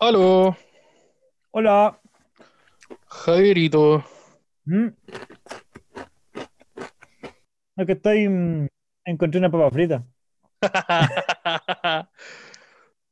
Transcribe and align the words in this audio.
Aló, 0.00 0.56
Hola. 1.50 2.00
Javierito. 3.06 4.02
Mm. 4.66 4.88
Es 7.76 7.86
que 7.86 7.92
estoy. 7.92 8.28
mm, 8.28 8.66
Encontré 9.04 9.38
una 9.38 9.50
papa 9.50 9.70
frita. 9.70 10.04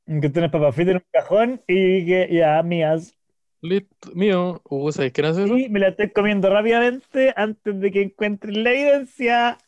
Encontré 0.07 0.43
una 0.43 0.51
papa 0.51 0.73
frita 0.73 0.91
en 0.93 0.97
un 0.99 1.05
cajón 1.13 1.63
y 1.67 2.07
que 2.07 2.29
ya, 2.33 2.63
mías. 2.63 3.17
Listo, 3.63 4.13
mío. 4.15 4.61
Uh, 4.69 4.93
¿sabes 4.93 5.13
qué 5.13 5.23
hace 5.23 5.45
eso? 5.45 5.57
Y 5.57 5.69
me 5.69 5.81
la 5.81 5.89
estoy 5.89 6.11
comiendo 6.11 6.51
rápidamente 6.51 7.33
antes 7.37 7.81
de 7.81 7.91
que 7.91 8.03
encuentre 8.03 8.53
la 8.53 8.71
evidencia. 8.73 9.59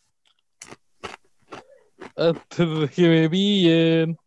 Antes 2.17 2.81
de 2.81 2.89
que 2.89 3.09
me 3.09 3.29
pillen. 3.31 4.19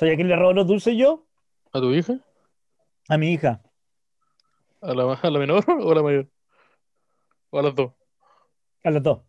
¿Soy 0.00 0.12
a 0.12 0.16
quién 0.16 0.28
le 0.28 0.36
robo 0.36 0.54
los 0.54 0.66
dulces 0.66 0.96
yo? 0.96 1.26
¿A 1.74 1.78
tu 1.78 1.92
hija? 1.92 2.14
A 3.10 3.18
mi 3.18 3.34
hija. 3.34 3.60
¿A 4.80 4.94
la, 4.94 5.12
a 5.12 5.30
la 5.30 5.38
menor 5.38 5.62
o 5.68 5.92
a 5.92 5.94
la 5.94 6.02
mayor? 6.02 6.26
¿O 7.50 7.58
a 7.58 7.62
las 7.64 7.74
dos? 7.74 7.92
A 8.82 8.90
los 8.92 9.02
dos. 9.02 9.20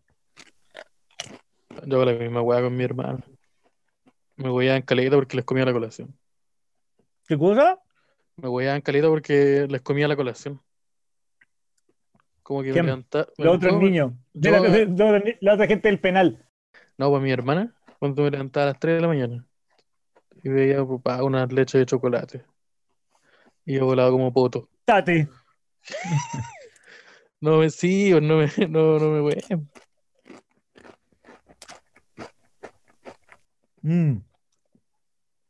Yo 1.85 1.95
hago 1.97 2.05
la 2.05 2.13
misma 2.13 2.41
weá 2.41 2.61
con 2.61 2.73
mi 2.73 2.85
hermano. 2.85 3.19
Me 4.37 4.47
voy 4.47 4.69
a 4.69 4.81
caleta 4.81 5.17
porque 5.17 5.35
les 5.35 5.43
comía 5.43 5.65
la 5.65 5.73
colación. 5.73 6.17
¿Qué 7.27 7.37
cosa? 7.37 7.81
Me 8.37 8.47
voy 8.47 8.67
a 8.67 8.79
caleta 8.79 9.09
porque 9.09 9.67
les 9.69 9.81
comía 9.81 10.07
la 10.07 10.15
colación. 10.15 10.61
Como 12.43 12.63
que 12.63 12.71
me 12.71 12.81
levantaba. 12.81 13.27
Los 13.37 13.57
otros 13.57 13.77
niños. 13.77 14.13
La, 14.31 14.61
la 15.41 15.53
otra 15.53 15.67
gente 15.67 15.89
del 15.89 15.99
penal. 15.99 16.47
No, 16.97 17.09
pues 17.09 17.21
mi 17.21 17.31
hermana, 17.31 17.75
cuando 17.99 18.23
me 18.23 18.31
levantaba 18.31 18.67
a 18.67 18.69
las 18.69 18.79
3 18.79 18.95
de 18.95 19.01
la 19.01 19.07
mañana 19.09 19.45
y 20.43 20.49
veía 20.49 20.85
papá 20.85 21.23
unas 21.23 21.51
leches 21.51 21.79
de 21.79 21.85
chocolate. 21.85 22.43
Y 23.65 23.75
yo 23.75 23.85
volaba 23.85 24.11
como 24.11 24.33
poto. 24.33 24.69
Tati. 24.85 25.27
No 27.43 27.57
me 27.57 27.71
sí, 27.71 28.11
no 28.11 28.37
me, 28.37 28.45
no, 28.69 28.99
no 28.99 29.09
me 29.09 29.19
voy. 29.19 29.43
Mm. 33.81 34.17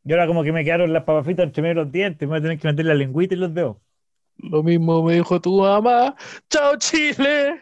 Y 0.06 0.12
ahora 0.14 0.26
como 0.26 0.44
que 0.44 0.54
me 0.54 0.64
quedaron 0.64 0.94
las 0.94 1.04
papas 1.04 1.26
fritas 1.26 1.46
entre 1.46 1.62
medio 1.62 1.76
de 1.76 1.84
los 1.84 1.92
dientes. 1.92 2.22
Me 2.22 2.28
voy 2.28 2.40
a 2.40 2.42
tener 2.42 2.60
que 2.60 2.68
meter 2.70 2.86
la 2.86 2.94
lengüita 2.94 3.34
y 3.36 3.38
los 3.38 3.54
dedos. 3.54 3.78
Lo 4.38 4.64
mismo 4.64 5.04
me 5.04 5.16
dijo 5.16 5.42
tu 5.42 5.60
mamá. 5.60 6.16
¡Chao, 6.50 6.78
Chile! 6.78 7.62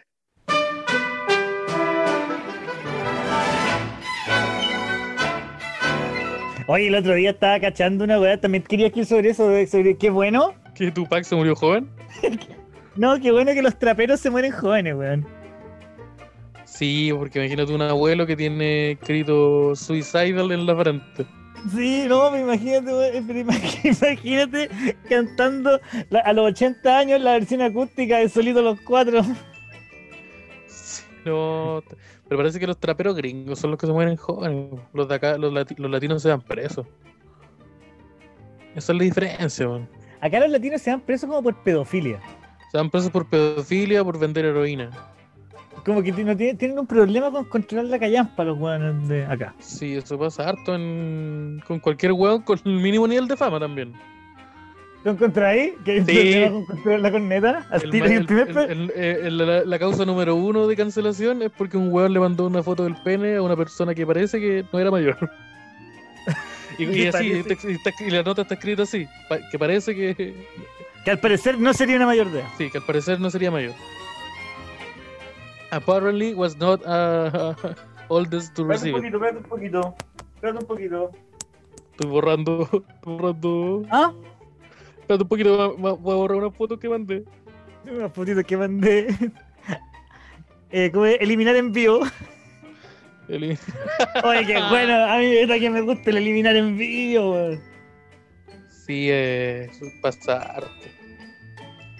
Oye, 6.71 6.85
el 6.85 6.93
otro 6.93 7.15
día 7.15 7.31
estaba 7.31 7.59
cachando 7.59 8.03
una 8.03 8.19
weá. 8.19 8.39
También 8.39 8.63
quería 8.63 8.85
escribir 8.87 9.07
sobre 9.07 9.29
eso. 9.31 9.49
Sobre 9.65 9.97
qué 9.97 10.11
bueno. 10.11 10.53
¿Que 10.75 10.91
Tupac 10.91 11.23
se 11.23 11.35
murió 11.35 11.55
joven? 11.55 11.89
No, 12.95 13.19
qué 13.19 13.31
bueno 13.31 13.53
que 13.53 13.63
los 13.63 13.77
traperos 13.79 14.19
se 14.19 14.29
mueren 14.29 14.51
jóvenes, 14.51 14.93
weón. 14.95 15.25
Sí, 16.65 17.11
porque 17.17 17.39
imagínate 17.39 17.73
un 17.73 17.81
abuelo 17.81 18.27
que 18.27 18.35
tiene 18.35 18.91
escrito 18.91 19.75
suicidal 19.75 20.51
en 20.51 20.65
la 20.67 20.75
frente. 20.75 21.25
Sí, 21.75 22.05
no, 22.07 22.29
me 22.29 22.41
imagínate, 22.41 22.93
weón, 22.93 23.25
pero 23.25 23.39
imag- 23.39 23.79
imagínate 24.01 24.69
cantando 25.09 25.81
a 26.23 26.33
los 26.33 26.45
80 26.51 26.97
años 26.99 27.19
la 27.19 27.31
versión 27.33 27.63
acústica 27.63 28.19
de 28.19 28.29
Solito 28.29 28.61
los 28.61 28.79
Cuatro. 28.81 29.21
Sí, 30.67 31.03
no, 31.25 31.81
pero 32.29 32.37
parece 32.37 32.59
que 32.59 32.67
los 32.67 32.77
traperos 32.77 33.15
gringos 33.15 33.59
son 33.59 33.71
los 33.71 33.79
que 33.79 33.87
se 33.87 33.91
mueren 33.91 34.15
jóvenes. 34.15 34.79
Los 34.93 35.09
de 35.09 35.15
acá, 35.15 35.37
los, 35.37 35.51
lati- 35.51 35.77
los 35.77 35.89
latinos 35.91 36.21
se 36.21 36.29
dan 36.29 36.41
presos. 36.41 36.85
Esa 38.75 38.91
es 38.93 38.97
la 38.97 39.03
diferencia, 39.03 39.67
man. 39.67 39.89
Acá 40.21 40.39
los 40.39 40.49
latinos 40.49 40.81
se 40.81 40.91
dan 40.91 41.01
presos 41.01 41.27
como 41.27 41.41
por 41.41 41.55
pedofilia. 41.63 42.21
Se 42.71 42.77
dan 42.77 42.89
presos 42.89 43.09
por 43.09 43.27
pedofilia, 43.27 44.03
por 44.03 44.19
vender 44.19 44.45
heroína. 44.45 44.91
Como 45.83 46.03
que 46.03 46.11
no 46.11 46.35
tienen, 46.37 46.57
tienen 46.57 46.77
un 46.77 46.85
problema 46.85 47.31
con 47.31 47.45
controlar 47.45 47.85
la 47.85 47.97
callampa 47.97 48.43
los 48.43 48.59
weones 48.59 49.07
de 49.07 49.25
acá. 49.25 49.55
Sí, 49.59 49.95
eso 49.95 50.19
pasa 50.19 50.49
harto 50.49 50.75
en, 50.75 51.61
con 51.65 51.79
cualquier 51.79 52.11
hueón 52.11 52.43
con 52.43 52.59
el 52.65 52.79
mínimo 52.79 53.07
nivel 53.07 53.27
de 53.27 53.35
fama 53.35 53.59
también. 53.59 53.93
¿Lo 55.03 55.11
encontré 55.11 55.45
ahí? 55.45 55.73
¿Que 55.85 55.99
un 56.01 56.05
Sí. 56.05 56.81
con 56.83 57.01
la 57.01 57.09
corneta? 57.11 57.65
El 57.71 57.95
el 57.95 58.91
eh, 58.95 59.19
el- 59.23 59.37
la, 59.37 59.63
la 59.63 59.79
causa 59.79 60.05
número 60.05 60.35
uno 60.35 60.67
de 60.67 60.75
cancelación 60.75 61.41
es 61.41 61.51
porque 61.57 61.77
un 61.77 61.91
hueón 61.91 62.11
le 62.13 62.19
mandó 62.19 62.45
una 62.47 62.61
foto 62.63 62.83
del 62.83 62.95
pene 62.97 63.35
a 63.37 63.41
una 63.41 63.55
persona 63.55 63.95
que 63.95 64.05
parece 64.05 64.39
que 64.39 64.65
no 64.71 64.79
era 64.79 64.91
mayor. 64.91 65.17
Y, 66.77 67.07
así, 67.07 67.31
está- 67.33 67.91
y 67.99 68.09
la 68.09 68.23
nota 68.23 68.43
está 68.43 68.53
escrita 68.53 68.83
así, 68.83 69.05
que 69.51 69.59
parece 69.59 69.93
que 69.93 70.33
Que 71.03 71.11
al 71.11 71.19
parecer 71.19 71.59
no 71.59 71.73
sería 71.73 71.97
una 71.97 72.05
mayor 72.05 72.29
de 72.31 72.39
edad. 72.39 72.47
sí, 72.57 72.69
que 72.69 72.77
al 72.77 72.85
parecer 72.85 73.19
no 73.19 73.29
sería 73.29 73.51
mayor. 73.51 73.73
Apparently 75.71 76.33
was 76.33 76.57
not 76.57 76.81
uh, 76.85 77.53
oldest 78.09 78.55
to 78.55 78.63
receive 78.63 78.97
it. 78.97 79.03
espérate 79.13 79.37
un 79.37 79.43
poquito. 79.43 79.95
Espérate 80.35 80.59
un 80.59 80.65
poquito. 80.67 81.11
Estoy 81.91 82.09
borrando, 82.09 82.63
estoy 82.63 83.13
borrando. 83.13 83.83
¿Ah? 83.91 84.13
Espérate 85.09 85.23
un 85.23 85.29
poquito, 85.29 85.75
voy 85.75 86.13
a 86.13 86.17
borrar 86.17 86.37
una 86.37 86.51
foto 86.51 86.77
que 86.77 86.87
mandé. 86.87 87.23
Unas 87.91 88.13
fotitos 88.13 88.43
que 88.43 88.55
mandé. 88.55 89.07
Eh, 90.71 90.91
¿cómo 90.93 91.07
es? 91.07 91.17
eliminar 91.19 91.55
envío. 91.55 92.01
Oye, 93.27 93.57
qué 94.45 94.59
bueno. 94.69 94.93
A 95.05 95.17
mí 95.17 95.25
es 95.25 95.49
que 95.49 95.69
me 95.71 95.81
gusta 95.81 96.11
el 96.11 96.17
eliminar 96.17 96.55
envío, 96.55 97.31
weón. 97.31 97.59
Sí, 98.67 99.07
eh, 99.09 99.71
pasarte. 99.99 100.91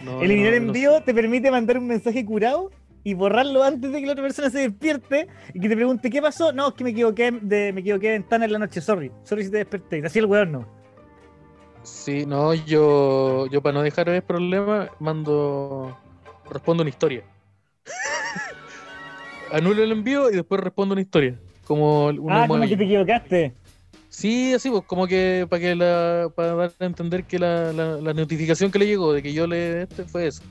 No, 0.03 0.21
Eliminar 0.21 0.53
no, 0.53 0.59
no 0.59 0.65
envío 0.67 1.01
te 1.01 1.11
permite 1.11 1.49
mandar 1.49 1.79
un 1.79 1.87
mensaje 1.87 2.23
curado 2.23 2.69
y 3.03 3.15
borrarlo 3.15 3.63
antes 3.63 3.91
de 3.91 4.01
que 4.01 4.05
la 4.05 4.11
otra 4.11 4.25
persona 4.25 4.51
se 4.51 4.59
despierte 4.59 5.27
y 5.55 5.59
que 5.59 5.67
te 5.67 5.75
pregunte 5.75 6.11
qué 6.11 6.21
pasó. 6.21 6.53
No, 6.53 6.67
es 6.67 6.73
que 6.75 6.83
me 6.83 6.91
equivoqué 6.91 7.31
de, 7.41 7.73
me 7.73 7.81
equivoqué 7.81 8.09
de 8.09 8.13
ventana 8.19 8.45
en 8.45 8.51
la 8.51 8.59
noche, 8.59 8.81
sorry. 8.81 9.11
Sorry 9.23 9.45
si 9.45 9.49
te 9.49 9.57
desperté. 9.57 10.05
Así 10.05 10.19
el 10.19 10.27
weón 10.27 10.51
no. 10.51 10.78
Sí, 11.89 12.25
no, 12.25 12.53
yo, 12.53 13.47
yo 13.47 13.61
para 13.61 13.73
no 13.73 13.81
dejar 13.81 14.09
el 14.09 14.21
problema, 14.21 14.89
mando, 14.99 15.97
respondo 16.49 16.81
una 16.81 16.89
historia. 16.89 17.23
Anulo 19.51 19.83
el 19.83 19.91
envío 19.91 20.29
y 20.29 20.35
después 20.35 20.61
respondo 20.61 20.93
una 20.93 21.01
historia. 21.01 21.37
Como 21.65 22.07
una 22.07 22.43
ah, 22.43 22.47
como 22.47 22.65
que 22.67 22.77
te 22.77 22.83
equivocaste. 22.83 23.53
Sí, 24.09 24.53
así 24.53 24.69
pues, 24.69 24.83
como 24.85 25.07
que 25.07 25.45
para 25.49 25.59
que 25.59 25.75
la, 25.75 26.31
para 26.35 26.55
dar 26.55 26.71
a 26.79 26.85
entender 26.85 27.25
que 27.25 27.37
la, 27.37 27.73
la, 27.73 27.97
la 27.97 28.13
notificación 28.13 28.71
que 28.71 28.79
le 28.79 28.87
llegó 28.87 29.13
de 29.13 29.21
que 29.21 29.33
yo 29.33 29.45
le 29.45 29.83
este 29.83 30.03
fue 30.03 30.27
eso. 30.27 30.41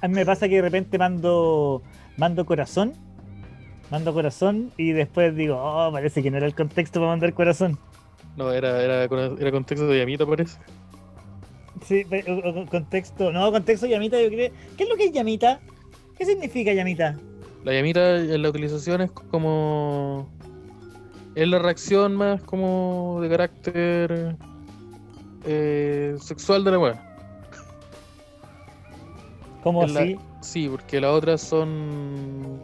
A 0.00 0.08
mí 0.08 0.14
me 0.14 0.26
pasa 0.26 0.48
que 0.48 0.56
de 0.56 0.62
repente 0.62 0.98
mando, 0.98 1.82
mando 2.16 2.44
corazón. 2.44 2.94
Mando 3.90 4.12
corazón 4.12 4.72
y 4.76 4.92
después 4.92 5.36
digo, 5.36 5.56
oh, 5.58 5.92
parece 5.92 6.22
que 6.22 6.30
no 6.30 6.38
era 6.38 6.46
el 6.46 6.54
contexto 6.54 7.00
para 7.00 7.12
mandar 7.12 7.32
corazón. 7.32 7.78
No, 8.36 8.52
era, 8.52 8.82
era, 8.82 9.04
era 9.04 9.50
contexto 9.50 9.86
de 9.86 9.98
llamita, 9.98 10.26
parece. 10.26 10.58
Sí, 11.84 12.04
pe- 12.04 12.24
o- 12.30 12.60
o- 12.62 12.66
contexto. 12.66 13.32
No, 13.32 13.50
contexto 13.50 13.86
llamita, 13.86 14.20
yo 14.20 14.28
creo. 14.28 14.50
¿Qué 14.76 14.82
es 14.84 14.88
lo 14.88 14.96
que 14.96 15.04
es 15.06 15.12
llamita? 15.12 15.60
¿Qué 16.18 16.24
significa 16.24 16.72
llamita? 16.72 17.16
La 17.64 17.72
llamita 17.72 18.16
en 18.18 18.42
la 18.42 18.48
utilización 18.50 19.00
es 19.02 19.10
como. 19.10 20.28
Es 21.34 21.46
la 21.48 21.58
reacción 21.58 22.14
más 22.16 22.42
como 22.42 23.18
de 23.20 23.28
carácter 23.28 24.36
eh, 25.44 26.16
sexual 26.20 26.64
de 26.64 26.70
la 26.70 26.78
weá. 26.78 27.16
¿Cómo 29.62 29.84
la- 29.86 30.00
así? 30.00 30.16
Sí, 30.42 30.68
porque 30.68 31.00
las 31.00 31.10
otras 31.12 31.40
son. 31.40 32.60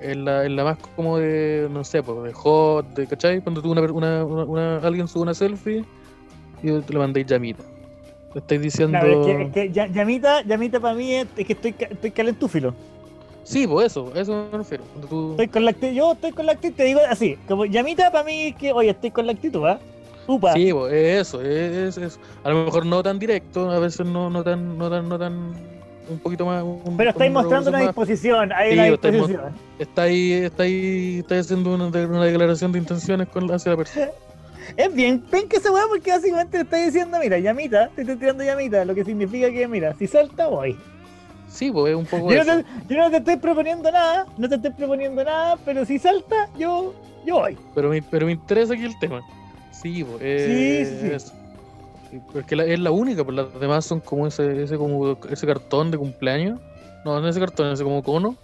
Es 0.00 0.16
la, 0.16 0.44
es 0.44 0.50
la 0.50 0.64
más 0.64 0.78
como 0.94 1.18
de, 1.18 1.68
no 1.70 1.82
sé, 1.82 2.02
pues, 2.02 2.22
de 2.22 2.32
hot, 2.32 2.86
de, 2.94 3.06
¿cachai? 3.06 3.40
Cuando 3.40 3.60
tú 3.62 3.72
una, 3.72 3.82
una, 3.82 4.24
una- 4.24 4.76
alguien 4.78 5.08
sube 5.08 5.22
una 5.22 5.34
selfie 5.34 5.84
y 6.62 6.80
te 6.80 6.92
le 6.92 6.98
mandáis 6.98 7.26
llamita. 7.26 7.62
Le 8.34 8.40
estáis 8.40 8.60
diciendo. 8.60 8.98
Claro, 8.98 9.20
es 9.20 9.26
que, 9.26 9.42
es 9.42 9.52
que 9.52 9.72
ya- 9.72 9.86
llamita, 9.88 10.42
llamita 10.42 10.78
para 10.78 10.94
mí 10.94 11.14
es, 11.14 11.26
es 11.36 11.46
que 11.46 11.52
estoy, 11.52 11.74
estoy 11.78 12.10
calentúfilo. 12.12 12.74
Sí, 13.42 13.66
pues 13.66 13.86
eso, 13.86 14.12
eso 14.14 14.46
me 14.52 14.58
refiero. 14.58 14.84
Cuando 14.92 15.08
tú... 15.08 15.30
Estoy 15.32 15.48
con 15.48 15.64
la 15.64 15.70
actitud, 15.70 15.94
yo 15.94 16.12
estoy 16.12 16.32
con 16.32 16.46
la 16.46 16.52
actitud, 16.52 16.76
te 16.76 16.84
digo 16.84 17.00
así, 17.08 17.36
como 17.48 17.64
llamita 17.64 18.12
para 18.12 18.22
mí 18.24 18.48
es 18.48 18.56
que, 18.56 18.72
oye, 18.72 18.90
estoy 18.90 19.10
con 19.10 19.26
la 19.26 19.32
actitud, 19.32 19.64
¿ah? 19.64 19.78
Upa. 20.26 20.52
Sí, 20.52 20.70
pues, 20.72 20.92
es 20.92 21.20
eso, 21.28 21.40
es, 21.40 21.96
es 21.96 21.96
eso. 21.96 22.20
A 22.44 22.50
lo 22.50 22.66
mejor 22.66 22.84
no 22.84 23.02
tan 23.02 23.18
directo, 23.18 23.70
a 23.70 23.78
veces 23.78 24.06
no, 24.06 24.28
no 24.28 24.44
tan, 24.44 24.76
no 24.76 24.90
tan, 24.90 25.08
no 25.08 25.18
tan, 25.18 25.54
un 26.10 26.18
poquito 26.18 26.46
más. 26.46 26.62
un- 26.62 26.96
Pero 26.96 27.10
estáis 27.10 27.32
mostrando 27.32 27.70
una 27.70 27.78
más- 27.78 27.88
disposición, 27.88 28.52
hay 28.52 28.72
Sí, 28.72 28.78
una 28.78 28.86
estáis 28.88 29.14
disposición. 29.14 29.52
Está 29.78 30.02
ahí, 30.02 30.32
está 30.32 30.62
ahí, 30.64 31.18
está 31.20 31.38
haciendo 31.38 31.74
una, 31.74 31.90
de- 31.90 32.06
una 32.06 32.24
declaración 32.24 32.72
de 32.72 32.78
intenciones 32.78 33.28
con, 33.28 33.50
hacia 33.50 33.72
la 33.72 33.76
persona. 33.78 34.06
Es 34.76 34.92
bien, 34.94 35.24
ven 35.32 35.48
que 35.48 35.56
esa 35.56 35.72
weá 35.72 35.84
porque 35.88 36.10
básicamente 36.10 36.58
le 36.58 36.64
está 36.64 36.76
diciendo, 36.76 37.16
mira, 37.22 37.38
llamita, 37.38 37.88
te 37.94 38.02
estoy 38.02 38.16
tirando 38.16 38.44
llamita, 38.44 38.84
lo 38.84 38.94
que 38.94 39.02
significa 39.02 39.50
que, 39.50 39.66
mira, 39.66 39.94
si 39.98 40.06
salta, 40.06 40.46
voy. 40.48 40.76
Sí, 41.48 41.70
pues 41.72 41.92
es 41.92 41.96
un 41.96 42.04
poco 42.04 42.30
Yo 42.30 42.42
eso. 42.42 42.54
no, 42.56 42.62
te, 42.62 42.94
yo 42.94 43.00
no 43.00 43.10
te 43.10 43.16
estoy 43.16 43.36
proponiendo 43.38 43.90
nada, 43.90 44.26
no 44.36 44.46
te 44.46 44.56
estoy 44.56 44.70
proponiendo 44.72 45.24
nada, 45.24 45.56
pero 45.64 45.86
si 45.86 45.98
salta, 45.98 46.50
yo, 46.58 46.94
yo 47.24 47.36
voy. 47.36 47.56
Pero 47.74 47.88
me, 47.88 48.02
pero 48.02 48.26
me 48.26 48.32
interesa 48.32 48.74
aquí 48.74 48.84
el 48.84 48.98
tema. 48.98 49.22
Sí, 49.70 50.04
po, 50.04 50.18
eh, 50.20 50.84
Sí, 50.86 50.94
sí, 51.00 51.00
sí. 51.08 51.14
eso. 51.14 51.32
Porque 52.32 52.56
la- 52.56 52.64
es 52.64 52.78
la 52.80 52.90
única, 52.90 53.22
pues 53.24 53.36
las 53.36 53.60
demás 53.60 53.84
son 53.84 54.00
como 54.00 54.26
ese, 54.26 54.62
ese 54.62 54.76
como 54.76 55.16
ese 55.30 55.46
cartón 55.46 55.90
de 55.90 55.98
cumpleaños. 55.98 56.58
No, 57.04 57.20
no 57.20 57.28
ese 57.28 57.38
cartón, 57.40 57.72
ese 57.72 57.84
como 57.84 58.02
cono. 58.02 58.36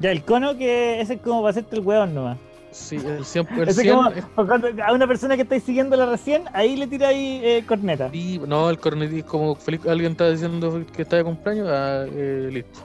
Ya, 0.00 0.10
el 0.12 0.22
cono 0.24 0.56
que 0.56 1.00
ese 1.00 1.14
es 1.14 1.20
como 1.20 1.40
para 1.42 1.50
hacerte 1.50 1.76
el 1.76 1.82
hueón 1.82 2.14
nomás. 2.14 2.38
Sí, 2.70 2.96
el 2.96 3.24
100, 3.24 3.48
el 3.56 3.68
Ese 3.68 3.82
100 3.82 3.96
como, 3.96 4.10
es- 4.10 4.24
cuando- 4.34 4.68
a 4.84 4.92
una 4.92 5.06
persona 5.06 5.36
que 5.36 5.42
estáis 5.42 5.62
siguiéndola 5.64 6.06
recién, 6.06 6.44
ahí 6.52 6.76
le 6.76 6.86
tiráis 6.86 7.42
eh, 7.42 7.64
corneta. 7.66 8.10
sí, 8.10 8.40
no, 8.46 8.68
el 8.70 8.78
cornetí 8.78 9.20
es 9.20 9.24
como 9.24 9.54
feliz, 9.56 9.80
alguien 9.86 10.12
está 10.12 10.28
diciendo 10.30 10.84
que 10.94 11.02
está 11.02 11.16
de 11.16 11.24
cumpleaños, 11.24 11.66
ah, 11.70 12.04
eh, 12.12 12.50
listo. 12.52 12.80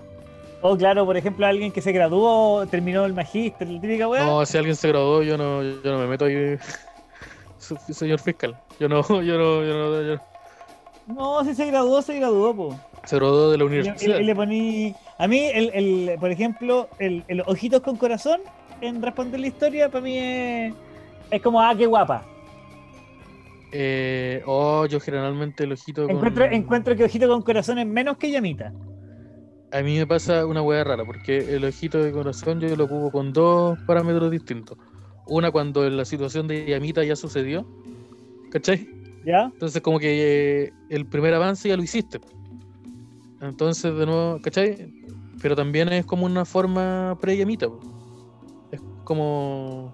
O 0.62 0.78
claro, 0.78 1.06
por 1.06 1.18
ejemplo, 1.18 1.46
alguien 1.46 1.72
que 1.74 1.82
se 1.82 1.92
graduó, 1.92 2.66
terminó 2.68 3.04
el 3.06 3.14
magíster, 3.14 3.68
la 3.68 3.82
típica 3.82 4.08
weá. 4.08 4.26
No, 4.26 4.46
si 4.46 4.58
alguien 4.58 4.76
se 4.78 4.88
graduó, 4.88 5.22
yo 5.22 5.38
no, 5.38 5.62
yo 5.62 5.92
no 5.92 6.00
me 6.00 6.08
meto 6.08 6.26
ahí. 6.26 6.58
Señor 7.90 8.20
fiscal, 8.20 8.56
yo 8.80 8.90
no, 8.90 9.02
yo 9.22 9.38
no, 9.38 9.64
yo 9.64 9.74
no, 9.74 10.02
yo 10.02 10.20
no. 11.08 11.44
Si 11.46 11.56
se 11.56 11.66
graduó, 11.68 12.02
se 12.02 12.18
graduó, 12.18 12.56
po. 12.56 12.80
Se 13.06 13.18
graduó 13.18 13.52
de 13.52 13.58
la 13.58 13.64
Y 13.64 13.68
universidad. 13.68 14.20
y 14.20 14.24
le 14.24 14.36
poní. 14.36 14.96
A 15.18 15.28
mí, 15.28 15.40
el, 15.54 15.70
el, 15.74 16.20
por 16.20 16.32
ejemplo, 16.32 16.88
el, 17.00 17.24
el 17.28 17.42
ojitos 17.42 17.82
con 17.82 17.98
corazón 17.98 18.40
en 18.82 19.02
responder 19.02 19.40
la 19.40 19.48
historia, 19.48 19.90
para 19.90 20.04
mí 20.04 20.18
es, 20.18 20.74
es 21.32 21.42
como, 21.42 21.62
ah, 21.62 21.74
qué 21.78 21.86
guapa. 21.86 22.26
Eh, 23.72 24.44
oh, 24.46 24.86
yo 24.86 25.00
generalmente 25.00 25.64
el 25.64 25.72
ojito 25.72 26.06
con... 26.06 26.16
Encuentro, 26.16 26.46
encuentro 26.46 26.96
que 26.96 27.06
ojito 27.06 27.28
con 27.28 27.42
corazón 27.42 27.80
es 27.80 27.88
menos 27.88 28.18
que 28.18 28.30
llamita. 28.30 28.72
A 29.72 29.82
mí 29.82 29.98
me 29.98 30.06
pasa 30.06 30.46
una 30.46 30.62
hueá 30.62 30.84
rara, 30.84 31.04
porque 31.04 31.56
el 31.56 31.66
ojito 31.66 31.98
de 31.98 32.12
corazón 32.12 32.60
yo 32.60 32.76
lo 32.76 32.84
ocupo 32.84 33.12
con 33.12 33.34
dos 33.34 33.80
parámetros 33.88 34.30
distintos. 34.30 34.78
Una 35.26 35.52
cuando 35.52 35.90
la 35.90 36.06
situación 36.06 36.48
de 36.48 36.66
llamita 36.66 37.04
ya 37.04 37.16
sucedió, 37.16 37.66
¿cachai? 38.54 38.88
¿Ya? 39.26 39.50
Entonces 39.54 39.82
como 39.82 40.00
que 40.00 40.66
eh, 40.66 40.74
el 40.90 41.06
primer 41.08 41.34
avance 41.34 41.68
ya 41.68 41.76
lo 41.76 41.84
hiciste. 41.84 42.20
Entonces 43.42 43.94
de 43.96 44.06
nuevo, 44.06 44.40
¿cachai? 44.42 44.94
Pero 45.42 45.56
también 45.56 45.90
es 45.92 46.06
como 46.06 46.26
una 46.26 46.46
forma 46.46 47.18
pre-llamita. 47.20 47.68
Es 48.72 48.80
como... 49.04 49.94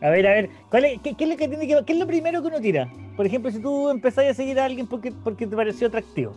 A 0.00 0.08
ver, 0.10 0.26
a 0.26 0.30
ver, 0.30 0.50
¿cuál 0.70 0.84
es, 0.84 1.00
qué, 1.02 1.14
qué 1.14 1.24
es 1.24 1.30
lo 1.30 1.36
que 1.36 1.48
tiene 1.48 1.66
que, 1.66 1.84
qué 1.84 1.92
es 1.94 1.98
lo 1.98 2.06
primero 2.06 2.40
que 2.42 2.48
uno 2.48 2.60
tira? 2.60 2.90
Por 3.16 3.26
ejemplo, 3.26 3.50
si 3.50 3.58
tú 3.60 3.88
empezás 3.90 4.26
a 4.26 4.34
seguir 4.34 4.58
a 4.60 4.66
alguien 4.66 4.86
porque, 4.86 5.10
porque 5.12 5.46
te 5.46 5.56
pareció 5.56 5.88
atractivo. 5.88 6.34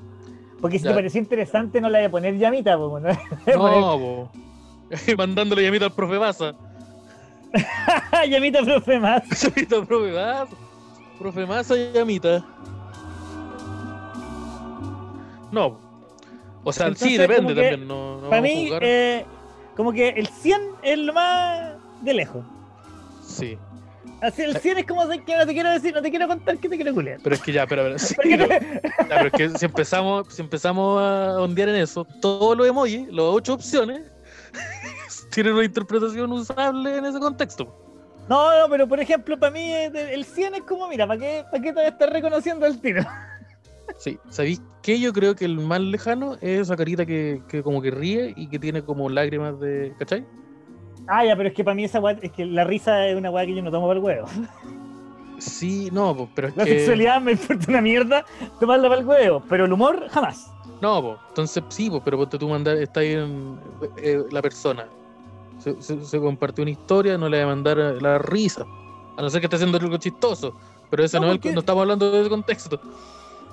Porque 0.61 0.79
si 0.79 0.85
Ya. 0.85 0.91
te 0.91 0.95
pareció 0.95 1.19
interesante, 1.21 1.79
no 1.81 1.89
le 1.89 1.99
voy 1.99 2.05
a 2.07 2.11
poner 2.11 2.37
llamita, 2.37 2.77
po, 2.77 2.99
¿no? 2.99 3.09
Poner, 3.45 3.55
No. 3.55 4.31
Mandándole 5.17 5.63
llamita 5.63 5.85
al 5.85 5.93
profe 5.93 6.17
Baza. 6.17 6.55
llamita, 8.29 8.63
profe, 8.63 8.99
más. 8.99 9.23
Llamita 9.43 9.75
al 9.77 9.87
profe 9.87 10.11
Baza. 10.11 10.55
Profe 11.19 11.45
Maza 11.45 11.75
llamita. 11.75 12.45
No. 15.51 15.71
po. 15.71 15.87
O 16.63 16.73
sea, 16.73 16.93
sí, 16.93 17.17
depende 17.17 17.55
que, 17.55 17.61
también. 17.61 17.87
No, 17.87 18.21
no 18.21 18.29
Para 18.29 18.41
mí, 18.41 18.69
eh, 18.81 19.25
como 19.75 19.93
que 19.93 20.09
el 20.09 20.27
100 20.27 20.61
es 20.81 20.97
lo 20.97 21.13
más 21.13 21.75
de 22.01 22.13
lejos. 22.13 22.43
Sí. 23.23 23.57
Así 24.21 24.41
el 24.41 24.57
100 24.57 24.79
es 24.79 24.85
como 24.85 25.05
no 25.05 25.09
te 25.09 25.23
quiero 25.53 25.69
decir, 25.69 25.93
no 25.93 26.01
te 26.01 26.09
quiero 26.09 26.27
contar 26.27 26.57
que 26.57 26.67
te 26.67 26.75
quiero 26.75 26.93
culiar. 26.93 27.19
Pero 27.23 27.35
es 27.35 27.41
que 27.41 27.53
ya, 27.53 27.65
pero, 27.67 27.83
pero, 27.85 27.99
sí, 27.99 28.15
no. 28.35 28.47
Ya, 28.47 28.59
pero 29.07 29.27
es 29.27 29.31
que 29.31 29.49
si 29.57 29.65
empezamos, 29.65 30.33
si 30.33 30.41
empezamos 30.41 30.99
a 31.01 31.39
ondear 31.39 31.69
en 31.69 31.75
eso, 31.75 32.05
todos 32.21 32.57
los 32.57 32.67
emojis, 32.67 33.07
las 33.07 33.25
ocho 33.25 33.53
opciones, 33.53 34.01
tienen 35.31 35.53
una 35.53 35.63
interpretación 35.63 36.31
usable 36.31 36.97
en 36.97 37.05
ese 37.05 37.19
contexto. 37.19 37.86
No, 38.29 38.59
no, 38.59 38.69
pero 38.69 38.87
por 38.87 38.99
ejemplo, 38.99 39.39
para 39.39 39.51
mí 39.51 39.71
eh, 39.71 39.91
el 40.13 40.25
100 40.25 40.55
es 40.55 40.61
como, 40.63 40.87
mira, 40.87 41.07
¿para 41.07 41.19
qué, 41.19 41.43
para 41.49 41.63
qué 41.63 41.69
te 41.69 41.75
voy 41.75 41.85
a 41.85 41.89
estar 41.89 42.11
reconociendo 42.11 42.65
el 42.65 42.79
tiro? 42.79 43.03
Sí, 43.97 44.19
¿sabéis 44.29 44.61
qué? 44.83 44.99
Yo 44.99 45.13
creo 45.13 45.33
que 45.33 45.45
el 45.45 45.57
más 45.57 45.79
lejano 45.79 46.33
es 46.41 46.59
esa 46.59 46.75
carita 46.75 47.05
que, 47.05 47.41
que 47.47 47.63
como 47.63 47.81
que 47.81 47.89
ríe 47.89 48.33
y 48.35 48.47
que 48.47 48.59
tiene 48.59 48.83
como 48.83 49.09
lágrimas 49.09 49.59
de. 49.61 49.93
¿Cachai? 49.97 50.25
Ah, 51.07 51.25
ya, 51.25 51.35
pero 51.37 51.49
es 51.49 51.55
que 51.55 51.63
para 51.63 51.73
mí 51.73 51.85
esa 51.85 51.99
weá, 52.01 52.15
es 52.21 52.31
que 52.33 52.45
la 52.45 52.65
risa 52.65 53.07
es 53.07 53.15
una 53.15 53.31
weá 53.31 53.45
que 53.45 53.55
yo 53.55 53.61
no 53.63 53.71
tomo 53.71 53.87
para 53.87 53.97
el 53.99 54.05
huevo. 54.05 54.27
Sí, 55.39 55.89
no, 55.91 56.29
pero 56.35 56.47
es 56.47 56.57
La 56.57 56.65
que. 56.65 56.79
sexualidad 56.79 57.21
me 57.21 57.33
importa 57.33 57.65
una 57.69 57.81
mierda 57.81 58.25
tomarla 58.59 58.89
para 58.89 59.01
el 59.01 59.07
huevo, 59.07 59.43
pero 59.47 59.65
el 59.65 59.71
humor 59.73 60.07
jamás. 60.09 60.51
No, 60.81 61.01
po, 61.01 61.19
entonces 61.29 61.63
sí, 61.69 61.89
po, 61.89 62.03
pero 62.03 62.17
ponte 62.17 62.37
tú 62.37 62.49
mandar, 62.49 62.75
está 62.77 62.99
ahí 63.01 63.13
en 63.13 63.59
eh, 63.97 64.23
la 64.31 64.41
persona. 64.41 64.87
Se, 65.79 65.81
se- 65.81 66.05
se 66.05 66.19
compartió 66.19 66.61
una 66.63 66.71
historia, 66.71 67.17
no 67.17 67.29
le 67.29 67.41
a 67.41 67.45
mandar 67.45 67.77
la 67.77 68.17
risa. 68.17 68.65
A 69.17 69.21
no 69.21 69.29
ser 69.29 69.41
que 69.41 69.47
esté 69.47 69.55
haciendo 69.55 69.77
algo 69.77 69.97
chistoso. 69.97 70.53
Pero 70.89 71.03
ese 71.03 71.19
No, 71.19 71.27
no, 71.27 71.31
porque- 71.33 71.51
no 71.51 71.59
estamos 71.59 71.81
hablando 71.81 72.11
de 72.11 72.21
ese 72.21 72.29
contexto. 72.29 72.79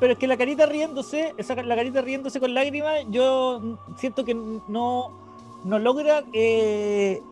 Pero 0.01 0.13
es 0.13 0.19
que 0.19 0.27
la 0.27 0.37
carita 0.37 0.67
riéndose, 0.67 1.35
esa, 1.39 1.55
la 1.63 1.77
carita 1.77 2.01
riéndose 2.03 2.41
con 2.41 2.53
lágrimas, 2.53 3.01
yo 3.11 3.79
siento 3.97 4.25
que 4.25 4.35
no, 4.35 5.11
no 5.65 5.79
logra 5.79 6.25
eh, 6.33 7.23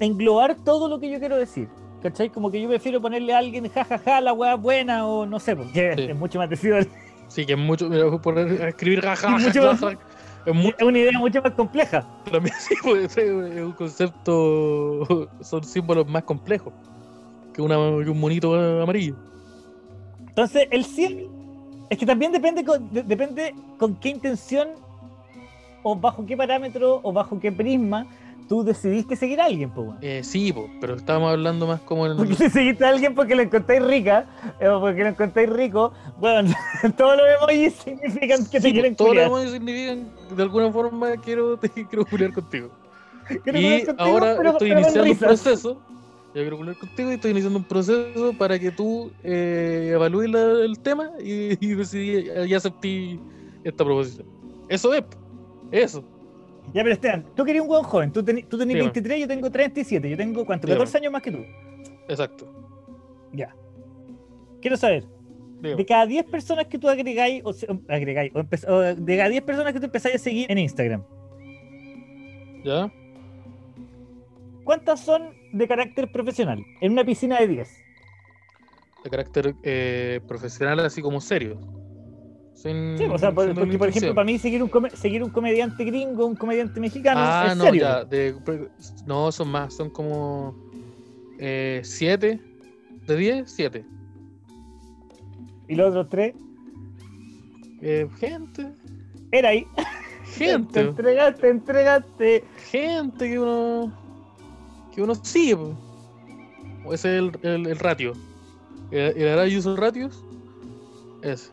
englobar 0.00 0.56
todo 0.56 0.88
lo 0.88 0.98
que 0.98 1.10
yo 1.10 1.18
quiero 1.18 1.36
decir. 1.36 1.68
¿Cachai? 2.02 2.30
Como 2.30 2.50
que 2.50 2.60
yo 2.60 2.68
prefiero 2.68 3.00
ponerle 3.00 3.34
a 3.34 3.38
alguien 3.38 3.68
jajaja, 3.68 4.20
la 4.22 4.32
weá 4.32 4.54
buena 4.56 5.06
o 5.06 5.26
no 5.26 5.38
sé, 5.38 5.54
porque 5.54 5.94
Sí. 5.96 6.02
es 6.04 6.16
mucho 6.16 6.38
más 6.38 6.48
decidido. 6.48 6.78
Es 6.78 6.88
Sí, 7.28 7.44
que 7.46 7.52
es 7.52 7.58
mucho. 7.58 7.88
Mira, 7.88 8.04
a 8.06 8.68
escribir 8.68 9.00
jaja, 9.02 9.38
Sí, 9.38 9.50
Es 10.46 10.82
una 10.82 10.98
idea 10.98 11.18
mucho 11.18 11.42
más 11.42 11.52
compleja. 11.52 12.06
también 12.30 12.54
sí, 12.60 12.74
pues, 12.82 13.16
es 13.16 13.30
un 13.62 13.72
concepto. 13.72 15.28
Son 15.40 15.64
símbolos 15.64 16.06
más 16.08 16.24
complejos 16.24 16.72
que, 17.52 17.62
una, 17.62 17.76
que 18.04 18.10
un 18.10 18.18
monito 18.20 18.54
amarillo. 18.82 19.14
Entonces, 20.28 20.66
el 20.70 20.84
100 20.84 21.26
es 21.90 21.98
que 21.98 22.06
también 22.06 22.32
depende 22.32 22.64
con, 22.64 22.92
de- 22.92 23.02
depende 23.02 23.54
con 23.78 23.96
qué 23.96 24.10
intención 24.10 24.68
o 25.82 25.96
bajo 25.96 26.24
qué 26.24 26.36
parámetro 26.36 27.00
o 27.02 27.12
bajo 27.12 27.38
qué 27.40 27.50
prisma 27.50 28.06
tú 28.50 28.64
decidiste 28.64 29.14
seguir 29.14 29.40
a 29.40 29.44
alguien, 29.44 29.70
weón. 29.76 29.96
Eh, 30.02 30.22
sí, 30.24 30.52
po, 30.52 30.68
pero 30.80 30.96
estábamos 30.96 31.30
hablando 31.30 31.68
más 31.68 31.80
como 31.82 32.04
en. 32.04 32.16
Porque 32.16 32.34
si 32.34 32.50
seguiste 32.50 32.84
a 32.84 32.88
alguien 32.88 33.14
porque 33.14 33.36
lo 33.36 33.42
encontráis 33.42 33.80
rica 33.80 34.26
eh, 34.60 34.66
o 34.66 34.80
porque 34.80 35.02
lo 35.04 35.08
encontráis 35.10 35.48
rico, 35.50 35.92
bueno, 36.18 36.50
todos 36.98 37.16
los 37.16 37.26
emojis 37.38 37.74
significan 37.74 38.44
que 38.50 38.60
te 38.60 38.72
quieren 38.72 38.96
todos 38.96 39.14
los 39.14 39.24
emojis 39.24 39.52
significan 39.52 40.10
de 40.36 40.42
alguna 40.42 40.72
forma 40.72 41.12
quiero, 41.18 41.56
te 41.58 41.68
quiero 41.86 42.04
culiar 42.04 42.32
contigo. 42.32 42.70
Quiero 43.44 43.60
y 43.60 43.84
contigo, 43.84 43.94
ahora 44.10 44.34
pero- 44.36 44.50
estoy 44.50 44.68
pero 44.70 44.80
iniciando 44.80 45.10
un 45.12 45.18
proceso. 45.18 45.80
Yo 46.34 46.42
quiero 46.42 46.56
culiar 46.58 46.76
contigo 46.76 47.10
y 47.10 47.14
estoy 47.14 47.30
iniciando 47.30 47.58
un 47.60 47.64
proceso 47.64 48.32
para 48.36 48.58
que 48.58 48.72
tú 48.72 49.12
eh, 49.22 49.90
evalúes 49.94 50.28
la- 50.28 50.64
el 50.64 50.76
tema 50.80 51.10
y, 51.22 51.56
y 51.64 51.74
decidí 51.74 52.28
y 52.48 52.52
acepté 52.54 53.18
esta 53.62 53.84
proposición. 53.84 54.26
Eso 54.68 54.92
es. 54.92 55.04
Eso. 55.70 56.02
Ya, 56.72 56.82
pero 56.82 56.92
Esteban, 56.92 57.24
tú 57.34 57.44
querías 57.44 57.64
un 57.64 57.70
hueón 57.70 57.84
joven, 57.84 58.12
tú, 58.12 58.22
teni- 58.22 58.46
tú 58.46 58.56
tenés 58.56 58.74
Dígame. 58.74 58.90
23, 58.92 59.20
yo 59.20 59.28
tengo 59.28 59.50
37, 59.50 60.08
yo 60.10 60.16
tengo, 60.16 60.44
¿cuánto? 60.46 60.66
Dígame. 60.66 60.78
14 60.84 60.98
años 60.98 61.12
más 61.12 61.22
que 61.22 61.32
tú. 61.32 61.44
Exacto. 62.08 62.46
Ya. 63.32 63.54
Quiero 64.60 64.76
saber, 64.76 65.04
Dígame. 65.60 65.76
de 65.76 65.86
cada 65.86 66.06
10 66.06 66.24
personas 66.26 66.66
que 66.66 66.78
tú 66.78 66.88
agregáis, 66.88 67.42
o, 67.44 67.52
agregáis, 67.88 68.32
o 68.68 68.78
de 68.80 69.16
cada 69.16 69.28
10 69.28 69.42
personas 69.42 69.72
que 69.72 69.80
tú 69.80 69.86
empezáis 69.86 70.14
a 70.14 70.18
seguir 70.18 70.46
en 70.50 70.58
Instagram, 70.58 71.02
¿Ya? 72.64 72.92
¿cuántas 74.64 75.00
son 75.00 75.30
de 75.52 75.66
carácter 75.66 76.10
profesional? 76.12 76.62
En 76.80 76.92
una 76.92 77.04
piscina 77.04 77.40
de 77.40 77.48
10. 77.48 77.68
De 79.02 79.10
carácter 79.10 79.54
eh, 79.62 80.20
profesional, 80.28 80.78
así 80.80 81.00
como 81.02 81.20
serio. 81.20 81.58
Sin- 82.62 82.98
Sí, 82.98 83.04
o 83.04 83.16
sea, 83.18 83.32
por- 83.32 83.54
porque 83.54 83.78
por 83.78 83.88
ejemplo, 83.88 84.14
para 84.14 84.24
mí 84.26 84.38
seguir 84.38 84.62
un, 84.62 84.68
come- 84.68 84.90
seguir 84.90 85.22
un 85.24 85.30
comediante 85.30 85.82
gringo, 85.84 86.26
un 86.26 86.36
comediante 86.36 86.78
mexicano, 86.78 87.20
Ah, 87.22 87.48
es 87.52 87.56
no, 87.56 87.64
serio. 87.64 87.80
ya. 87.80 88.04
de- 88.04 88.34
no, 89.06 89.32
son 89.32 89.48
más. 89.50 89.72
Son 89.74 89.88
como. 89.90 90.54
7. 91.38 92.38
de 93.06 93.16
10, 93.16 93.50
7. 93.50 93.84
Y 95.68 95.74
los 95.74 95.88
otros 95.90 96.08
tres, 96.10 96.34
Eh, 97.80 98.06
gente. 98.18 98.68
era 99.32 99.48
ahí. 99.50 99.66
Te 100.38 100.44
Gente. 100.44 100.80
entregaste, 100.80 101.48
entregaste. 101.48 102.44
gente 102.70 103.28
que 103.30 103.38
uno 103.38 103.92
que 104.94 105.02
uno 105.02 105.14
sigue 105.16 105.56
ese 106.84 106.94
es 106.94 107.04
el, 107.04 107.32
el, 107.42 107.66
el 107.66 107.78
ratio 107.78 108.12
el, 108.92 109.16
el 109.16 109.56
user 109.58 109.74
ratios 109.78 110.24
es 111.22 111.52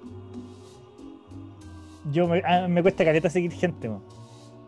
Yo 2.12 2.28
me, 2.28 2.42
ah, 2.46 2.68
me 2.68 2.82
cuesta 2.82 3.04
careta 3.04 3.30
seguir 3.30 3.52
gente, 3.52 3.90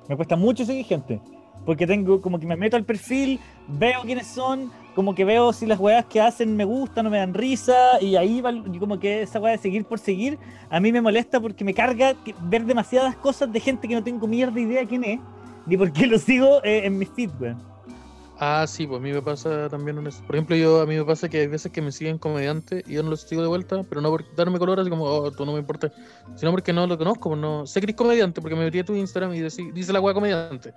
me 0.07 0.15
cuesta 0.15 0.35
mucho 0.35 0.65
seguir 0.65 0.85
gente. 0.85 1.21
Porque 1.65 1.85
tengo 1.85 2.21
como 2.21 2.39
que 2.39 2.47
me 2.47 2.55
meto 2.55 2.77
al 2.77 2.85
perfil, 2.85 3.39
veo 3.67 4.01
quiénes 4.03 4.27
son, 4.27 4.71
como 4.95 5.13
que 5.13 5.25
veo 5.25 5.53
si 5.53 5.65
las 5.65 5.79
weas 5.79 6.05
que 6.05 6.19
hacen 6.19 6.55
me 6.55 6.65
gustan 6.65 7.05
o 7.05 7.09
me 7.09 7.17
dan 7.17 7.33
risa, 7.33 8.01
y 8.01 8.15
ahí 8.15 8.41
va, 8.41 8.51
como 8.79 8.97
que 8.97 9.21
esa 9.21 9.39
wea 9.39 9.51
de 9.51 9.57
seguir 9.57 9.85
por 9.85 9.99
seguir, 9.99 10.39
a 10.69 10.79
mí 10.79 10.91
me 10.91 11.01
molesta 11.01 11.39
porque 11.39 11.63
me 11.63 11.73
carga 11.73 12.15
ver 12.43 12.65
demasiadas 12.65 13.15
cosas 13.17 13.51
de 13.51 13.59
gente 13.59 13.87
que 13.87 13.93
no 13.93 14.03
tengo 14.03 14.25
mierda 14.25 14.59
idea 14.59 14.85
quién 14.85 15.03
es, 15.03 15.19
ni 15.65 15.77
por 15.77 15.91
qué 15.91 16.07
lo 16.07 16.17
sigo 16.17 16.63
eh, 16.63 16.81
en 16.85 16.97
mi 16.97 17.05
feed, 17.05 17.29
weón. 17.39 17.68
Ah, 18.41 18.65
sí, 18.67 18.87
pues 18.87 18.99
a 18.99 19.01
mí 19.03 19.11
me 19.11 19.21
pasa 19.21 19.67
también 19.69 20.05
eso. 20.07 20.23
Por 20.25 20.35
ejemplo, 20.37 20.55
yo 20.55 20.79
a 20.81 20.85
mí 20.85 20.95
me 20.95 21.03
pasa 21.03 21.27
que 21.27 21.39
hay 21.41 21.47
veces 21.47 21.73
que 21.73 21.81
me 21.81 21.91
siguen 21.91 22.17
comediantes 22.19 22.81
y 22.85 22.93
yo 22.93 23.03
no 23.03 23.09
los 23.09 23.23
sigo 23.23 23.41
de 23.41 23.49
vuelta, 23.49 23.83
pero 23.83 23.99
no 23.99 24.09
por 24.11 24.33
darme 24.33 24.59
color 24.59 24.79
así 24.79 24.89
como, 24.89 25.03
oh, 25.03 25.29
tú 25.31 25.45
no 25.45 25.51
me 25.51 25.59
importa, 25.59 25.91
sino 26.35 26.51
porque 26.51 26.71
no 26.71 26.87
lo 26.87 26.97
conozco, 26.97 27.29
pues 27.31 27.41
no 27.41 27.67
sé 27.67 27.81
que 27.81 27.85
eres 27.87 27.97
comediante, 27.97 28.39
porque 28.41 28.55
me 28.55 28.63
metí 28.63 28.79
a 28.79 28.85
tu 28.85 28.95
Instagram 28.95 29.33
y 29.33 29.41
decí- 29.41 29.73
dice 29.73 29.91
la 29.91 29.99
weá 29.99 30.13
comediante, 30.13 30.73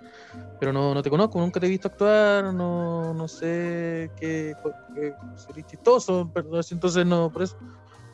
pero 0.58 0.72
no, 0.72 0.94
no 0.94 1.02
te 1.02 1.10
conozco, 1.10 1.40
nunca 1.40 1.60
te 1.60 1.66
he 1.66 1.70
visto 1.70 1.88
actuar, 1.88 2.54
no, 2.54 3.14
no 3.14 3.28
sé 3.28 4.12
qué, 4.16 4.56
que 4.94 5.16
sería 5.36 5.64
chistoso, 5.64 6.30
así, 6.58 6.74
entonces 6.74 7.06
no, 7.06 7.30
por 7.32 7.42
eso. 7.44 7.56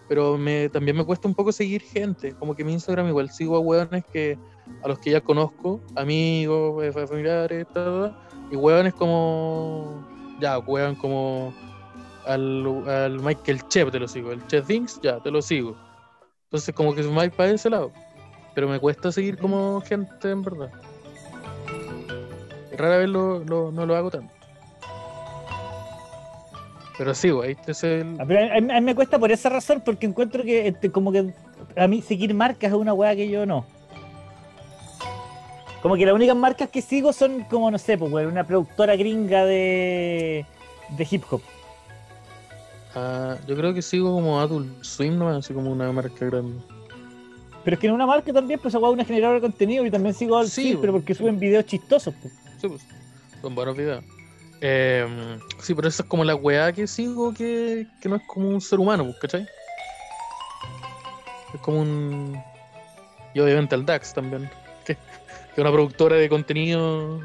Pero 0.07 0.39
me, 0.39 0.71
también 0.71 0.97
me 0.97 1.05
cuesta 1.05 1.29
un 1.29 1.35
poco 1.35 1.53
seguir 1.53 1.83
gente, 1.83 2.35
como 2.37 2.55
que 2.55 2.65
mi 2.65 2.73
Instagram 2.73 3.09
igual 3.09 3.31
sigo 3.31 3.57
a 3.57 3.61
weones 3.61 4.05
que, 4.11 4.39
a 4.83 4.89
los 4.89 4.99
que 4.99 5.11
ya 5.11 5.21
conozco, 5.21 5.83
amigos, 5.95 6.83
eh, 6.85 6.93
familiares, 7.07 7.67
tal, 7.73 8.17
y 8.51 8.57
hueones 8.57 8.95
como. 8.95 10.05
Ya, 10.41 10.59
hueón 10.59 10.95
como. 10.97 11.53
Al, 12.27 12.67
al 12.89 13.21
Michael 13.21 13.67
Chef 13.69 13.91
te 13.91 13.99
lo 13.99 14.07
sigo. 14.07 14.33
El 14.33 14.47
Chef 14.49 14.67
Things, 14.67 15.01
ya, 15.03 15.19
te 15.21 15.31
lo 15.31 15.41
sigo. 15.41 15.77
Entonces, 16.45 16.75
como 16.75 16.95
que 16.95 17.01
es 17.01 17.07
más 17.07 17.29
para 17.31 17.51
ese 17.51 17.71
lado. 17.71 17.91
Pero 18.55 18.69
me 18.69 18.79
cuesta 18.79 19.11
seguir 19.13 19.39
como 19.39 19.81
gente 19.83 20.31
en 20.31 20.43
verdad. 20.43 20.71
Rara 22.77 22.99
vez 22.99 23.09
lo, 23.09 23.41
lo- 23.45 23.71
no 23.73 23.87
lo 23.87 23.97
hago 23.97 24.11
tanto. 24.11 24.33
Pero 26.97 27.15
sí, 27.15 27.31
güey, 27.31 27.53
este 27.53 27.73
es 27.73 27.85
el. 27.85 28.21
A 28.21 28.25
mí 28.25 28.81
me 28.83 28.95
cuesta 28.95 29.19
por 29.19 29.31
esa 29.31 29.49
razón, 29.49 29.81
porque 29.85 30.07
encuentro 30.07 30.43
que 30.43 30.69
este, 30.69 30.91
como 30.91 31.13
que 31.13 31.33
a 31.77 31.87
mí 31.87 32.03
seguir 32.03 32.35
marcas 32.35 32.71
es 32.73 32.77
una 32.77 32.93
weá 32.93 33.15
que 33.15 33.29
yo 33.29 33.47
no. 33.47 33.65
Como 35.83 35.97
que 35.97 36.05
las 36.07 36.15
únicas 36.15 36.37
marcas 36.37 36.69
que 36.71 36.83
sigo 36.83 37.13
son 37.13 37.45
como, 37.45 37.71
no 37.71 37.79
sé, 37.79 37.97
pues, 37.97 38.13
una 38.13 38.45
productora 38.45 38.97
gringa 38.97 39.45
de, 39.45 40.45
de 40.91 41.09
hip 41.11 41.23
hop. 41.31 41.41
Ah, 42.95 43.37
yo 43.47 43.55
creo 43.57 43.73
que 43.73 43.83
sigo 43.83 44.13
como 44.13 44.41
Adult 44.41 44.83
Swim, 44.83 45.17
¿no? 45.19 45.29
Así 45.29 45.55
como 45.55 45.71
una 45.71 45.93
marca 45.93 46.25
grande. 46.27 46.61
Pero 47.65 47.75
es 47.75 47.81
que 47.81 47.87
en 47.87 47.93
una 47.93 48.07
marca 48.07 48.33
también, 48.33 48.59
pues, 48.61 48.75
es 48.75 48.81
una 48.81 49.05
generadora 49.05 49.37
de 49.41 49.43
contenido 49.43 49.85
y 49.87 49.91
también 49.91 50.15
sigo 50.15 50.37
al 50.39 50.49
Sí, 50.49 50.77
pero 50.81 50.93
weón. 50.93 51.03
porque 51.03 51.15
suben 51.15 51.39
videos 51.39 51.65
chistosos. 51.67 52.15
pues. 52.21 52.33
Sí, 52.61 52.69
pues. 52.69 52.83
Son 53.41 53.55
buenos 53.55 53.77
videos. 53.77 54.03
Eh, 54.61 55.07
sí, 55.61 55.75
pero 55.75 55.87
esa 55.87 56.03
es 56.03 56.09
como 56.09 56.25
la 56.25 56.35
weá 56.35 56.73
que 56.73 56.89
sigo 56.89 57.33
que, 57.33 57.87
que 58.01 58.09
no 58.09 58.17
es 58.17 58.23
como 58.27 58.49
un 58.49 58.61
ser 58.61 58.81
humano, 58.81 59.05
pues, 59.05 59.19
¿cachai? 59.21 59.47
Es 61.55 61.61
como 61.61 61.81
un. 61.83 62.43
Y 63.35 63.41
obviamente 63.41 63.75
al 63.77 63.87
DAX 63.87 64.13
también. 64.13 64.51
Es 65.59 65.63
una 65.63 65.73
productora 65.73 66.15
de 66.15 66.29
contenido. 66.29 67.21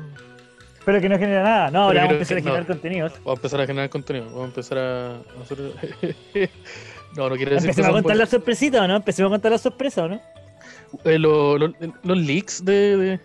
Pero 0.85 0.99
que 0.99 1.07
no 1.07 1.19
genera 1.19 1.43
nada. 1.43 1.69
No, 1.71 1.83
ahora 1.83 2.05
vamos 2.05 2.05
a 2.05 2.09
que- 2.09 2.33
empezar 2.33 2.37
a 2.37 2.39
no. 2.41 2.45
generar 2.45 2.65
contenidos. 2.65 3.11
Vamos 3.19 3.27
a 3.27 3.33
empezar 3.33 3.61
a 3.61 3.65
generar 3.67 3.89
contenido. 3.91 4.25
Vamos 4.25 4.41
a 4.41 4.45
empezar 4.47 4.77
a. 4.79 5.17
no, 7.15 7.29
no 7.29 7.35
quiere 7.35 7.51
decir 7.53 7.67
que 7.67 7.69
Empecemos 7.69 7.89
a 7.89 7.93
contar 7.93 8.17
la 8.17 8.25
sorpresita, 8.25 8.83
¿o 8.83 8.87
no? 8.87 8.95
Empecemos 8.95 9.29
a 9.29 9.33
contar 9.35 9.51
la 9.51 9.57
sorpresa, 9.59 10.03
¿o 10.05 10.07
no? 10.09 10.21
Eh, 11.05 11.19
lo- 11.19 11.59
lo- 11.59 11.73
los 12.01 12.17
leaks 12.17 12.65
de. 12.65 12.97
de... 12.97 13.19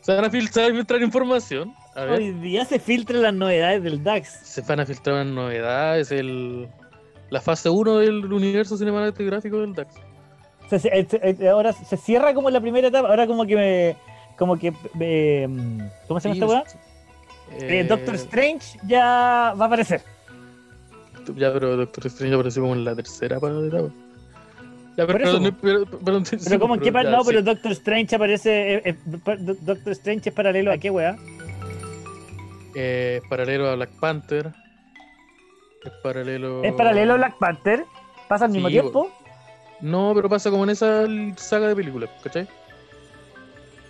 Se 0.00 0.14
van 0.16 0.24
a 0.24 0.30
filtrar, 0.30 0.72
filtrar 0.72 1.00
información. 1.00 1.72
A 1.94 2.02
ver. 2.04 2.18
Hoy 2.18 2.32
día 2.32 2.64
se 2.64 2.80
filtran 2.80 3.22
las 3.22 3.34
novedades 3.34 3.84
del 3.84 4.02
DAX. 4.02 4.28
se 4.42 4.62
van 4.62 4.80
a 4.80 4.86
filtrar 4.86 5.14
unas 5.22 5.26
novedades, 5.32 6.10
el, 6.10 6.68
la 7.30 7.40
fase 7.40 7.68
1 7.68 7.98
del 7.98 8.32
universo 8.32 8.76
cinematográfico 8.76 9.60
del 9.60 9.74
DAX. 9.74 9.94
Se- 10.70 10.78
se- 10.78 10.88
eh, 10.88 11.06
eh, 11.40 11.48
ahora 11.48 11.72
se 11.72 11.96
cierra 11.96 12.34
como 12.34 12.50
la 12.50 12.60
primera 12.60 12.88
etapa. 12.88 13.08
Ahora 13.08 13.26
como 13.26 13.46
que 13.46 13.56
me. 13.56 13.96
Como 14.36 14.58
que. 14.58 14.72
eh, 15.00 15.48
¿Cómo 16.06 16.20
se 16.20 16.28
llama 16.28 16.34
esta 16.34 16.46
weá? 16.46 16.64
Eh, 17.60 17.80
Eh, 17.80 17.84
Doctor 17.84 18.14
Strange 18.16 18.78
ya 18.86 19.54
va 19.58 19.64
a 19.64 19.66
aparecer. 19.66 20.02
Ya, 21.36 21.52
pero 21.52 21.76
Doctor 21.76 22.06
Strange 22.06 22.34
apareció 22.34 22.62
como 22.62 22.74
en 22.74 22.84
la 22.84 22.94
tercera 22.94 23.36
etapa. 23.36 23.50
Ya, 24.96 25.06
pero, 25.06 25.18
eso, 25.28 25.38
pero, 25.60 25.84
pero, 25.86 26.00
pero- 26.04 26.24
sí, 26.24 26.36
Pero 26.44 26.58
como 26.60 26.74
en 26.74 26.80
qué 26.80 26.90
par- 26.92 27.04
ya, 27.04 27.10
No, 27.12 27.20
sí. 27.22 27.26
pero 27.28 27.42
Doctor 27.42 27.72
Strange 27.72 28.16
aparece. 28.16 28.74
eh, 28.74 28.82
eh, 28.84 28.96
pa- 29.24 29.36
Do- 29.36 29.54
Doctor 29.60 29.92
Strange 29.92 30.28
es 30.30 30.34
paralelo 30.34 30.72
a 30.72 30.78
qué 30.78 30.90
weá. 30.90 31.16
Eh, 32.74 33.20
es 33.22 33.28
paralelo 33.28 33.68
a 33.70 33.74
Black 33.76 33.90
Panther. 34.00 34.52
Es 35.84 35.92
paralelo. 36.02 36.62
Es 36.64 36.72
paralelo 36.74 37.14
a 37.14 37.16
Black 37.16 37.38
Panther. 37.38 37.84
Pasa 38.28 38.44
al 38.46 38.50
mismo 38.50 38.68
tiempo. 38.68 39.10
No, 39.80 40.12
pero 40.14 40.28
pasa 40.28 40.50
como 40.50 40.64
en 40.64 40.70
esa 40.70 41.06
saga 41.36 41.68
de 41.68 41.76
películas, 41.76 42.10
¿cachai? 42.22 42.48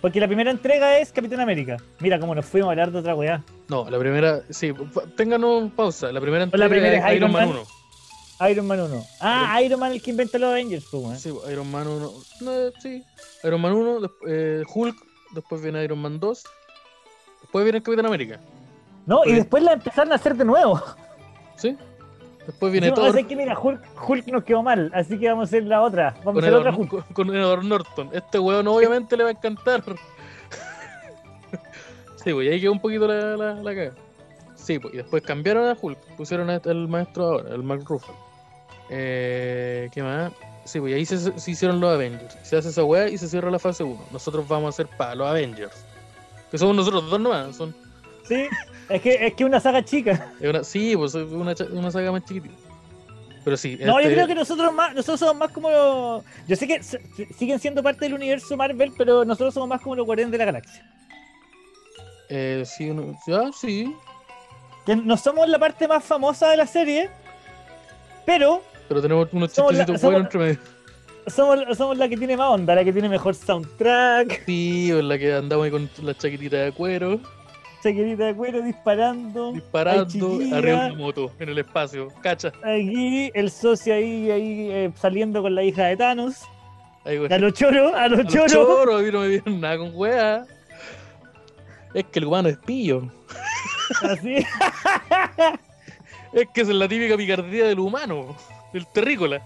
Porque 0.01 0.19
la 0.19 0.27
primera 0.27 0.49
entrega 0.51 0.97
es 0.99 1.11
Capitán 1.11 1.41
América. 1.41 1.77
Mira 1.99 2.19
cómo 2.19 2.33
nos 2.33 2.45
fuimos 2.45 2.67
a 2.69 2.71
hablar 2.71 2.91
de 2.91 2.99
otra 2.99 3.15
weá. 3.15 3.43
No, 3.67 3.89
la 3.89 3.99
primera, 3.99 4.41
sí, 4.49 4.73
ténganos 5.17 5.71
pausa. 5.73 6.11
La 6.11 6.21
primera 6.21 6.47
Pues 6.47 6.57
la 6.59 6.65
entrega 6.67 6.87
primera 6.87 7.09
es 7.09 7.15
Iron 7.17 7.31
Man. 7.31 7.49
1. 7.49 8.49
Iron 8.51 8.67
Man 8.67 8.79
1. 8.79 9.03
Ah, 9.19 9.61
Iron 9.61 9.79
Man 9.79 9.91
el 9.91 10.01
que 10.01 10.11
inventa 10.11 10.37
los 10.37 10.51
Avengers, 10.51 10.85
pues, 10.89 11.03
weón. 11.03 11.19
Sí, 11.19 11.33
Iron 11.51 11.69
Man 11.69 11.85
1. 11.87 12.11
No, 12.41 12.51
sí. 12.81 13.03
Iron 13.43 13.59
Man 13.61 13.73
1, 13.73 13.99
desp- 13.99 14.11
eh, 14.29 14.63
Hulk, 14.73 14.95
después 15.33 15.61
viene 15.61 15.83
Iron 15.83 15.99
Man 15.99 16.19
2, 16.19 16.43
después 17.41 17.65
viene 17.65 17.83
Capitán 17.83 18.05
América. 18.05 18.39
No, 19.05 19.25
y 19.25 19.29
Oye. 19.29 19.35
después 19.39 19.61
la 19.63 19.73
empezaron 19.73 20.13
a 20.13 20.15
hacer 20.15 20.35
de 20.35 20.45
nuevo. 20.45 20.81
¿Sí? 21.57 21.75
Después 22.47 22.71
viene 22.71 22.87
Dijimos, 22.87 23.09
Thor 23.11 23.17
"Ah, 23.17 23.21
sé 23.21 23.27
que 23.27 23.35
mira, 23.35 23.59
Hulk, 23.59 23.81
Hulk 24.09 24.27
nos 24.27 24.43
quedó 24.43 24.63
mal, 24.63 24.91
así 24.93 25.19
que 25.19 25.27
vamos 25.29 25.43
a 25.43 25.47
hacer 25.49 25.63
la 25.65 25.81
otra. 25.81 26.15
Vamos 26.23 26.35
con 26.35 26.43
a 26.43 26.47
hacer 26.47 26.53
otra 26.59 26.75
Hulk. 26.75 26.89
con, 26.89 27.01
con 27.13 27.35
Edward 27.35 27.63
Norton. 27.63 28.09
Este 28.13 28.39
weón 28.39 28.67
obviamente 28.67 29.15
le 29.17 29.23
va 29.23 29.29
a 29.29 29.33
encantar. 29.33 29.83
sí, 32.23 32.33
pues 32.33 32.51
ahí 32.51 32.59
quedó 32.61 32.71
un 32.71 32.81
poquito 32.81 33.07
la, 33.07 33.37
la, 33.37 33.53
la 33.55 33.75
caga. 33.75 33.91
Sí, 34.55 34.79
pues 34.79 34.93
y 34.93 34.97
después 34.97 35.23
cambiaron 35.23 35.67
a 35.67 35.77
Hulk, 35.79 35.97
pusieron 36.17 36.49
este- 36.49 36.69
al 36.71 36.87
maestro 36.87 37.23
ahora, 37.25 37.55
el 37.55 37.63
Mark 37.63 37.83
Ruffalo. 37.87 38.17
Eh, 38.89 39.89
¿Qué 39.93 40.03
más? 40.03 40.31
Sí, 40.65 40.79
pues 40.79 40.93
ahí 40.95 41.05
se, 41.05 41.17
se 41.39 41.51
hicieron 41.51 41.79
los 41.79 41.91
Avengers. 41.93 42.37
Se 42.43 42.57
hace 42.57 42.69
esa 42.69 42.83
weá 42.83 43.07
y 43.09 43.17
se 43.17 43.27
cierra 43.27 43.49
la 43.49 43.59
fase 43.59 43.83
1. 43.83 43.99
Nosotros 44.11 44.47
vamos 44.47 44.67
a 44.67 44.69
hacer 44.69 44.87
para 44.97 45.15
los 45.15 45.27
Avengers. 45.27 45.85
Que 46.51 46.57
somos 46.57 46.75
nosotros 46.75 47.09
dos 47.09 47.19
nomás. 47.19 47.55
Son, 47.55 47.75
Sí, 48.29 48.45
es 48.87 49.01
que 49.01 49.27
es 49.27 49.33
que 49.33 49.43
una 49.43 49.59
saga 49.59 49.83
chica. 49.83 50.31
una- 50.39 50.63
sí, 50.63 50.95
pues 50.95 51.13
es 51.15 51.29
una, 51.29 51.53
una 51.73 51.91
saga 51.91 52.11
más 52.13 52.23
chiquitita. 52.23 52.55
Pero 53.43 53.57
sí. 53.57 53.77
No, 53.81 53.93
yo 53.93 53.99
este- 54.01 54.13
creo 54.13 54.27
que 54.27 54.35
nosotros 54.35 54.71
más, 54.73 54.93
nosotros 54.93 55.19
somos 55.19 55.35
más 55.35 55.51
como 55.51 55.69
los- 55.69 56.23
Yo 56.47 56.55
sé 56.55 56.67
que 56.67 56.81
siguen 57.37 57.59
siendo 57.59 57.81
parte 57.83 58.05
del 58.05 58.13
universo 58.13 58.55
Marvel, 58.55 58.93
pero 58.97 59.25
nosotros 59.25 59.53
somos 59.53 59.67
más 59.67 59.81
como 59.81 59.95
los 59.95 60.05
Guardianes 60.05 60.31
de 60.31 60.37
la 60.37 60.45
Galaxia. 60.45 60.85
eh, 62.29 62.63
sí, 62.65 62.89
uno- 62.89 63.17
ya, 63.27 63.49
sí. 63.51 63.93
Que 64.85 64.95
no 64.95 65.17
somos 65.17 65.47
la 65.49 65.57
parte 65.59 65.87
más 65.87 66.03
famosa 66.03 66.49
de 66.49 66.57
la 66.57 66.67
serie, 66.67 67.09
pero 68.25 68.61
Pero 68.87 69.01
tenemos 69.01 69.27
unos 69.31 69.51
chistecitos 69.53 70.01
buenos 70.01 70.21
entre 70.23 70.39
medio. 70.39 70.59
somos, 71.27 71.77
somos 71.77 71.97
la 71.97 72.07
que 72.07 72.17
tiene 72.17 72.37
más 72.37 72.49
onda, 72.49 72.75
la 72.75 72.83
que 72.83 72.93
tiene 72.93 73.09
mejor 73.09 73.33
soundtrack, 73.35 74.45
Sí, 74.45 74.91
en 74.91 75.07
la 75.07 75.17
que 75.17 75.33
andamos 75.33 75.65
ahí 75.65 75.71
con 75.71 75.89
la 76.03 76.15
chaquetita 76.15 76.57
de 76.57 76.71
cuero, 76.71 77.19
chaquetita 77.81 78.25
de 78.25 78.35
cuero 78.35 78.61
disparando. 78.61 79.53
disparando 79.53 80.39
arriba 80.53 80.85
de 80.85 80.91
una 80.91 80.95
moto 80.95 81.31
en 81.39 81.49
el 81.49 81.57
espacio. 81.59 82.09
Cacha. 82.21 82.51
Aquí 82.63 83.31
el 83.33 83.49
socio 83.49 83.93
ahí, 83.93 84.29
ahí 84.31 84.69
eh, 84.71 84.91
saliendo 84.95 85.41
con 85.41 85.55
la 85.55 85.63
hija 85.63 85.85
de 85.85 85.97
Thanos. 85.97 86.41
Ahí. 87.05 87.17
A 87.29 87.37
los 87.37 87.53
choros, 87.53 87.93
a 87.93 88.07
los 88.07 88.19
A 88.19 88.23
los 88.23 88.33
choros. 88.33 88.95
a 88.95 89.01
mí 89.01 89.11
no 89.11 89.21
me 89.21 89.27
dieron 89.29 89.61
nada 89.61 89.77
con 89.77 89.91
wea. 89.93 90.45
Es 91.93 92.03
que 92.05 92.19
el 92.19 92.25
humano 92.25 92.49
es 92.49 92.57
pillo. 92.57 93.03
Así. 94.01 94.45
Es 96.31 96.47
que 96.53 96.61
es 96.61 96.67
la 96.67 96.87
típica 96.87 97.17
picardía 97.17 97.65
del 97.65 97.79
humano, 97.79 98.35
del 98.71 98.85
terrícola. 98.87 99.41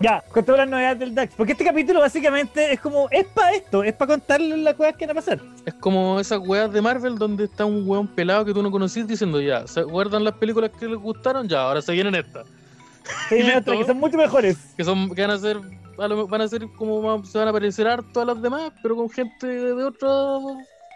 Ya, 0.00 0.24
con 0.32 0.42
todas 0.46 0.60
las 0.60 0.68
novedades 0.68 0.98
del 0.98 1.14
DAX. 1.14 1.34
Porque 1.34 1.52
este 1.52 1.64
capítulo 1.64 2.00
básicamente 2.00 2.72
es 2.72 2.80
como, 2.80 3.06
es 3.10 3.26
para 3.26 3.52
esto, 3.52 3.84
es 3.84 3.92
para 3.92 4.12
contarles 4.12 4.58
las 4.58 4.74
cosas 4.74 4.96
que 4.96 5.06
van 5.06 5.10
a 5.16 5.20
pasar. 5.20 5.40
Es 5.66 5.74
como 5.74 6.18
esas 6.18 6.38
weas 6.38 6.72
de 6.72 6.80
Marvel 6.80 7.18
donde 7.18 7.44
está 7.44 7.66
un 7.66 7.86
weón 7.86 8.08
pelado 8.08 8.46
que 8.46 8.54
tú 8.54 8.62
no 8.62 8.70
conocís 8.70 9.06
diciendo 9.06 9.42
ya, 9.42 9.66
¿se 9.66 9.80
acuerdan 9.80 10.24
las 10.24 10.32
películas 10.34 10.70
que 10.70 10.88
les 10.88 10.98
gustaron? 10.98 11.46
Ya, 11.46 11.60
ahora 11.60 11.82
se 11.82 11.92
vienen 11.92 12.14
estas. 12.14 12.46
Listo. 13.30 13.58
otras 13.58 13.78
que 13.78 13.84
son 13.84 13.98
mucho 13.98 14.16
mejores. 14.16 14.56
Que 14.74 14.84
son, 14.84 15.14
que 15.14 15.20
van 15.20 15.32
a 15.32 15.38
ser, 15.38 15.58
van 15.98 16.40
a 16.40 16.48
ser 16.48 16.66
como, 16.78 17.22
se 17.26 17.36
van 17.36 17.48
a 17.48 17.52
parecer 17.52 17.86
harto 17.86 18.22
a 18.22 18.24
las 18.24 18.40
demás, 18.40 18.72
pero 18.82 18.96
con 18.96 19.10
gente 19.10 19.46
de 19.46 19.84
otra 19.84 20.08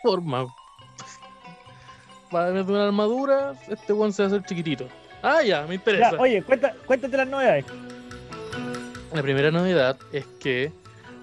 forma. 0.03 0.47
Va 2.35 2.45
a 2.45 2.49
tener 2.49 2.65
una 2.65 2.87
armadura, 2.87 3.53
este 3.69 3.93
weón 3.93 4.15
se 4.15 4.23
va 4.23 4.29
a 4.29 4.33
hacer 4.33 4.47
chiquitito. 4.47 4.89
Ah, 5.23 5.43
ya, 5.43 5.67
me 5.67 5.75
interesa. 5.75 6.13
Ya, 6.13 6.19
oye, 6.19 6.43
cuenta, 6.43 6.75
cuéntate 6.87 7.17
las 7.17 7.29
novedades. 7.29 7.65
La 9.15 9.23
primera 9.23 9.51
novedad 9.51 9.97
es 10.13 10.27
que 10.41 10.73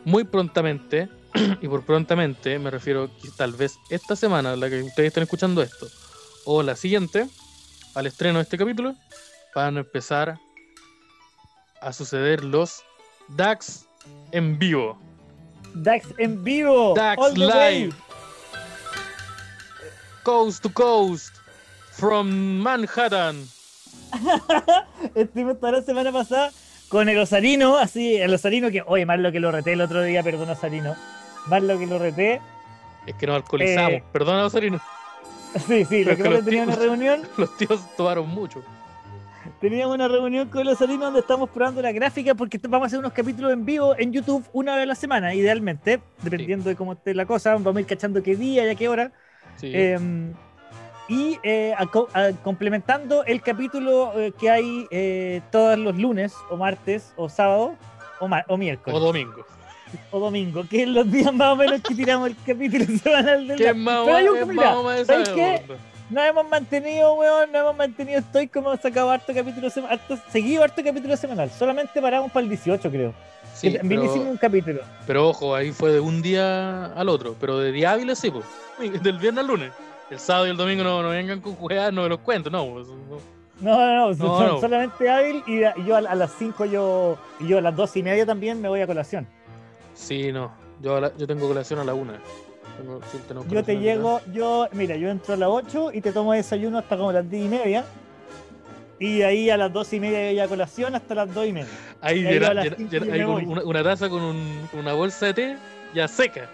muy 0.05 0.23
prontamente, 0.23 1.09
y 1.61 1.67
por 1.67 1.85
prontamente 1.85 2.57
me 2.57 2.71
refiero 2.71 3.11
que 3.21 3.29
tal 3.37 3.51
vez 3.51 3.75
esta 3.89 4.15
semana, 4.15 4.55
la 4.55 4.69
que 4.69 4.81
ustedes 4.81 5.09
estén 5.09 5.23
escuchando 5.23 5.61
esto, 5.61 5.87
o 6.45 6.63
la 6.63 6.75
siguiente, 6.75 7.27
al 7.93 8.07
estreno 8.07 8.39
de 8.39 8.43
este 8.43 8.57
capítulo, 8.57 8.95
van 9.53 9.75
a 9.75 9.81
empezar 9.81 10.39
a 11.81 11.93
suceder 11.93 12.43
los 12.43 12.81
DAX 13.27 13.85
en 14.31 14.57
vivo. 14.57 14.97
DAX 15.73 16.07
en 16.17 16.43
vivo. 16.43 16.93
DAX 16.95 17.37
live. 17.37 17.93
Coast 20.23 20.63
to 20.63 20.69
coast. 20.71 21.41
from 21.91 22.57
Manhattan. 22.61 23.47
Estuvimos 25.15 25.59
toda 25.59 25.73
la 25.73 25.81
semana 25.81 26.11
pasada 26.11 26.51
con 26.91 27.09
el 27.09 27.17
Osarino, 27.17 27.77
así, 27.77 28.17
el 28.17 28.33
Osarino 28.33 28.69
que, 28.69 28.83
oye, 28.85 29.05
más 29.05 29.17
lo 29.19 29.31
que 29.31 29.39
lo 29.39 29.51
reté 29.51 29.73
el 29.73 29.81
otro 29.81 30.03
día, 30.03 30.21
perdón, 30.21 30.49
Osarino. 30.49 30.95
Más 31.47 31.63
lo 31.63 31.79
que 31.79 31.87
lo 31.87 31.97
reté. 31.97 32.39
Es 33.07 33.15
que 33.15 33.25
nos 33.25 33.37
alcoholizamos. 33.37 33.91
Eh, 33.93 34.03
Perdona, 34.11 34.45
Osarino. 34.45 34.79
Sí, 35.67 35.83
sí, 35.83 36.05
lo 36.05 36.15
que 36.15 36.23
que 36.23 36.29
los 36.29 36.45
tenía 36.45 36.63
tíos- 36.63 36.67
una 36.67 36.85
reunión, 36.85 37.21
Los 37.37 37.57
tíos 37.57 37.81
tomaron 37.97 38.29
mucho. 38.29 38.63
teníamos 39.59 39.95
una 39.95 40.07
reunión 40.07 40.47
con 40.47 40.63
los 40.65 40.75
Osarino 40.75 41.05
donde 41.05 41.19
estamos 41.21 41.49
probando 41.49 41.81
la 41.81 41.91
gráfica 41.91 42.35
porque 42.35 42.57
vamos 42.69 42.85
a 42.85 42.87
hacer 42.87 42.99
unos 42.99 43.11
capítulos 43.11 43.51
en 43.51 43.65
vivo 43.65 43.93
en 43.97 44.13
YouTube 44.13 44.45
una 44.53 44.75
vez 44.75 44.83
a 44.83 44.85
la 44.85 44.95
semana, 44.95 45.33
idealmente, 45.33 45.99
dependiendo 46.21 46.69
de 46.69 46.75
cómo 46.77 46.93
esté 46.93 47.13
la 47.13 47.25
cosa, 47.25 47.51
vamos 47.55 47.75
a 47.75 47.79
ir 47.81 47.85
cachando 47.85 48.23
qué 48.23 48.35
día 48.37 48.65
y 48.65 48.69
a 48.69 48.75
qué 48.75 48.87
hora. 48.87 49.11
Sí. 49.57 49.71
Eh, 49.73 49.99
y 51.11 51.37
eh, 51.43 51.73
a 51.77 51.85
co- 51.87 52.07
a- 52.13 52.31
complementando 52.43 53.23
el 53.25 53.41
capítulo 53.41 54.13
eh, 54.19 54.31
que 54.39 54.49
hay 54.49 54.87
eh, 54.91 55.41
todos 55.51 55.77
los 55.77 55.97
lunes, 55.97 56.33
o 56.49 56.55
martes, 56.57 57.13
o 57.17 57.27
sábado, 57.27 57.75
o, 58.47 58.57
miércoles, 58.57 58.95
o 58.95 58.99
domingo. 58.99 59.45
o 60.11 60.19
domingo, 60.19 60.63
que 60.69 60.83
es 60.83 60.87
los 60.87 61.11
días 61.11 61.33
más 61.33 61.49
o 61.49 61.55
menos 61.57 61.81
que 61.81 61.93
tiramos 61.95 62.29
el 62.29 62.35
capítulo 62.45 62.85
semanal 63.03 63.47
del 63.47 63.57
¿Qué 63.57 63.65
Dark. 63.65 63.77
más 63.77 64.05
Pero 64.05 64.15
hay 64.17 64.27
un- 64.27 65.05
¿sabes 65.05 65.29
qué? 65.29 65.63
Nos 66.09 66.25
hemos 66.25 66.49
mantenido, 66.49 67.13
weón, 67.15 67.51
nos 67.51 67.61
hemos 67.61 67.75
mantenido, 67.77 68.19
estoy 68.19 68.47
como 68.47 68.69
hemos 68.69 68.81
sacado 68.81 69.09
harto 69.11 69.33
capítulo 69.33 69.69
semanal, 69.69 69.99
seguido 70.29 70.63
harto 70.63 70.81
capítulo 70.83 71.15
semanal, 71.17 71.49
solamente 71.51 72.01
paramos 72.01 72.31
para 72.31 72.43
el 72.43 72.49
18 72.49 72.89
creo. 72.89 73.13
Sí, 73.53 73.77
pero, 73.81 74.03
hicimos 74.05 74.27
un 74.27 74.37
capítulo. 74.37 74.81
pero 75.05 75.29
ojo, 75.29 75.53
ahí 75.55 75.71
fue 75.71 75.91
de 75.91 75.99
un 75.99 76.21
día 76.21 76.85
al 76.87 77.09
otro. 77.09 77.35
Pero 77.39 77.59
de 77.59 77.71
día 77.71 77.91
hábiles 77.91 78.17
sí, 78.17 78.31
pues. 78.31 78.45
Del 79.03 79.19
viernes 79.19 79.41
al 79.41 79.47
lunes. 79.47 79.71
El 80.11 80.19
sábado 80.19 80.45
y 80.47 80.49
el 80.51 80.57
domingo 80.57 80.83
no, 80.83 81.01
no 81.01 81.09
vengan 81.09 81.39
con 81.41 81.55
juegas, 81.55 81.91
no 81.93 82.03
me 82.03 82.09
los 82.09 82.19
cuento, 82.19 82.49
no. 82.49 82.65
pues, 82.73 82.87
no. 82.87 83.41
No, 83.61 83.77
no, 83.77 83.95
no, 83.95 84.09
No, 84.09 84.15
son 84.15 84.47
no. 84.47 84.59
solamente 84.59 85.09
hábil 85.09 85.43
y, 85.47 85.63
a- 85.63 85.73
y 85.77 85.85
yo 85.85 85.95
a, 85.95 85.99
a 85.99 86.15
las 86.15 86.31
5 86.37 86.65
yo, 86.65 87.17
y 87.39 87.47
yo 87.47 87.59
a 87.59 87.61
las 87.61 87.75
2 87.75 87.97
y 87.97 88.03
media 88.03 88.25
también 88.25 88.59
me 88.61 88.67
voy 88.69 88.81
a 88.81 88.87
colación. 88.87 89.27
Sí, 89.93 90.31
no. 90.31 90.51
Yo, 90.81 90.97
a 90.97 91.01
la- 91.01 91.17
yo 91.17 91.27
tengo 91.27 91.47
colación 91.47 91.79
a 91.79 91.83
la 91.83 91.93
una. 91.93 92.13
Tengo- 92.77 92.99
sí, 93.11 93.19
tenemos 93.27 93.47
Yo 93.49 93.63
te 93.63 93.71
a 93.71 93.75
la 93.75 93.81
llego, 93.81 94.21
yo, 94.33 94.67
mira, 94.73 94.95
yo 94.95 95.09
entro 95.09 95.35
a 95.35 95.37
las 95.37 95.49
8 95.49 95.91
y 95.93 96.01
te 96.01 96.11
tomo 96.11 96.33
desayuno 96.33 96.79
hasta 96.79 96.97
como 96.97 97.11
las 97.11 97.29
10 97.29 97.45
y 97.45 97.49
media. 97.49 97.85
Y 98.99 99.19
de 99.19 99.25
ahí 99.25 99.49
a 99.49 99.57
las 99.57 99.71
2 99.71 99.93
y 99.93 99.99
media 99.99 100.29
yo 100.31 100.35
ya 100.37 100.47
colación 100.47 100.93
hasta 100.95 101.15
las 101.15 101.33
2 101.33 101.47
y 101.47 101.53
media. 101.53 101.67
Ahí 102.01 102.25
ahí 102.25 102.33
llena- 102.39 102.47
a 102.49 102.63
llena- 102.65 103.25
con 103.25 103.33
voy. 103.35 103.45
una, 103.45 103.63
una 103.63 103.83
taza 103.83 104.09
con, 104.09 104.21
un- 104.21 104.67
con 104.71 104.79
una 104.81 104.93
bolsa 104.93 105.27
de 105.27 105.33
té 105.33 105.57
ya 105.93 106.07
seca. 106.07 106.49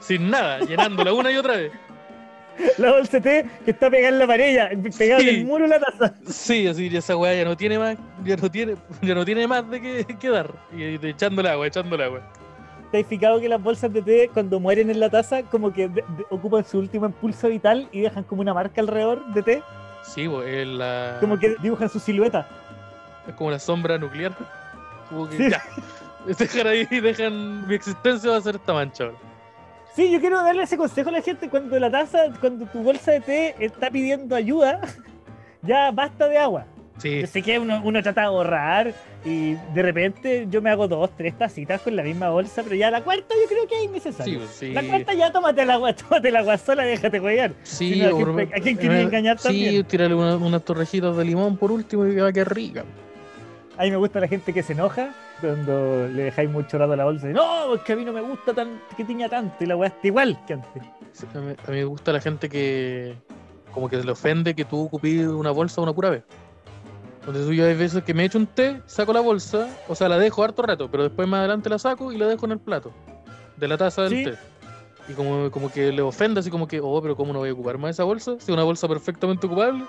Sin 0.00 0.30
nada, 0.30 0.60
llenándola 0.60 1.12
una 1.12 1.30
y 1.32 1.36
otra 1.36 1.56
vez. 1.56 1.72
La 2.78 2.92
bolsa 2.92 3.18
de 3.18 3.42
té 3.42 3.50
que 3.64 3.70
está 3.70 3.90
pegada 3.90 4.08
en 4.08 4.18
la 4.18 4.26
pared, 4.26 4.78
pegada 4.98 5.20
en 5.20 5.28
Sí. 5.28 5.34
el 5.40 5.44
muro 5.46 5.66
la 5.66 5.78
taza. 5.80 6.14
Sí, 6.28 6.66
así 6.66 6.94
esa 6.96 7.16
weá 7.16 7.34
ya 7.34 7.44
no 7.44 7.56
tiene 7.56 7.78
más, 7.78 7.96
ya 8.24 8.36
no 8.36 8.50
tiene, 8.50 8.74
ya 9.02 9.14
no 9.14 9.24
tiene 9.24 9.46
más 9.46 9.68
de 9.70 9.80
que, 9.80 10.04
que 10.18 10.28
dar. 10.28 10.52
Y, 10.76 10.82
y 10.84 10.98
echándole 11.02 11.48
agua, 11.50 11.66
echándole 11.66 12.04
agua. 12.04 12.20
¿Te 12.90 12.98
has 13.00 13.06
fijado 13.06 13.40
que 13.40 13.48
las 13.48 13.62
bolsas 13.62 13.92
de 13.92 14.02
té 14.02 14.30
cuando 14.34 14.58
mueren 14.58 14.90
en 14.90 14.98
la 14.98 15.08
taza 15.08 15.42
como 15.44 15.72
que 15.72 15.88
de- 15.88 16.02
de- 16.02 16.26
ocupan 16.30 16.64
su 16.64 16.78
último 16.78 17.06
impulso 17.06 17.48
vital 17.48 17.88
y 17.92 18.00
dejan 18.00 18.24
como 18.24 18.40
una 18.42 18.52
marca 18.52 18.80
alrededor 18.80 19.24
de 19.32 19.42
té? 19.42 19.62
Sí, 20.02 20.26
la. 20.26 21.18
Como 21.20 21.38
que 21.38 21.54
dibujan 21.62 21.88
su 21.88 22.00
silueta. 22.00 22.48
Es 23.28 23.34
como 23.34 23.50
la 23.52 23.58
sombra 23.60 23.96
nuclear. 23.98 24.32
Como 25.08 25.28
que 25.28 25.36
Sí. 25.36 25.50
ya. 25.50 25.62
Dejan 26.38 26.66
ahí, 26.66 26.84
dejan. 27.00 27.66
Mi 27.68 27.74
existencia 27.76 28.30
va 28.30 28.36
a 28.36 28.40
ser 28.40 28.56
esta 28.56 28.72
mancha. 28.74 29.04
ahora. 29.04 29.16
Sí, 29.94 30.10
yo 30.10 30.20
quiero 30.20 30.42
darle 30.42 30.62
ese 30.62 30.76
consejo 30.76 31.08
a 31.08 31.12
la 31.12 31.22
gente 31.22 31.48
cuando 31.48 31.78
la 31.78 31.90
taza, 31.90 32.18
cuando 32.40 32.64
tu 32.66 32.82
bolsa 32.82 33.12
de 33.12 33.20
té 33.20 33.54
está 33.58 33.90
pidiendo 33.90 34.34
ayuda, 34.36 34.80
ya 35.62 35.90
basta 35.90 36.28
de 36.28 36.38
agua. 36.38 36.66
Sí, 36.98 37.20
Yo 37.22 37.26
sé 37.26 37.40
que 37.42 37.58
uno, 37.58 37.80
uno 37.82 38.02
trata 38.02 38.20
de 38.20 38.26
ahorrar 38.26 38.92
y 39.24 39.54
de 39.74 39.82
repente 39.82 40.46
yo 40.50 40.60
me 40.60 40.68
hago 40.68 40.86
dos, 40.86 41.08
tres 41.16 41.36
tacitas 41.36 41.80
con 41.80 41.96
la 41.96 42.02
misma 42.02 42.28
bolsa, 42.28 42.62
pero 42.62 42.74
ya 42.76 42.90
la 42.90 43.02
cuarta 43.02 43.34
yo 43.42 43.48
creo 43.48 43.66
que 43.66 43.74
es 43.76 43.80
sí, 43.80 43.86
innecesario. 43.86 44.38
pues, 44.40 44.50
sí. 44.50 44.72
La 44.74 44.82
cuarta 44.82 45.14
ya 45.14 45.32
tómate 45.32 45.62
el 45.62 45.70
agua, 45.70 45.94
tómate 46.08 46.28
el 46.28 46.36
agua 46.36 46.58
sola, 46.58 46.82
déjate 46.84 47.18
jugar. 47.18 47.52
Sí, 47.62 47.94
Si 47.94 48.00
no, 48.00 48.08
¿a 48.08 48.36
pe- 48.36 48.50
a 48.52 48.56
eh, 48.58 49.02
engañar 49.02 49.38
Sí, 49.38 49.44
también? 49.48 49.84
tírale 49.86 50.14
una- 50.14 50.36
unas 50.36 50.62
torrejitas 50.62 51.16
de 51.16 51.24
limón 51.24 51.56
por 51.56 51.72
último 51.72 52.04
y 52.06 52.14
va 52.16 52.28
a 52.28 52.32
quedar 52.32 52.54
rica. 52.54 52.84
A 53.78 53.84
mí 53.84 53.90
me 53.90 53.96
gusta 53.96 54.20
la 54.20 54.28
gente 54.28 54.52
que 54.52 54.62
se 54.62 54.74
enoja 54.74 55.14
cuando 55.40 56.08
le 56.08 56.24
dejáis 56.24 56.50
mucho 56.50 56.78
rato 56.78 56.92
a 56.92 56.96
la 56.96 57.04
bolsa. 57.04 57.28
y, 57.30 57.32
No, 57.32 57.74
es 57.74 57.80
que 57.82 57.92
a 57.92 57.96
mí 57.96 58.04
no 58.04 58.12
me 58.12 58.20
gusta 58.20 58.52
tan, 58.54 58.80
que 58.96 59.04
tiña 59.04 59.28
tanto 59.28 59.56
y 59.64 59.66
la 59.66 59.76
weá 59.76 59.88
está 59.88 60.06
igual 60.06 60.38
que 60.46 60.54
antes. 60.54 60.82
Sí, 61.12 61.26
A 61.34 61.38
mí, 61.38 61.54
a 61.66 61.70
mí 61.70 61.76
me 61.78 61.84
gusta 61.84 62.12
la 62.12 62.20
gente 62.20 62.48
que. 62.48 63.14
Como 63.72 63.88
que 63.88 63.98
se 63.98 64.04
le 64.04 64.10
ofende 64.12 64.54
que 64.54 64.64
tú 64.64 64.84
ocupes 64.84 65.26
una 65.28 65.50
bolsa 65.52 65.80
una 65.80 65.92
pura 65.92 66.10
vez. 66.10 66.24
Entonces 67.20 67.46
yo 67.54 67.64
hay 67.66 67.74
veces 67.74 68.02
que 68.02 68.14
me 68.14 68.24
echo 68.24 68.38
un 68.38 68.46
té, 68.46 68.80
saco 68.86 69.12
la 69.12 69.20
bolsa, 69.20 69.68
o 69.88 69.94
sea, 69.94 70.08
la 70.08 70.18
dejo 70.18 70.42
harto 70.42 70.62
rato, 70.62 70.90
pero 70.90 71.04
después 71.04 71.28
más 71.28 71.38
adelante 71.40 71.68
la 71.68 71.78
saco 71.78 72.10
y 72.12 72.18
la 72.18 72.26
dejo 72.26 72.46
en 72.46 72.52
el 72.52 72.58
plato 72.58 72.92
de 73.56 73.68
la 73.68 73.76
taza 73.76 74.02
del 74.02 74.10
Sí. 74.10 74.24
té. 74.24 74.34
Y 75.08 75.12
como, 75.12 75.50
como 75.50 75.70
que 75.70 75.92
le 75.92 76.02
ofende, 76.02 76.40
así 76.40 76.50
como 76.50 76.66
que, 76.66 76.80
oh, 76.82 77.00
pero 77.02 77.16
¿cómo 77.16 77.32
no 77.32 77.40
voy 77.40 77.50
a 77.50 77.52
ocupar 77.52 77.78
más 77.78 77.90
esa 77.90 78.04
bolsa? 78.04 78.32
Si 78.38 78.44
es 78.44 78.48
una 78.48 78.62
bolsa 78.64 78.88
perfectamente 78.88 79.46
ocupable. 79.46 79.84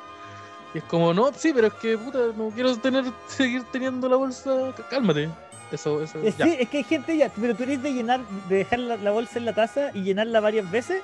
Y 0.73 0.77
es 0.77 0.83
como, 0.85 1.13
no, 1.13 1.31
sí, 1.33 1.51
pero 1.53 1.67
es 1.67 1.73
que, 1.73 1.97
puta, 1.97 2.19
no 2.35 2.49
quiero 2.49 2.75
tener, 2.77 3.05
seguir 3.27 3.63
teniendo 3.71 4.07
la 4.07 4.15
bolsa. 4.15 4.73
Cálmate. 4.89 5.29
Eso, 5.71 6.01
eso, 6.01 6.19
ya. 6.21 6.45
Sí, 6.45 6.57
es 6.59 6.67
que 6.69 6.77
hay 6.79 6.83
gente 6.83 7.15
ya, 7.15 7.29
pero 7.39 7.55
tú 7.55 7.63
eres 7.63 7.81
de 7.81 7.93
llenar, 7.93 8.19
de 8.49 8.57
dejar 8.57 8.79
la, 8.79 8.97
la 8.97 9.11
bolsa 9.11 9.39
en 9.39 9.45
la 9.45 9.53
taza 9.53 9.91
y 9.93 10.01
llenarla 10.03 10.41
varias 10.41 10.69
veces, 10.69 11.01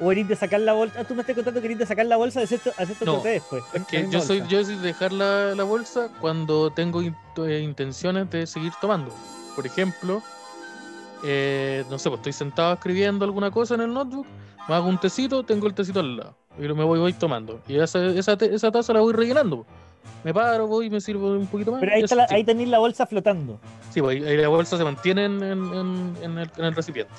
o 0.00 0.10
eres 0.10 0.26
de 0.26 0.34
sacar 0.34 0.60
la 0.60 0.72
bolsa. 0.72 1.00
Ah, 1.00 1.04
tú 1.04 1.14
me 1.14 1.20
estás 1.20 1.36
contando 1.36 1.60
que 1.60 1.66
eres 1.66 1.78
de 1.78 1.86
sacar 1.86 2.06
la 2.06 2.16
bolsa 2.16 2.40
de 2.40 2.44
hacer 2.44 2.58
esto, 2.58 2.70
hacer 2.70 2.90
esto 2.92 3.04
No, 3.04 3.20
después. 3.22 3.62
Es 3.72 3.84
que 3.86 4.08
yo 4.10 4.20
soy, 4.20 4.42
yo 4.48 4.64
soy 4.64 4.74
de 4.76 4.82
dejar 4.82 5.12
la, 5.12 5.54
la 5.54 5.62
bolsa 5.62 6.08
cuando 6.20 6.70
tengo 6.72 7.00
in- 7.00 7.14
eh, 7.46 7.60
intenciones 7.60 8.28
de 8.30 8.44
seguir 8.48 8.72
tomando. 8.80 9.14
Por 9.54 9.66
ejemplo, 9.66 10.20
eh, 11.24 11.84
no 11.90 11.98
sé, 11.98 12.08
pues 12.08 12.18
estoy 12.20 12.32
sentado 12.32 12.74
escribiendo 12.74 13.24
alguna 13.24 13.50
cosa 13.50 13.74
en 13.74 13.82
el 13.82 13.92
notebook, 13.92 14.26
me 14.68 14.74
hago 14.74 14.88
un 14.88 14.98
tecito, 14.98 15.42
tengo 15.42 15.66
el 15.66 15.74
tecito 15.74 16.00
al 16.00 16.16
lado 16.16 16.34
y 16.58 16.62
me 16.62 16.84
voy, 16.84 16.98
voy 16.98 17.12
tomando. 17.12 17.60
Y 17.68 17.78
esa, 17.78 18.04
esa, 18.06 18.70
taza 18.70 18.92
la 18.92 19.00
voy 19.00 19.12
rellenando. 19.12 19.64
Me 20.24 20.34
paro, 20.34 20.66
voy 20.66 20.86
y 20.86 20.90
me 20.90 21.00
sirvo 21.00 21.30
un 21.32 21.46
poquito 21.46 21.70
más. 21.70 21.80
Pero 21.80 21.94
ahí, 21.94 22.02
está 22.02 22.16
la- 22.16 22.26
ahí 22.30 22.42
tenéis 22.44 22.68
la 22.68 22.78
bolsa 22.80 23.06
flotando. 23.06 23.60
Sí, 23.90 24.00
pues 24.02 24.20
ahí, 24.22 24.36
la 24.36 24.48
bolsa 24.48 24.76
se 24.76 24.82
mantiene 24.84 25.26
en, 25.26 25.42
en- 25.42 25.74
en- 25.74 26.16
en 26.22 26.38
el, 26.38 26.50
en 26.56 26.64
el 26.64 26.74
recipiente. 26.74 27.12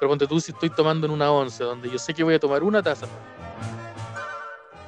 Pero 0.00 0.08
ponte 0.10 0.26
tú 0.26 0.40
si 0.40 0.52
estoy 0.52 0.70
tomando 0.70 1.06
en 1.06 1.12
una 1.12 1.30
once, 1.30 1.62
donde 1.62 1.90
yo 1.90 1.98
sé 1.98 2.14
que 2.14 2.22
voy 2.24 2.34
a 2.34 2.38
tomar 2.40 2.62
una 2.62 2.82
taza. 2.82 3.06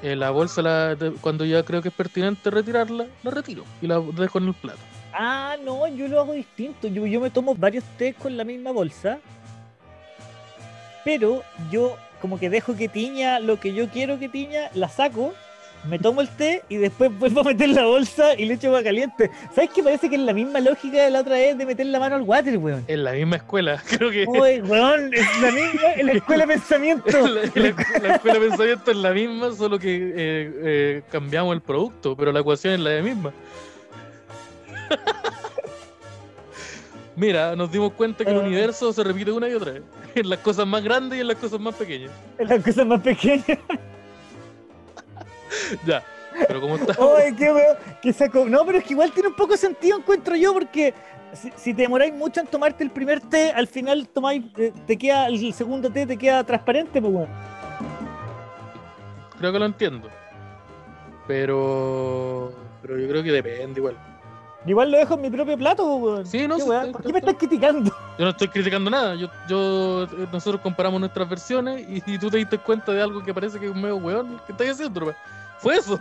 eh, 0.02 0.16
la 0.16 0.30
bolsa, 0.30 0.62
la, 0.62 0.94
de- 0.94 1.12
cuando 1.20 1.44
ya 1.44 1.62
creo 1.62 1.82
que 1.82 1.88
es 1.88 1.94
pertinente 1.94 2.50
retirarla, 2.50 3.06
la 3.22 3.30
retiro 3.30 3.64
y 3.82 3.86
la 3.86 4.00
dejo 4.00 4.38
en 4.38 4.48
el 4.48 4.54
plato. 4.54 4.78
Ah, 5.12 5.56
no, 5.62 5.86
yo 5.88 6.08
lo 6.08 6.20
hago 6.20 6.32
distinto. 6.32 6.88
Yo, 6.88 7.04
yo 7.06 7.20
me 7.20 7.28
tomo 7.30 7.54
varios 7.54 7.84
té 7.98 8.14
con 8.14 8.34
la 8.36 8.44
misma 8.44 8.70
bolsa, 8.70 9.18
pero 11.04 11.42
yo 11.70 11.96
como 12.20 12.38
que 12.38 12.50
dejo 12.50 12.76
que 12.76 12.88
tiña 12.88 13.38
lo 13.40 13.58
que 13.58 13.72
yo 13.72 13.88
quiero 13.88 14.18
que 14.18 14.28
tiña, 14.28 14.70
la 14.74 14.88
saco, 14.88 15.32
me 15.88 15.98
tomo 15.98 16.20
el 16.20 16.28
té 16.28 16.62
y 16.68 16.76
después 16.76 17.10
vuelvo 17.18 17.40
a 17.40 17.44
meter 17.44 17.70
la 17.70 17.86
bolsa 17.86 18.34
y 18.36 18.44
le 18.44 18.52
echo 18.54 18.66
agua 18.68 18.82
caliente. 18.82 19.30
¿Sabes 19.54 19.70
qué? 19.74 19.82
Parece 19.82 20.10
que 20.10 20.16
es 20.16 20.20
la 20.20 20.34
misma 20.34 20.60
lógica 20.60 21.02
de 21.02 21.10
la 21.10 21.20
otra 21.20 21.36
vez 21.36 21.56
de 21.56 21.64
meter 21.64 21.86
la 21.86 21.98
mano 21.98 22.16
al 22.16 22.22
water, 22.22 22.58
weón. 22.58 22.84
En 22.86 23.02
la 23.02 23.12
misma 23.12 23.36
escuela, 23.36 23.82
creo 23.88 24.10
que. 24.10 24.26
Uy, 24.28 24.60
weón, 24.60 25.14
es 25.14 25.40
la 25.40 25.50
misma, 25.50 25.92
en 25.96 26.06
la 26.06 26.12
escuela 26.12 26.44
de 26.44 26.52
pensamiento. 26.54 27.26
La, 27.26 27.40
la- 27.54 27.98
la 28.02 28.14
escuela 28.16 28.38
de 28.38 28.48
pensamiento 28.48 28.90
es 28.90 28.96
la 28.98 29.10
misma, 29.12 29.52
solo 29.52 29.78
que 29.78 29.96
eh, 29.96 30.12
eh, 30.62 31.02
cambiamos 31.10 31.54
el 31.54 31.62
producto, 31.62 32.14
pero 32.14 32.30
la 32.30 32.40
ecuación 32.40 32.74
es 32.74 32.80
la 32.80 33.00
misma. 33.00 33.32
Mira, 37.20 37.54
nos 37.54 37.70
dimos 37.70 37.92
cuenta 37.92 38.24
que 38.24 38.30
el 38.30 38.38
Ah. 38.38 38.40
universo 38.40 38.94
se 38.94 39.04
repite 39.04 39.30
una 39.30 39.46
y 39.46 39.52
otra 39.52 39.72
vez. 39.72 39.82
En 40.14 40.30
las 40.30 40.38
cosas 40.38 40.66
más 40.66 40.82
grandes 40.82 41.18
y 41.18 41.20
en 41.20 41.28
las 41.28 41.36
cosas 41.36 41.60
más 41.60 41.74
pequeñas. 41.74 42.10
Es 42.38 42.48
la 42.48 42.58
cosa 42.58 42.82
más 42.86 43.00
pequeña. 43.02 43.44
Ya. 45.84 46.02
Pero 46.46 46.60
como 46.62 46.76
está. 46.80 46.94
Oye, 47.04 47.34
qué 47.36 47.52
weón, 47.52 47.76
que 48.00 48.12
saco. 48.14 48.46
No, 48.46 48.64
pero 48.64 48.78
es 48.78 48.84
que 48.84 48.94
igual 48.94 49.12
tiene 49.12 49.28
un 49.28 49.34
poco 49.34 49.52
de 49.52 49.58
sentido, 49.58 49.98
encuentro 49.98 50.34
yo, 50.36 50.54
porque 50.54 50.94
si, 51.34 51.52
si 51.56 51.74
te 51.74 51.82
demoráis 51.82 52.14
mucho 52.14 52.40
en 52.40 52.46
tomarte 52.46 52.84
el 52.84 52.90
primer 52.90 53.20
té, 53.20 53.50
al 53.50 53.66
final 53.66 54.08
tomáis, 54.08 54.44
eh, 54.56 54.72
te 54.86 54.96
queda, 54.96 55.26
el 55.26 55.52
segundo 55.52 55.90
té 55.90 56.06
te 56.06 56.16
queda 56.16 56.42
transparente, 56.44 57.02
pues 57.02 57.12
weón. 57.12 57.28
Creo 59.38 59.52
que 59.52 59.58
lo 59.58 59.66
entiendo. 59.66 60.08
Pero. 61.26 62.52
Pero 62.80 62.98
yo 62.98 63.08
creo 63.08 63.22
que 63.22 63.32
depende 63.32 63.80
igual. 63.80 63.96
Igual 64.66 64.90
lo 64.90 64.98
dejo 64.98 65.14
en 65.14 65.22
mi 65.22 65.30
propio 65.30 65.56
plato, 65.56 65.96
weón. 65.96 66.26
Sí, 66.26 66.46
no, 66.46 66.56
¿Qué 66.56 66.62
sí, 66.62 66.68
weón? 66.68 66.92
¿Por 66.92 67.02
qué 67.02 67.12
me 67.12 67.18
estás 67.20 67.34
criticando? 67.34 67.90
Yo 68.18 68.24
no 68.24 68.30
estoy 68.30 68.48
criticando 68.48 68.90
nada. 68.90 69.14
Yo, 69.14 69.28
yo, 69.48 70.04
eh, 70.04 70.26
nosotros 70.30 70.60
comparamos 70.60 71.00
nuestras 71.00 71.28
versiones 71.28 71.86
y, 71.88 72.02
y 72.06 72.18
tú 72.18 72.28
te 72.28 72.36
diste 72.36 72.58
cuenta 72.58 72.92
de 72.92 73.00
algo 73.00 73.22
que 73.22 73.32
parece 73.32 73.58
que 73.58 73.66
es 73.66 73.72
un 73.72 73.80
medio 73.80 73.96
weón. 73.96 74.40
¿Qué 74.46 74.52
estás 74.52 74.68
haciendo? 74.68 75.00
hermano? 75.00 75.18
Fue 75.58 75.76
eso. 75.76 75.98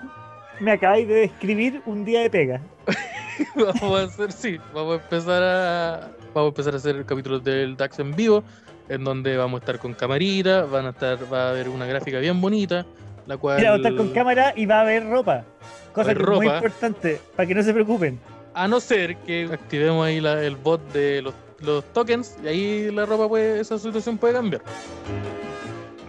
Me 0.59 0.71
acabáis 0.71 1.07
de 1.07 1.13
describir 1.13 1.81
un 1.85 2.03
día 2.03 2.19
de 2.21 2.29
pega. 2.29 2.61
vamos 3.55 3.99
a 3.99 4.03
hacer, 4.03 4.31
sí, 4.31 4.57
vamos 4.73 4.99
a 4.99 5.03
empezar 5.03 5.43
a. 5.43 6.11
Vamos 6.33 6.47
a 6.47 6.49
empezar 6.49 6.73
a 6.73 6.77
hacer 6.77 7.05
capítulos 7.05 7.43
del 7.43 7.75
DAX 7.77 7.99
en 7.99 8.13
vivo, 8.15 8.43
en 8.87 9.03
donde 9.03 9.35
vamos 9.37 9.59
a 9.59 9.63
estar 9.63 9.79
con 9.79 9.93
camarita, 9.93 10.65
van 10.65 10.85
a 10.85 10.89
estar, 10.89 11.17
va 11.31 11.47
a 11.47 11.49
haber 11.51 11.69
una 11.69 11.85
gráfica 11.85 12.19
bien 12.19 12.39
bonita, 12.39 12.85
la 13.25 13.37
cual... 13.37 13.57
Mira, 13.57 13.71
va 13.71 13.75
a 13.75 13.77
estar 13.77 13.95
con 13.95 14.09
cámara 14.09 14.53
y 14.55 14.65
va 14.67 14.79
a 14.79 14.81
haber 14.81 15.09
ropa. 15.09 15.43
Cosa 15.91 16.11
haber 16.11 16.17
que 16.17 16.23
es 16.23 16.29
muy 16.29 16.45
ropa. 16.45 16.57
importante, 16.57 17.21
para 17.35 17.47
que 17.47 17.55
no 17.55 17.63
se 17.63 17.73
preocupen. 17.73 18.19
A 18.53 18.67
no 18.67 18.79
ser 18.79 19.15
que 19.17 19.49
activemos 19.51 20.05
ahí 20.05 20.19
la- 20.19 20.43
el 20.43 20.55
bot 20.55 20.81
de 20.91 21.21
los, 21.21 21.33
los 21.59 21.83
tokens 21.93 22.35
y 22.43 22.47
ahí 22.47 22.91
la 22.91 23.05
ropa 23.05 23.27
puede, 23.27 23.59
esa 23.59 23.77
situación 23.77 24.17
puede 24.17 24.33
cambiar. 24.33 24.61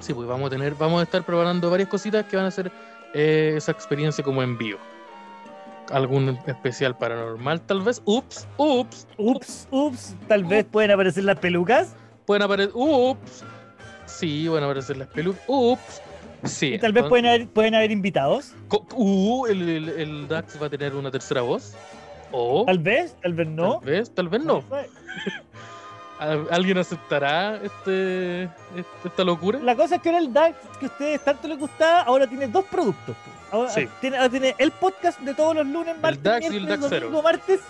Sí, 0.00 0.14
pues 0.14 0.26
vamos 0.26 0.46
a 0.46 0.50
tener, 0.50 0.74
vamos 0.74 1.00
a 1.00 1.04
estar 1.04 1.22
preparando 1.24 1.70
varias 1.70 1.88
cositas 1.88 2.24
que 2.24 2.36
van 2.36 2.46
a 2.46 2.50
ser 2.50 2.72
eh, 3.12 3.54
esa 3.56 3.72
experiencia 3.72 4.24
como 4.24 4.42
en 4.42 4.56
vivo. 4.56 4.78
Algún 5.90 6.38
especial 6.46 6.96
paranormal, 6.96 7.60
tal 7.62 7.82
vez. 7.82 8.00
Ups, 8.04 8.46
ups. 8.56 9.06
Ups, 9.18 9.66
ups, 9.70 10.14
tal 10.28 10.44
vez 10.44 10.64
pueden 10.64 10.92
aparecer 10.92 11.24
las 11.24 11.38
pelucas. 11.38 11.94
Pueden 12.26 12.42
aparecer. 12.44 12.72
Ups. 12.74 13.44
Sí, 14.06 14.46
a 14.46 14.56
aparecer 14.64 14.96
las 14.96 15.08
pelucas. 15.08 15.42
Ups. 15.48 16.00
Sí. 16.44 16.74
Y 16.74 16.78
tal 16.78 16.92
vez 16.92 17.04
pueden 17.04 17.26
haber, 17.26 17.48
pueden 17.48 17.74
haber 17.74 17.90
invitados. 17.90 18.54
Uh, 18.94 19.46
el, 19.46 19.68
el- 19.68 19.88
el 19.88 20.28
Dax 20.28 20.60
va 20.62 20.66
a 20.66 20.70
tener 20.70 20.94
una 20.94 21.10
tercera 21.10 21.42
voz. 21.42 21.74
O. 22.32 22.64
Tal 22.64 22.78
vez, 22.78 23.16
tal 23.22 23.34
vez 23.34 23.48
no. 23.48 23.78
Tal 23.80 23.90
vez, 23.90 24.14
tal 24.14 24.28
vez 24.28 24.44
no. 24.44 24.62
sabe. 24.68 24.88
¿Al- 26.18 26.48
¿Alguien 26.50 26.76
aceptará 26.76 27.56
este, 27.62 28.42
este- 28.44 29.08
esta 29.08 29.24
locura? 29.24 29.58
La 29.60 29.74
cosa 29.74 29.96
es 29.96 30.02
que 30.02 30.10
ahora 30.10 30.18
el 30.20 30.32
DAX 30.32 30.54
que 30.78 30.86
a 30.86 30.88
ustedes 30.88 31.24
tanto 31.24 31.48
les 31.48 31.58
gustaba, 31.58 32.02
ahora 32.02 32.26
tiene 32.26 32.46
dos 32.46 32.64
productos. 32.66 33.16
Ahora 33.50 33.70
Sí. 33.70 33.88
tiene, 34.02 34.18
ahora 34.18 34.28
tiene 34.28 34.54
el 34.58 34.70
podcast 34.70 35.18
de 35.20 35.34
todos 35.34 35.54
los 35.56 35.66
lunes, 35.66 35.96
martes, 35.98 36.22
DAX 36.22 36.50
y 36.52 36.56
el 36.56 36.66
DAX 36.66 36.90
domingo, 36.90 37.22
martes. 37.22 37.60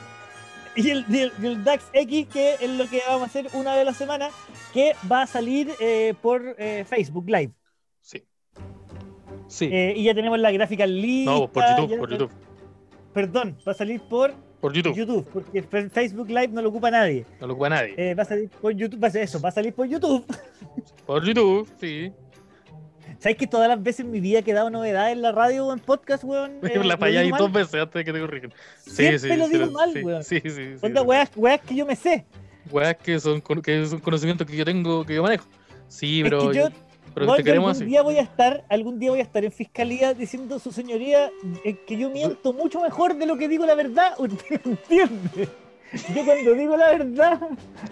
Y 0.76 0.90
el, 0.90 1.04
y 1.08 1.18
el- 1.20 1.32
y 1.40 1.46
el 1.46 1.64
DAX 1.64 1.84
X, 1.92 2.26
que 2.32 2.54
es 2.60 2.70
lo 2.70 2.88
que 2.88 3.02
vamos 3.06 3.22
a 3.22 3.26
hacer 3.26 3.48
una 3.52 3.72
vez 3.72 3.82
a 3.82 3.84
la 3.84 3.94
semana, 3.94 4.30
que 4.74 4.94
va 5.10 5.22
a 5.22 5.26
salir 5.28 5.70
eh, 5.78 6.14
por 6.20 6.42
eh, 6.58 6.84
Facebook 6.88 7.26
Live. 7.28 7.52
Sí. 8.00 8.24
Sí. 9.46 9.66
Eh, 9.72 9.94
y 9.96 10.04
ya 10.04 10.14
tenemos 10.14 10.38
la 10.40 10.50
gráfica 10.50 10.86
lista. 10.86 11.30
no, 11.30 11.46
por 11.48 11.64
YouTube, 11.78 11.98
por 11.98 12.10
YouTube. 12.10 12.30
Perdón, 13.14 13.56
va 13.66 13.72
a 13.72 13.74
salir 13.76 14.00
por 14.00 14.32
Por 14.60 14.74
YouTube. 14.74 14.94
YouTube, 14.94 15.26
porque 15.32 15.62
Facebook 15.62 16.28
Live 16.28 16.48
no 16.48 16.60
lo 16.60 16.68
ocupa 16.68 16.90
nadie. 16.90 17.24
No 17.40 17.46
lo 17.46 17.54
ocupa 17.54 17.70
nadie. 17.70 17.94
Eh, 17.96 18.14
va 18.14 18.24
a 18.24 18.26
salir 18.26 18.50
por 18.50 18.72
YouTube, 18.74 19.02
va 19.02 19.08
a 19.08 19.10
ser 19.10 19.22
eso, 19.22 19.40
va 19.40 19.48
a 19.48 19.52
salir 19.52 19.72
por 19.72 19.86
YouTube. 19.86 20.24
Por 21.06 21.24
YouTube, 21.24 21.68
sí. 21.80 22.12
¿Sabes 23.18 23.36
que 23.36 23.46
todas 23.46 23.68
las 23.68 23.82
veces 23.82 24.00
en 24.00 24.12
mi 24.12 24.20
vida 24.20 24.38
he 24.38 24.52
dado 24.52 24.70
novedades 24.70 25.12
en 25.14 25.22
la 25.22 25.32
radio 25.32 25.66
o 25.66 25.72
en 25.72 25.80
podcast, 25.80 26.22
weón? 26.22 26.52
eh, 26.62 26.84
la 26.84 26.96
digo 26.96 27.36
dos 27.36 27.52
veces 27.52 27.74
antes 27.74 27.94
de 27.94 28.04
que 28.04 28.12
te 28.12 28.20
corrijan. 28.20 28.52
Sí, 28.78 28.92
Siempre 28.92 29.18
sí, 29.18 29.36
lo 29.36 29.46
sí, 29.46 29.52
digo 29.52 29.66
sí, 29.66 29.72
mal, 29.72 29.92
sí, 29.92 30.02
weón. 30.02 30.24
Sí, 30.24 30.40
sí, 30.40 30.50
sí. 30.50 30.74
Onda, 30.80 31.00
sí. 31.00 31.06
weas, 31.06 31.30
weas 31.34 31.60
que 31.60 31.74
yo 31.74 31.84
me 31.84 31.96
sé. 31.96 32.24
Weas 32.70 32.96
que 32.96 33.18
son, 33.18 33.40
que 33.40 33.86
son 33.86 33.98
conocimientos 34.00 34.46
que 34.46 34.56
yo 34.56 34.64
tengo, 34.64 35.04
que 35.04 35.16
yo 35.16 35.22
manejo. 35.22 35.44
Sí, 35.88 36.22
es 36.22 36.30
que 36.30 36.54
yo, 36.54 36.68
pero 37.14 37.26
weón, 37.26 37.36
te 37.38 37.44
queremos 37.44 37.70
algún 37.70 37.82
así. 37.82 37.84
día 37.90 38.02
voy 38.02 38.18
a 38.18 38.22
estar, 38.22 38.64
algún 38.68 38.98
día 38.98 39.10
voy 39.10 39.20
a 39.20 39.22
estar 39.22 39.44
en 39.44 39.52
fiscalía 39.52 40.14
diciendo 40.14 40.58
su 40.58 40.72
señoría 40.72 41.30
eh, 41.64 41.76
que 41.86 41.96
yo 41.96 42.10
miento 42.10 42.52
mucho 42.52 42.80
mejor 42.80 43.16
de 43.16 43.26
lo 43.26 43.36
que 43.36 43.48
digo 43.48 43.66
la 43.66 43.74
verdad. 43.74 44.14
¿Usted 44.18 44.60
me 44.64 44.72
entiende? 44.72 45.48
Yo 46.14 46.24
cuando 46.24 46.54
digo 46.54 46.76
la 46.76 46.90
verdad 46.90 47.40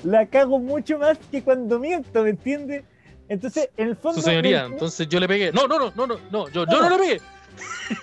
la 0.04 0.26
cago 0.26 0.59
mucho 0.61 0.98
más 0.98 1.18
que 1.31 1.42
cuando 1.42 1.78
miento, 1.78 2.22
¿me 2.22 2.31
entiende? 2.31 2.85
Entonces, 3.28 3.68
en 3.76 3.88
el 3.88 3.96
fondo. 3.96 4.20
Su 4.20 4.26
señoría, 4.26 4.62
lo- 4.62 4.68
entonces 4.74 5.07
yo 5.09 5.20
le 5.20 5.28
pegué. 5.28 5.52
No, 5.52 5.66
no, 5.68 5.78
no, 5.78 5.92
no, 5.94 6.07
no, 6.07 6.18
no, 6.31 6.48
yo, 6.48 6.64
yo 6.64 6.81
no 6.81 6.88
le 6.90 6.98
pegué. 6.98 7.20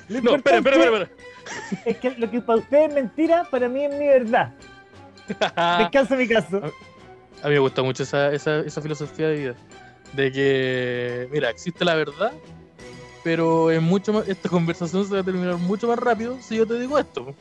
No, 0.09 0.35
espera, 0.35 0.57
espera, 0.57 0.75
espera, 0.83 1.09
Es 1.85 1.97
que 1.97 2.09
lo 2.11 2.29
que 2.29 2.41
para 2.41 2.59
usted 2.59 2.89
es 2.89 2.93
mentira, 2.93 3.47
para 3.49 3.69
mí 3.69 3.85
es 3.85 3.91
mi 3.97 4.05
verdad. 4.07 4.53
Descansa 5.27 6.15
mi 6.15 6.27
caso. 6.27 6.57
A 7.41 7.47
mí 7.47 7.53
me 7.53 7.59
gusta 7.59 7.81
mucho 7.83 8.03
esa, 8.03 8.33
esa, 8.33 8.59
esa 8.59 8.81
filosofía 8.81 9.29
de 9.29 9.35
vida. 9.37 9.55
De 10.15 10.31
que, 10.31 11.27
mira, 11.31 11.49
existe 11.49 11.83
la 11.83 11.95
verdad, 11.95 12.31
pero 13.23 13.71
es 13.71 13.81
mucho 13.81 14.13
más, 14.13 14.27
esta 14.27 14.49
conversación 14.49 15.05
se 15.05 15.13
va 15.15 15.19
a 15.21 15.23
terminar 15.23 15.57
mucho 15.57 15.87
más 15.87 15.99
rápido 15.99 16.37
si 16.41 16.57
yo 16.57 16.65
te 16.65 16.79
digo 16.79 16.97
esto. 16.97 17.33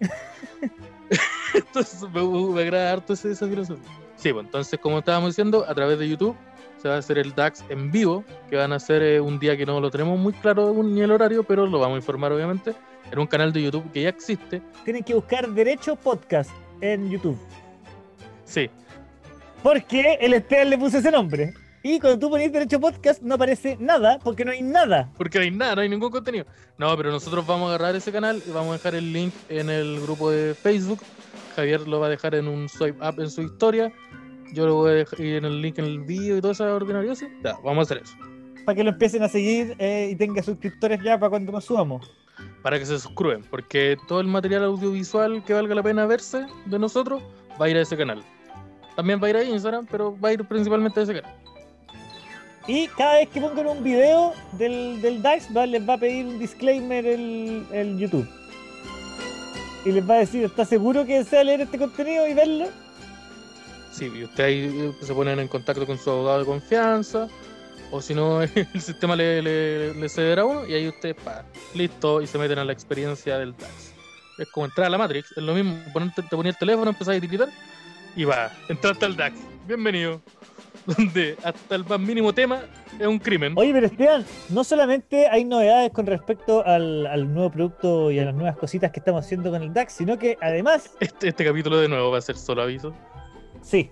entonces 1.54 2.02
me, 2.12 2.22
me 2.22 2.62
agrada 2.62 2.92
harto 2.92 3.12
ese- 3.14 3.30
esa 3.32 3.46
filosofía. 3.48 3.84
Sí, 4.16 4.32
pues 4.32 4.44
entonces, 4.46 4.78
como 4.80 4.98
estábamos 4.98 5.30
diciendo, 5.30 5.64
a 5.68 5.74
través 5.74 5.98
de 5.98 6.08
YouTube 6.08 6.36
se 6.80 6.88
va 6.88 6.94
a 6.96 6.98
hacer 6.98 7.18
el 7.18 7.34
DAX 7.34 7.64
en 7.68 7.90
vivo, 7.90 8.24
que 8.50 8.56
van 8.56 8.72
a 8.72 8.78
ser 8.78 9.02
eh, 9.02 9.20
un 9.20 9.38
día 9.40 9.56
que 9.56 9.66
no 9.66 9.80
lo 9.80 9.90
tenemos 9.90 10.18
muy 10.18 10.32
claro 10.32 10.72
ni 10.82 11.00
el 11.00 11.10
horario, 11.10 11.42
pero 11.42 11.66
lo 11.66 11.78
vamos 11.80 11.96
a 11.96 11.98
informar 11.98 12.32
obviamente, 12.32 12.74
en 13.10 13.18
un 13.18 13.26
canal 13.26 13.52
de 13.52 13.62
YouTube 13.62 13.90
que 13.92 14.02
ya 14.02 14.08
existe. 14.10 14.62
Tienen 14.84 15.02
que 15.02 15.14
buscar 15.14 15.48
Derecho 15.48 15.96
Podcast 15.96 16.50
en 16.80 17.10
YouTube. 17.10 17.38
Sí, 18.44 18.70
Porque 19.62 20.18
el 20.20 20.34
Esteban 20.34 20.70
le 20.70 20.78
puso 20.78 20.98
ese 20.98 21.10
nombre. 21.10 21.52
Y 21.90 22.00
cuando 22.00 22.18
tú 22.18 22.28
pones 22.28 22.52
Derecho 22.52 22.78
Podcast 22.78 23.22
no 23.22 23.36
aparece 23.36 23.78
nada, 23.80 24.18
porque 24.22 24.44
no 24.44 24.50
hay 24.50 24.60
nada. 24.60 25.10
Porque 25.16 25.38
no 25.38 25.44
hay 25.44 25.50
nada, 25.50 25.74
no 25.74 25.80
hay 25.80 25.88
ningún 25.88 26.10
contenido. 26.10 26.44
No, 26.76 26.94
pero 26.98 27.10
nosotros 27.10 27.46
vamos 27.46 27.70
a 27.70 27.76
agarrar 27.76 27.96
ese 27.96 28.12
canal 28.12 28.42
y 28.46 28.50
vamos 28.50 28.68
a 28.68 28.72
dejar 28.74 28.94
el 28.94 29.10
link 29.10 29.32
en 29.48 29.70
el 29.70 29.98
grupo 30.02 30.30
de 30.30 30.54
Facebook. 30.54 30.98
Javier 31.56 31.88
lo 31.88 31.98
va 31.98 32.08
a 32.08 32.10
dejar 32.10 32.34
en 32.34 32.46
un 32.46 32.68
swipe 32.68 32.98
up 33.02 33.18
en 33.18 33.30
su 33.30 33.40
historia. 33.40 33.90
Yo 34.52 34.66
lo 34.66 34.74
voy 34.74 34.90
a 34.90 34.94
dejar 34.96 35.18
en 35.18 35.46
el 35.46 35.62
link 35.62 35.78
en 35.78 35.86
el 35.86 36.00
vídeo 36.00 36.36
y 36.36 36.42
toda 36.42 36.52
esa 36.52 36.74
ordinaria. 36.74 37.14
Ya, 37.42 37.54
vamos 37.64 37.78
a 37.78 37.82
hacer 37.84 38.02
eso. 38.02 38.14
Para 38.66 38.76
que 38.76 38.84
lo 38.84 38.90
empiecen 38.90 39.22
a 39.22 39.28
seguir 39.30 39.74
eh, 39.78 40.10
y 40.12 40.16
tenga 40.16 40.42
suscriptores 40.42 41.02
ya 41.02 41.18
para 41.18 41.30
cuando 41.30 41.52
nos 41.52 41.64
subamos. 41.64 42.12
Para 42.62 42.78
que 42.78 42.84
se 42.84 42.98
suscriban. 42.98 43.44
Porque 43.50 43.96
todo 44.06 44.20
el 44.20 44.26
material 44.26 44.64
audiovisual 44.64 45.42
que 45.42 45.54
valga 45.54 45.74
la 45.74 45.82
pena 45.82 46.04
verse 46.04 46.44
de 46.66 46.78
nosotros 46.78 47.22
va 47.58 47.64
a 47.64 47.70
ir 47.70 47.78
a 47.78 47.80
ese 47.80 47.96
canal. 47.96 48.22
También 48.94 49.22
va 49.22 49.28
a 49.28 49.30
ir 49.30 49.36
a 49.36 49.44
Instagram, 49.44 49.86
pero 49.90 50.14
va 50.20 50.28
a 50.28 50.32
ir 50.34 50.44
principalmente 50.44 51.00
a 51.00 51.04
ese 51.04 51.14
canal. 51.22 51.48
Y 52.68 52.86
cada 52.88 53.14
vez 53.16 53.28
que 53.30 53.40
pongan 53.40 53.66
un 53.66 53.82
video 53.82 54.34
del, 54.52 55.00
del 55.00 55.24
va- 55.24 55.66
les 55.66 55.88
va 55.88 55.94
a 55.94 55.98
pedir 55.98 56.26
un 56.26 56.38
disclaimer 56.38 57.04
el, 57.06 57.66
el 57.72 57.98
YouTube. 57.98 58.28
Y 59.86 59.92
les 59.92 60.08
va 60.08 60.14
a 60.16 60.18
decir, 60.18 60.44
¿está 60.44 60.64
seguro 60.66 61.06
que 61.06 61.18
desea 61.18 61.42
leer 61.44 61.62
este 61.62 61.78
contenido 61.78 62.26
y 62.28 62.34
verlo? 62.34 62.66
Sí, 63.90 64.10
y 64.14 64.24
ustedes 64.24 64.72
eh, 64.72 64.92
se 65.02 65.14
ponen 65.14 65.40
en 65.40 65.48
contacto 65.48 65.86
con 65.86 65.98
su 65.98 66.10
abogado 66.10 66.40
de 66.40 66.44
confianza, 66.44 67.26
o 67.90 68.02
si 68.02 68.14
no, 68.14 68.42
el 68.74 68.80
sistema 68.80 69.16
le, 69.16 69.40
le, 69.40 69.94
le 69.94 70.08
cederá 70.10 70.44
uno, 70.44 70.66
y 70.66 70.74
ahí 70.74 70.88
ustedes, 70.88 71.16
pa, 71.16 71.44
listo, 71.74 72.20
y 72.20 72.26
se 72.26 72.36
meten 72.36 72.58
a 72.58 72.64
la 72.64 72.72
experiencia 72.74 73.38
del 73.38 73.56
DAX. 73.56 73.94
Es 74.36 74.48
como 74.50 74.66
entrar 74.66 74.86
a 74.88 74.90
la 74.90 74.98
Matrix, 74.98 75.32
es 75.36 75.42
lo 75.42 75.54
mismo, 75.54 75.76
ponerte, 75.92 76.22
te 76.22 76.36
ponía 76.36 76.50
el 76.50 76.58
teléfono, 76.58 76.90
empezás 76.90 77.16
a 77.16 77.20
tiritar, 77.20 77.48
y 78.14 78.24
va, 78.24 78.52
entraste 78.68 79.06
al 79.06 79.16
DAX, 79.16 79.36
bienvenido. 79.66 80.20
Donde 80.96 81.36
hasta 81.44 81.74
el 81.74 81.84
más 81.84 82.00
mínimo 82.00 82.32
tema 82.32 82.62
es 82.98 83.06
un 83.06 83.18
crimen. 83.18 83.52
Oye, 83.56 83.72
pero 83.74 83.86
Esteban, 83.86 84.24
no 84.48 84.64
solamente 84.64 85.28
hay 85.28 85.44
novedades 85.44 85.90
con 85.92 86.06
respecto 86.06 86.64
al, 86.66 87.06
al 87.06 87.32
nuevo 87.32 87.50
producto 87.50 88.10
y 88.10 88.18
a 88.18 88.24
las 88.24 88.34
nuevas 88.34 88.56
cositas 88.56 88.90
que 88.90 89.00
estamos 89.00 89.24
haciendo 89.24 89.50
con 89.50 89.62
el 89.62 89.72
DAX, 89.74 89.92
sino 89.92 90.18
que 90.18 90.38
además, 90.40 90.90
Este, 91.00 91.28
este 91.28 91.44
capítulo 91.44 91.78
de 91.78 91.88
nuevo 91.88 92.10
va 92.10 92.18
a 92.18 92.22
ser 92.22 92.36
solo 92.36 92.62
aviso. 92.62 92.94
sí, 93.62 93.90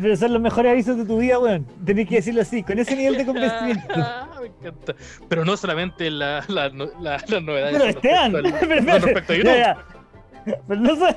pero 0.00 0.16
son 0.16 0.32
los 0.32 0.40
mejores 0.42 0.72
avisos 0.72 0.96
de 0.96 1.04
tu 1.04 1.18
vida, 1.18 1.38
weón. 1.38 1.66
Tenés 1.84 2.08
que 2.08 2.16
decirlo 2.16 2.40
así, 2.42 2.62
con 2.62 2.78
ese 2.78 2.96
nivel 2.96 3.18
de 3.18 3.26
convencimiento. 3.26 3.94
Me 4.40 4.46
encanta. 4.46 4.94
Pero 5.28 5.44
no 5.44 5.56
solamente 5.56 6.10
la, 6.10 6.42
la, 6.48 6.68
la- 6.70 6.90
las 7.00 7.42
novedades. 7.42 7.72
Pero 7.78 7.84
Esteban, 7.90 8.36
al- 8.36 8.42
pero, 8.60 8.76
con 8.76 8.86
pero- 8.86 8.98
respecto 8.98 9.32
a 9.32 9.36
ya, 9.36 9.42
YouTube. 9.42 9.56
ya. 9.58 9.86
Pero 10.68 10.80
no 10.80 10.96
sé, 10.96 11.16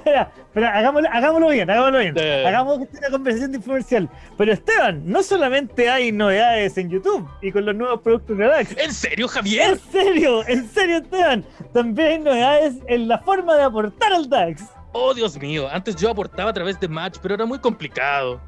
pero 0.53 0.67
hagámoslo, 0.67 1.09
hagámoslo 1.11 1.49
bien, 1.49 1.69
hagámoslo 1.69 1.99
bien. 1.99 2.15
Ya. 2.15 2.47
Hagamos 2.47 2.77
una 2.77 3.09
conversación 3.09 3.61
comercial. 3.61 4.09
Pero 4.38 4.53
Esteban, 4.53 5.01
no 5.05 5.23
solamente 5.23 5.89
hay 5.89 6.11
novedades 6.11 6.77
en 6.77 6.89
YouTube 6.89 7.27
y 7.41 7.51
con 7.51 7.65
los 7.65 7.75
nuevos 7.75 8.01
productos 8.01 8.38
de 8.38 8.45
DAX. 8.45 8.77
¿En 8.77 8.93
serio, 8.93 9.27
Javier? 9.27 9.71
En 9.71 9.79
serio, 9.91 10.47
en 10.47 10.69
serio, 10.69 10.97
Esteban. 10.97 11.45
También 11.73 12.07
hay 12.07 12.19
novedades 12.19 12.75
en 12.88 13.07
la 13.07 13.19
forma 13.19 13.55
de 13.55 13.63
aportar 13.63 14.13
al 14.13 14.29
DAX. 14.29 14.63
Oh, 14.93 15.13
Dios 15.13 15.38
mío. 15.39 15.67
Antes 15.71 15.95
yo 15.95 16.09
aportaba 16.09 16.49
a 16.51 16.53
través 16.53 16.79
de 16.79 16.88
Match, 16.88 17.17
pero 17.21 17.35
era 17.35 17.45
muy 17.45 17.59
complicado. 17.59 18.39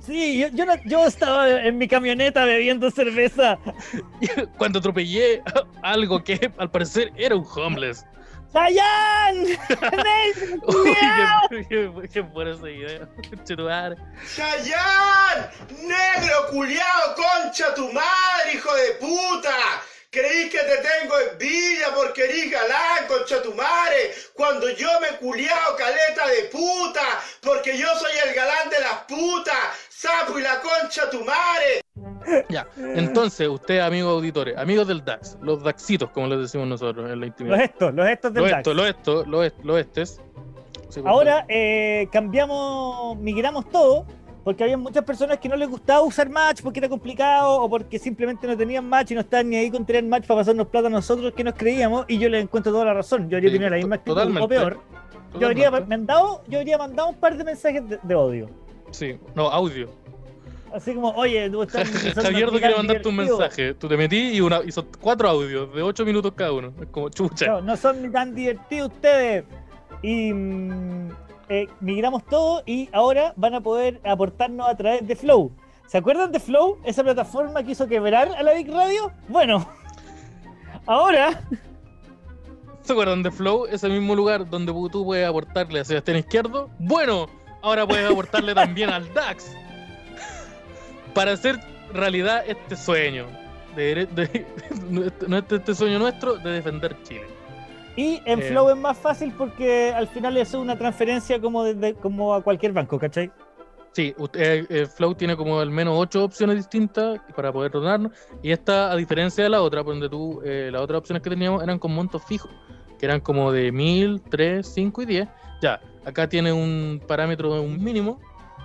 Sí, 0.00 0.38
yo, 0.38 0.48
yo, 0.48 0.66
no- 0.66 0.74
yo 0.84 1.06
estaba 1.06 1.48
en 1.48 1.78
mi 1.78 1.86
camioneta 1.88 2.44
bebiendo 2.44 2.90
cerveza. 2.90 3.58
Cuando 4.58 4.78
atropellé 4.80 5.42
algo 5.82 6.22
que 6.24 6.50
al 6.58 6.70
parecer 6.70 7.12
era 7.16 7.36
un 7.36 7.44
homeless. 7.56 8.04
¡Chayanne! 8.52 9.58
Uy, 10.66 10.94
qué. 12.08 12.28
Chetumare. 13.44 13.96
¡Chayán! 14.36 15.50
¡Negro 15.80 16.48
culiao, 16.50 17.14
concha 17.14 17.74
tu 17.74 17.90
madre, 17.92 18.52
hijo 18.54 18.74
de 18.74 18.90
puta! 18.92 19.56
Creí 20.10 20.50
que 20.50 20.58
te 20.58 20.76
tengo 20.76 21.18
envidia 21.18 21.94
porque 21.94 22.24
eres 22.24 22.50
galán, 22.50 23.06
concha 23.06 23.42
tu 23.42 23.54
madre, 23.54 24.14
cuando 24.34 24.68
yo 24.68 25.00
me 25.00 25.16
culiao 25.16 25.74
caleta 25.76 26.26
de 26.28 26.42
puta, 26.50 27.22
porque 27.40 27.78
yo 27.78 27.88
soy 27.98 28.12
el 28.26 28.34
galán 28.34 28.68
de 28.68 28.80
las 28.80 29.04
putas, 29.04 29.56
sapo 29.88 30.38
y 30.38 30.42
la 30.42 30.60
concha 30.60 31.08
tu 31.08 31.24
madre. 31.24 31.81
Ya. 32.48 32.66
Entonces, 32.76 33.48
ustedes, 33.48 33.82
amigos 33.82 34.12
auditores, 34.12 34.56
amigos 34.56 34.86
del 34.88 35.04
DAX, 35.04 35.36
los 35.42 35.62
DAXitos, 35.62 36.10
como 36.10 36.26
les 36.28 36.40
decimos 36.40 36.66
nosotros 36.66 37.04
en 37.04 37.10
la 37.10 37.16
Los 37.16 37.26
intimidad. 37.26 37.60
estos, 37.60 37.94
los 37.94 38.08
estos 38.08 38.32
del 38.32 38.42
Los 38.42 38.50
DAX. 38.50 38.58
estos, 38.60 38.76
los 38.76 38.86
estos, 38.88 39.26
los 39.26 39.44
est- 39.46 39.64
los 39.64 39.78
estes. 39.78 40.20
Sí, 40.88 41.00
Ahora 41.04 41.44
eh, 41.48 42.08
cambiamos, 42.12 43.16
migramos 43.18 43.68
todo 43.70 44.06
porque 44.44 44.64
había 44.64 44.76
muchas 44.76 45.04
personas 45.04 45.38
que 45.38 45.48
no 45.48 45.56
les 45.56 45.68
gustaba 45.68 46.02
usar 46.02 46.28
match 46.28 46.62
porque 46.62 46.80
era 46.80 46.88
complicado 46.88 47.60
o 47.62 47.68
porque 47.70 47.98
simplemente 47.98 48.46
no 48.46 48.56
tenían 48.56 48.86
match 48.88 49.12
y 49.12 49.14
no 49.14 49.20
estaban 49.20 49.48
ni 49.50 49.56
ahí 49.56 49.70
con 49.70 49.86
tener 49.86 50.04
match 50.04 50.26
para 50.26 50.40
pasarnos 50.40 50.66
plata 50.66 50.88
a 50.88 50.90
nosotros 50.90 51.32
que 51.34 51.44
nos 51.44 51.54
creíamos 51.54 52.04
y 52.08 52.18
yo 52.18 52.28
les 52.28 52.42
encuentro 52.42 52.72
toda 52.72 52.84
la 52.86 52.94
razón. 52.94 53.28
Yo 53.30 53.36
habría 53.36 53.50
Sí, 53.50 53.54
tenido 53.54 53.70
la 53.70 53.76
misma 53.76 53.94
actitud 53.96 54.36
o 54.40 54.48
peor. 54.48 54.80
Yo 55.38 55.46
habría, 55.46 55.70
mandado, 55.70 56.42
yo 56.48 56.58
habría 56.58 56.76
mandado 56.76 57.08
un 57.10 57.14
par 57.16 57.36
de 57.38 57.44
mensajes 57.44 57.88
de, 57.88 57.98
de 58.02 58.14
odio. 58.14 58.50
Sí, 58.90 59.18
no, 59.34 59.48
audio. 59.48 59.88
Así 60.74 60.94
como, 60.94 61.10
oye, 61.10 61.50
tú 61.50 61.62
estás 61.62 61.88
Javier 62.14 62.18
a 62.18 62.22
no 62.22 62.22
quiere 62.22 62.42
explicar 62.42 62.76
mandarte 62.76 63.08
un 63.08 63.16
mensaje. 63.16 63.74
Tú 63.74 63.88
te 63.88 63.96
metí 63.96 64.30
y 64.34 64.40
una, 64.40 64.60
hizo 64.64 64.86
cuatro 65.00 65.28
audios 65.28 65.74
de 65.74 65.82
ocho 65.82 66.04
minutos 66.04 66.32
cada 66.34 66.52
uno. 66.52 66.72
Es 66.80 66.88
como 66.88 67.08
chucha. 67.10 67.46
No, 67.46 67.60
no 67.60 67.76
son 67.76 68.02
ni 68.02 68.10
tan 68.10 68.34
divertidos 68.34 68.90
ustedes. 68.92 69.44
Y 70.02 70.32
mm, 70.32 71.10
eh, 71.48 71.68
migramos 71.80 72.24
todo 72.26 72.62
y 72.66 72.88
ahora 72.92 73.34
van 73.36 73.54
a 73.54 73.60
poder 73.60 74.00
aportarnos 74.04 74.68
a 74.68 74.76
través 74.76 75.06
de 75.06 75.14
Flow. 75.14 75.52
¿Se 75.86 75.98
acuerdan 75.98 76.32
de 76.32 76.40
Flow? 76.40 76.78
Esa 76.84 77.02
plataforma 77.02 77.62
que 77.62 77.72
hizo 77.72 77.86
quebrar 77.86 78.28
a 78.28 78.42
la 78.42 78.54
Big 78.54 78.70
Radio. 78.70 79.12
Bueno, 79.28 79.68
ahora 80.86 81.42
¿Se 82.82 82.92
acuerdan 82.92 83.22
de 83.22 83.30
Flow? 83.30 83.66
Ese 83.66 83.88
mismo 83.88 84.14
lugar 84.16 84.48
donde 84.48 84.72
tú 84.90 85.04
puedes 85.04 85.26
aportarle 85.26 85.80
a 85.80 85.84
Sebastián 85.84 86.16
Izquierdo. 86.16 86.68
Bueno, 86.80 87.28
ahora 87.62 87.86
puedes 87.86 88.10
aportarle 88.10 88.54
también 88.54 88.90
al 88.90 89.12
DAX. 89.14 89.52
Para 91.14 91.32
hacer 91.32 91.58
realidad 91.92 92.42
este 92.46 92.76
sueño. 92.76 93.26
De, 93.76 94.06
de- 94.06 94.46
no 95.28 95.36
este, 95.38 95.56
este 95.56 95.74
sueño 95.74 95.98
nuestro 95.98 96.36
de 96.36 96.50
defender 96.50 96.96
Chile. 97.04 97.26
Y 97.96 98.20
en 98.24 98.40
Eh. 98.40 98.42
Flow 98.42 98.70
es 98.70 98.76
más 98.76 98.98
fácil 98.98 99.32
porque 99.36 99.92
al 99.94 100.08
final 100.08 100.36
es 100.36 100.52
una 100.54 100.76
transferencia 100.78 101.40
como, 101.40 101.64
desde, 101.64 101.94
como 101.94 102.34
a 102.34 102.42
cualquier 102.42 102.72
banco, 102.72 102.98
¿cachai? 102.98 103.30
Sí, 103.92 104.14
usted- 104.16 104.40
eh, 104.40 104.66
eh, 104.70 104.86
Flow 104.86 105.14
tiene 105.14 105.36
como 105.36 105.60
al 105.60 105.70
menos 105.70 105.94
ocho 105.98 106.24
opciones 106.24 106.56
distintas 106.56 107.20
para 107.36 107.52
poder 107.52 107.70
donarnos. 107.70 108.12
Y 108.42 108.50
esta, 108.50 108.90
a 108.90 108.96
diferencia 108.96 109.44
de 109.44 109.50
la 109.50 109.60
otra, 109.60 109.82
donde 109.82 110.08
tú, 110.08 110.40
eh, 110.44 110.70
las 110.72 110.80
otras 110.82 110.98
opciones 111.00 111.22
que 111.22 111.28
teníamos 111.30 111.62
eran 111.62 111.78
con 111.78 111.94
montos 111.94 112.22
fijos, 112.24 112.50
que 112.98 113.04
eran 113.06 113.20
como 113.20 113.52
de 113.52 113.70
1000, 113.72 114.22
3, 114.30 114.66
5 114.66 115.02
y 115.02 115.06
10. 115.06 115.28
Ya, 115.60 115.78
acá 116.06 116.26
tiene 116.28 116.52
un 116.52 117.02
parámetro 117.06 117.54
de 117.54 117.60
un 117.60 117.82
mínimo 117.84 118.18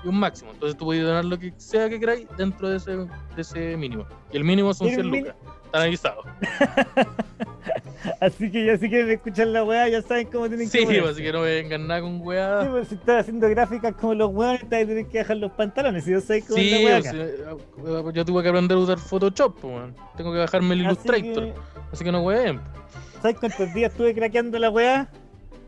y 0.07 0.09
un 0.09 0.19
máximo. 0.19 0.51
Entonces 0.51 0.77
tú 0.77 0.85
puedes 0.85 1.03
donar 1.03 1.25
lo 1.25 1.37
que 1.37 1.53
sea 1.57 1.89
que 1.89 1.99
queráis 1.99 2.27
dentro 2.37 2.69
de 2.69 2.77
ese, 2.77 2.91
de 2.95 3.07
ese 3.37 3.75
mínimo. 3.77 4.05
Y 4.31 4.37
el 4.37 4.43
mínimo 4.43 4.73
son 4.73 4.87
Tiene 4.87 5.03
100 5.03 5.05
un 5.05 5.11
min- 5.11 5.21
lucas. 5.25 5.35
Están 5.65 5.81
avisados. 5.81 6.25
Así 8.21 8.49
que 8.51 8.65
ya 8.65 8.77
si 8.77 8.87
quieren 8.89 9.09
escuchar 9.11 9.47
la 9.47 9.63
weá, 9.63 9.87
ya 9.89 10.01
saben 10.01 10.27
cómo 10.27 10.47
tienen 10.47 10.69
Sí, 10.69 10.79
que 10.79 10.85
ponerse. 10.85 11.09
así 11.09 11.23
que 11.23 11.31
no 11.33 11.41
me 11.41 11.47
vengan 11.55 11.87
nada 11.87 12.01
con 12.01 12.17
Sí, 12.19 12.23
weá. 12.23 12.67
pues 12.71 12.87
si 12.87 12.95
estás 12.95 13.21
haciendo 13.21 13.49
gráficas 13.49 13.93
como 13.95 14.13
los 14.13 14.31
weones, 14.33 14.61
te 14.69 14.85
tienes 14.85 15.07
que 15.07 15.17
dejar 15.19 15.37
los 15.37 15.51
pantalones. 15.51 16.07
Y 16.07 16.11
yo 16.11 16.21
sé 16.21 16.41
cómo 16.43 16.57
es 16.57 16.63
Sí, 16.63 16.71
la 16.71 16.77
weá 16.85 16.97
acá. 17.99 18.11
yo 18.13 18.25
tuve 18.25 18.43
que 18.43 18.49
aprender 18.49 18.77
a 18.77 18.79
usar 18.79 18.97
Photoshop, 18.97 19.59
pues, 19.59 19.73
weón. 19.75 19.95
Tengo 20.15 20.31
que 20.31 20.39
bajarme 20.39 20.75
el 20.75 20.85
Así 20.85 20.89
Illustrator. 21.09 21.43
que, 21.45 21.53
Así 21.91 22.03
que 22.03 22.11
no 22.11 22.21
ween. 22.21 22.61
¿Sabes 23.21 23.37
cuántos 23.39 23.73
días 23.73 23.91
estuve 23.91 24.13
craqueando 24.13 24.57
la 24.59 24.69
weá? 24.69 25.09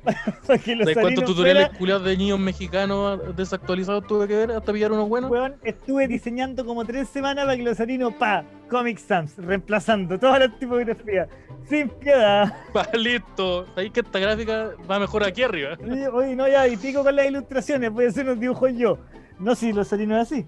¿Sabes 0.44 0.64
cuántos 0.96 1.26
tutoriales 1.26 1.66
fuera- 1.68 1.78
culiados 1.78 2.04
de 2.06 2.18
niños 2.18 2.40
mexicanos 2.40 3.36
desactualizados 3.36 4.08
tuve 4.08 4.28
que 4.28 4.36
ver 4.36 4.52
hasta 4.52 4.72
pillar 4.74 4.92
unos 4.92 5.08
buenos? 5.10 5.30
Weón, 5.30 5.56
estuve 5.64 6.08
diseñando 6.08 6.66
como 6.66 6.86
tres 6.86 7.10
semanas 7.10 7.46
para 7.46 7.58
que 7.58 7.64
los 7.64 7.78
salinos, 7.78 8.14
pa, 8.14 8.44
Comic 8.70 8.98
Sans, 8.98 9.36
reemplazando 9.38 10.18
todas 10.20 10.40
las 10.40 10.58
tipografías, 10.60 11.28
sin 11.68 11.90
piedad. 11.90 12.54
Pa, 12.74 12.88
listo. 12.94 13.66
Sabéis 13.68 13.92
que 13.92 14.00
esta 14.00 14.20
gráfica 14.20 14.72
va 14.90 15.00
mejor 15.00 15.24
aquí 15.24 15.44
arriba. 15.44 15.78
Oye, 16.14 16.36
no, 16.36 16.48
ya, 16.48 16.68
y 16.68 16.78
pico 16.78 17.04
con 17.04 17.16
las 17.16 17.26
ilustraciones, 17.28 17.92
voy 17.92 18.06
a 18.06 18.10
hacer 18.10 18.26
unos 18.26 18.40
dibujos 18.40 18.72
yo. 18.76 18.98
No, 19.40 19.56
si 19.56 19.74
los 19.74 19.88
salinos 19.88 20.20
es 20.22 20.32
así. 20.32 20.48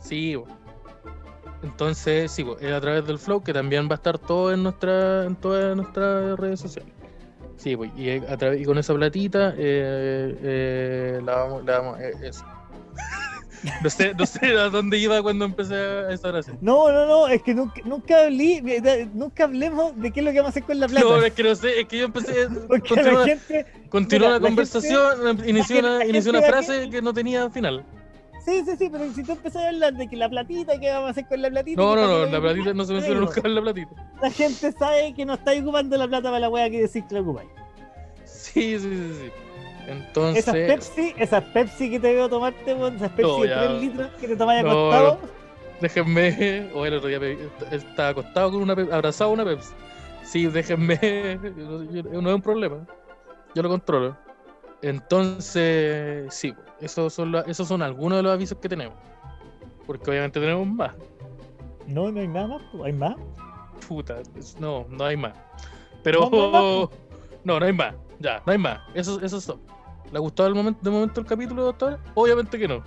Sí. 0.00 0.36
Entonces, 1.62 2.30
sí, 2.30 2.44
es 2.60 2.72
a 2.72 2.80
través 2.80 3.06
del 3.06 3.18
Flow 3.18 3.42
que 3.42 3.52
también 3.52 3.86
va 3.88 3.92
a 3.92 3.94
estar 3.96 4.18
todo 4.18 4.52
en 4.52 4.62
nuestra, 4.62 5.24
en 5.24 5.36
todas 5.36 5.74
nuestras 5.76 6.38
redes 6.38 6.60
sociales. 6.60 6.92
Sí, 7.56 7.74
bo, 7.74 7.84
y, 7.84 8.08
eh, 8.10 8.22
a 8.28 8.54
y 8.54 8.64
con 8.64 8.78
esa 8.78 8.94
platita 8.94 9.54
eh, 9.56 10.36
eh, 10.42 11.20
la 11.24 11.36
vamos, 11.36 11.64
la 11.64 11.78
vamos 11.78 12.00
eh, 12.00 12.12
eso. 12.22 12.44
no 13.82 13.90
sé, 13.90 14.14
no 14.14 14.26
sé 14.26 14.46
a 14.58 14.68
dónde 14.68 14.98
iba 14.98 15.22
cuando 15.22 15.44
empecé 15.46 15.74
a 15.74 16.12
esa 16.12 16.28
oración. 16.28 16.58
No, 16.60 16.92
no, 16.92 17.06
no, 17.06 17.28
es 17.28 17.42
que 17.42 17.54
nunca, 17.54 17.80
nunca 17.84 18.24
hablé, 18.24 19.08
nunca 19.14 19.44
hablemos 19.44 19.98
de 19.98 20.12
qué 20.12 20.20
es 20.20 20.26
lo 20.26 20.32
que 20.32 20.38
vamos 20.38 20.50
a 20.50 20.50
hacer 20.50 20.64
con 20.64 20.78
la 20.78 20.86
plata. 20.86 21.06
No, 21.06 21.22
es 21.22 21.32
que 21.32 21.42
no 21.42 21.54
sé, 21.54 21.80
es 21.80 21.88
que 21.88 21.98
yo 21.98 22.04
empecé. 22.06 22.46
Continuó- 22.68 23.20
la 23.20 23.24
gente, 23.24 23.66
Continuó 23.88 24.28
Mira, 24.28 24.32
la 24.32 24.38
la 24.38 24.46
conversación, 24.46 25.48
inició 25.48 25.80
la 25.82 25.96
una, 25.96 26.04
inició 26.04 26.30
una 26.30 26.40
de 26.40 26.46
frase 26.46 26.90
que 26.90 27.00
no 27.02 27.14
tenía 27.14 27.48
final. 27.50 27.84
Sí, 28.46 28.62
sí, 28.64 28.76
sí, 28.78 28.88
pero 28.90 29.12
si 29.12 29.22
tú 29.24 29.32
empezás 29.32 29.62
a 29.64 29.68
hablar 29.68 29.92
de 29.94 30.08
que 30.08 30.16
la 30.16 30.28
platita, 30.30 30.78
qué 30.80 30.90
vamos 30.90 31.08
a 31.08 31.10
hacer 31.10 31.26
con 31.26 31.42
la 31.42 31.50
platita. 31.50 31.80
No, 31.82 31.94
no, 31.94 32.06
no, 32.06 32.26
la 32.26 32.40
platita 32.40 32.72
no 32.72 32.84
se 32.84 32.92
menciona 32.94 33.20
nunca 33.20 33.40
en 33.44 33.54
la 33.54 33.60
platita. 33.60 33.90
La 34.22 34.30
gente 34.30 34.72
sabe 34.72 35.12
que 35.14 35.26
no 35.26 35.34
estáis 35.34 35.62
ocupando 35.62 35.96
la 35.98 36.08
plata 36.08 36.28
para 36.28 36.40
la 36.40 36.48
wea 36.48 36.70
que 36.70 36.82
decís 36.82 37.04
que 37.08 37.14
la 37.14 37.20
ocupáis. 37.20 37.50
Sí, 38.24 38.78
sí, 38.78 38.80
sí, 38.80 39.12
sí. 39.20 39.30
Esas 39.86 39.88
Entonces, 39.88 40.44
Pepsi, 40.66 41.14
esas 41.16 41.44
Pepsi 41.44 41.90
que 41.90 42.00
te 42.00 42.12
veo 42.14 42.28
tomarte, 42.28 42.72
esas 42.72 43.10
Pepsi 43.12 43.22
No, 43.32 43.42
de 43.42 43.48
ya. 43.48 43.68
3 43.68 43.80
litros 43.82 44.10
que 44.20 44.28
te 44.28 44.36
tomáis 44.36 44.64
No, 44.64 44.70
acostado. 44.90 45.18
déjenme. 45.80 46.70
O 46.74 46.86
el 46.86 46.94
otro 46.94 47.08
día 47.08 47.20
estaba 47.70 48.08
acostado 48.08 48.50
con 48.52 48.62
una 48.62 48.74
Pepsi, 48.74 48.92
abrazado 48.92 49.30
a 49.30 49.32
una 49.34 49.44
Pepsi. 49.44 49.72
Sí, 50.24 50.46
déjenme. 50.46 50.98
No 52.12 52.28
es 52.30 52.34
un 52.34 52.42
problema. 52.42 52.78
Yo 53.54 53.62
lo 53.62 53.68
controlo. 53.68 54.16
Entonces, 54.88 56.32
sí, 56.34 56.54
esos 56.80 57.12
son, 57.12 57.32
la- 57.32 57.40
esos 57.42 57.66
son 57.68 57.82
algunos 57.82 58.18
de 58.18 58.22
los 58.22 58.32
avisos 58.32 58.58
que 58.58 58.68
tenemos. 58.68 58.96
Porque 59.86 60.10
obviamente 60.10 60.40
tenemos 60.40 60.66
más. 60.66 60.94
No, 61.86 62.10
no 62.10 62.20
hay 62.20 62.28
nada 62.28 62.46
más, 62.48 62.62
hay 62.84 62.92
más. 62.92 63.16
Puta, 63.86 64.16
no, 64.58 64.86
no 64.88 65.04
hay 65.04 65.16
más. 65.16 65.34
Pero. 66.02 66.20
No, 66.20 66.30
no 66.30 66.36
hay 66.44 66.50
más, 66.52 66.90
No, 67.44 67.60
no 67.60 67.66
hay 67.66 67.72
más. 67.72 67.94
Ya, 68.18 68.42
no 68.46 68.52
hay 68.52 68.58
más. 68.58 68.80
Esos, 68.94 69.22
esos 69.22 69.44
son. 69.44 69.60
¿Le 70.10 70.18
ha 70.18 70.20
gustado 70.20 70.48
el 70.48 70.54
momento, 70.54 70.80
de 70.82 70.90
momento 70.90 71.20
el 71.20 71.26
capítulo, 71.26 71.64
doctor? 71.64 71.98
Obviamente 72.14 72.58
que 72.58 72.68
no. 72.68 72.82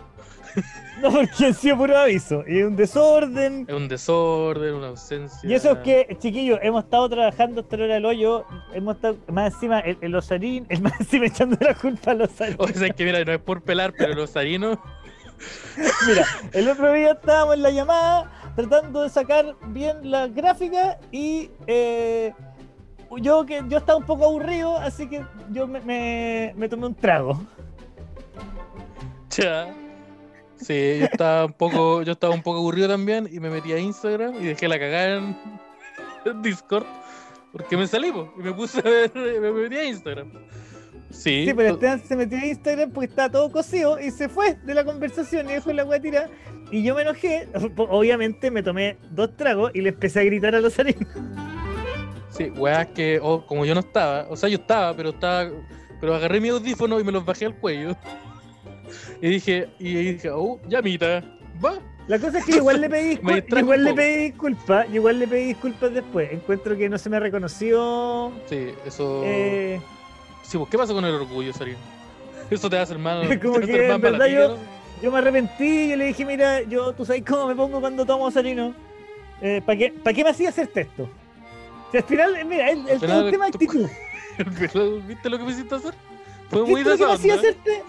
No, 1.02 1.12
porque 1.12 1.46
ha 1.46 1.54
sido 1.54 1.78
puro 1.78 1.98
aviso. 1.98 2.44
Y 2.46 2.62
un 2.62 2.76
desorden. 2.76 3.66
Es 3.70 3.74
un 3.74 3.88
desorden, 3.88 4.74
una 4.74 4.88
ausencia. 4.88 5.50
Y 5.50 5.54
eso 5.54 5.72
es 5.72 5.78
que, 5.78 6.18
chiquillos, 6.20 6.60
hemos 6.62 6.84
estado 6.84 7.08
trabajando 7.08 7.62
hasta 7.62 7.78
la 7.78 7.86
hora 7.86 7.94
del 7.94 8.06
hoyo. 8.06 8.46
Hemos 8.74 8.98
estado, 8.98 9.18
más 9.32 9.54
encima, 9.54 9.80
el, 9.80 9.98
el 10.02 10.14
Osarín, 10.16 10.66
el 10.68 10.82
más 10.82 11.00
encima 11.00 11.28
echando 11.28 11.58
la 11.62 11.74
culpa 11.74 12.12
al 12.12 12.24
Osarín. 12.24 12.56
O 12.60 12.68
sea, 12.68 12.88
es 12.88 12.96
que 12.96 13.06
mira, 13.06 13.24
no 13.24 13.32
es 13.32 13.40
por 13.40 13.62
pelar, 13.62 13.94
pero 13.98 14.14
los 14.14 14.36
harinos. 14.36 14.78
Mira, 16.06 16.26
el 16.52 16.68
otro 16.68 16.92
día 16.92 17.12
estábamos 17.14 17.56
en 17.56 17.62
la 17.64 17.72
llamada 17.72 18.30
tratando 18.58 19.04
de 19.04 19.10
sacar 19.10 19.56
bien 19.68 20.12
la 20.12 20.28
gráfica 20.28 21.00
y 21.14 21.50
eh, 21.66 22.34
yo 23.18 23.46
que 23.46 23.62
yo 23.68 23.78
estaba 23.80 23.98
un 23.98 24.06
poco 24.06 24.26
aburrido, 24.26 24.78
así 24.78 25.08
que 25.08 25.24
yo 25.52 25.68
me, 25.68 25.82
me- 25.82 26.54
me 26.56 26.70
tomé 26.70 26.88
un 26.88 26.96
trago. 26.96 27.40
Ya. 29.32 29.74
Sí, 30.58 30.98
yo 31.00 31.06
estaba 31.06 31.46
un 31.46 31.54
poco, 31.54 32.02
yo 32.04 32.12
estaba 32.12 32.34
un 32.34 32.42
poco 32.44 32.58
aburrido 32.60 32.90
también 32.90 33.30
y 33.32 33.40
me 33.40 33.50
metí 33.50 33.72
a 33.72 33.80
Instagram 33.80 34.36
y 34.36 34.46
dejé 34.48 34.68
la 34.68 34.78
cagada 34.78 35.16
en, 35.18 35.38
en 36.26 36.42
Discord 36.42 36.86
porque 37.54 37.78
me 37.78 37.88
salí 37.88 38.12
po, 38.12 38.32
y 38.38 38.42
me 38.44 38.52
puse 38.54 38.80
a 38.80 38.84
ver, 38.84 39.12
me 39.16 39.52
metí 39.52 39.76
a 39.78 39.86
Instagram. 39.86 40.32
Sí, 41.12 41.46
Sí, 41.48 41.54
pero 41.56 41.74
Esteban 41.74 42.00
se 42.04 42.16
metió 42.16 42.38
a 42.38 42.46
Instagram 42.46 42.92
porque 42.92 43.10
estaba 43.10 43.30
todo 43.32 43.52
cocido 43.52 44.00
y 44.00 44.12
se 44.12 44.30
fue 44.30 44.54
de 44.64 44.74
la 44.76 44.84
conversación 44.86 45.50
y 45.50 45.54
dejó 45.54 45.72
la 45.74 45.84
weá 45.86 46.00
tirada. 46.00 46.30
Y 46.72 46.84
yo 46.84 46.94
me 46.94 47.02
enojé, 47.02 47.48
obviamente 47.78 48.52
me 48.52 48.62
tomé 48.62 48.98
dos 49.12 49.36
tragos 49.38 49.72
y 49.74 49.82
le 49.82 49.90
empecé 49.90 50.20
a 50.20 50.24
gritar 50.26 50.54
a 50.56 50.60
los 50.60 50.78
harinos. 50.80 51.08
Sí, 52.30 52.52
weas 52.56 52.88
que 52.88 53.20
oh, 53.22 53.46
como 53.46 53.66
yo 53.66 53.74
no 53.74 53.82
estaba, 53.82 54.28
o 54.30 54.36
sea, 54.36 54.50
yo 54.50 54.58
estaba, 54.58 54.96
pero 54.96 55.10
estaba, 55.10 55.50
pero 56.00 56.16
agarré 56.16 56.40
mi 56.40 56.50
audífono 56.50 57.00
y 57.00 57.04
me 57.04 57.12
los 57.12 57.26
bajé 57.26 57.46
al 57.46 57.56
cuello. 57.56 57.96
Y 59.22 59.30
dije, 59.30 59.70
y 59.78 59.94
dije, 60.14 60.32
oh, 60.32 60.60
llamita, 60.68 61.24
va. 61.64 61.74
La 62.08 62.18
cosa 62.18 62.40
es 62.40 62.46
que 62.46 62.56
igual 62.56 62.82
le 62.82 62.90
pedí, 62.90 63.20
Me 63.22 63.34
discul- 63.34 63.36
distrajo 63.36 63.66
igual 63.66 63.84
le 63.84 63.94
pedí 63.94 64.24
disculpas, 64.24 64.88
igual 64.94 65.20
le 65.20 65.28
pedí 65.28 65.46
disculpas 65.46 65.94
después. 65.94 66.32
Encuentro 66.32 66.76
que 66.76 66.90
no 66.90 66.98
se 66.98 67.10
me 67.10 67.20
reconoció. 67.20 68.32
Sí, 68.48 68.70
eso. 68.86 69.22
eh, 69.26 69.80
Sí, 70.42 70.58
pues, 70.58 70.70
¿qué 70.72 70.78
pasa 70.78 70.94
con 70.94 71.06
el 71.06 71.14
orgullo, 71.14 71.54
Sarín? 71.54 71.76
Eso 72.50 72.68
te 72.70 72.80
hace 72.80 72.98
mal. 72.98 73.40
Como 73.42 73.60
que, 73.60 73.74
mal 73.88 73.96
en 73.96 74.02
verdad, 74.02 74.26
yo- 74.28 74.56
¿no? 74.56 74.58
yo 75.04 75.12
me 75.12 75.18
arrepentí, 75.20 75.90
yo 75.90 75.96
le 75.98 76.06
dije, 76.06 76.26
mira, 76.26 76.62
yo, 76.64 76.94
tú 76.94 77.06
sabes 77.06 77.24
cómo 77.28 77.46
me 77.48 77.56
pongo 77.56 77.80
cuando 77.80 78.06
tomo 78.06 78.32
salino. 78.32 78.74
Eh, 79.42 79.62
¿Para 79.64 79.78
qué, 79.78 79.92
¿Para 80.04 80.14
qué 80.16 80.24
me 80.24 80.32
hacía 80.32 80.50
hacerte 80.50 80.82
esto? 80.82 81.08
Si 81.92 81.98
al 81.98 82.04
final, 82.04 82.36
eh, 82.36 82.46
mira, 82.46 82.70
el, 82.72 82.80
el, 82.88 82.90
Al 82.94 83.00
final, 83.00 83.26
el 83.26 83.32
tema 83.32 83.46
de 83.46 83.50
actitud. 83.50 83.88
¿Viste 85.08 85.30
lo 85.30 85.38
que 85.38 85.44
me 85.44 85.52
hiciste 85.52 85.76
hacer? 85.76 85.94
Fue 86.50 86.62
muy 86.66 86.84
¿Viste 86.84 86.98
de 86.98 87.04
onda. 87.06 87.34
hacerte? 87.36 87.84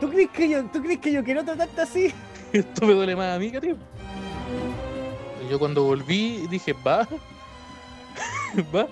¿Tú 0.00 0.10
crees 0.10 0.30
que 0.30 0.48
yo, 0.48 0.64
tú 0.66 0.82
crees 0.82 0.98
que 0.98 1.12
yo 1.12 1.24
quiero 1.24 1.44
tratarte 1.44 1.80
así? 1.80 2.12
Esto 2.52 2.86
me 2.86 2.94
duele 2.94 3.16
más 3.16 3.36
a 3.36 3.38
mí 3.38 3.50
que 3.50 3.56
a 3.56 3.60
ti. 3.60 3.74
Y 5.44 5.50
Yo 5.50 5.58
cuando 5.58 5.84
volví 5.84 6.46
dije, 6.48 6.72
va. 6.86 7.06
va. 8.74 8.86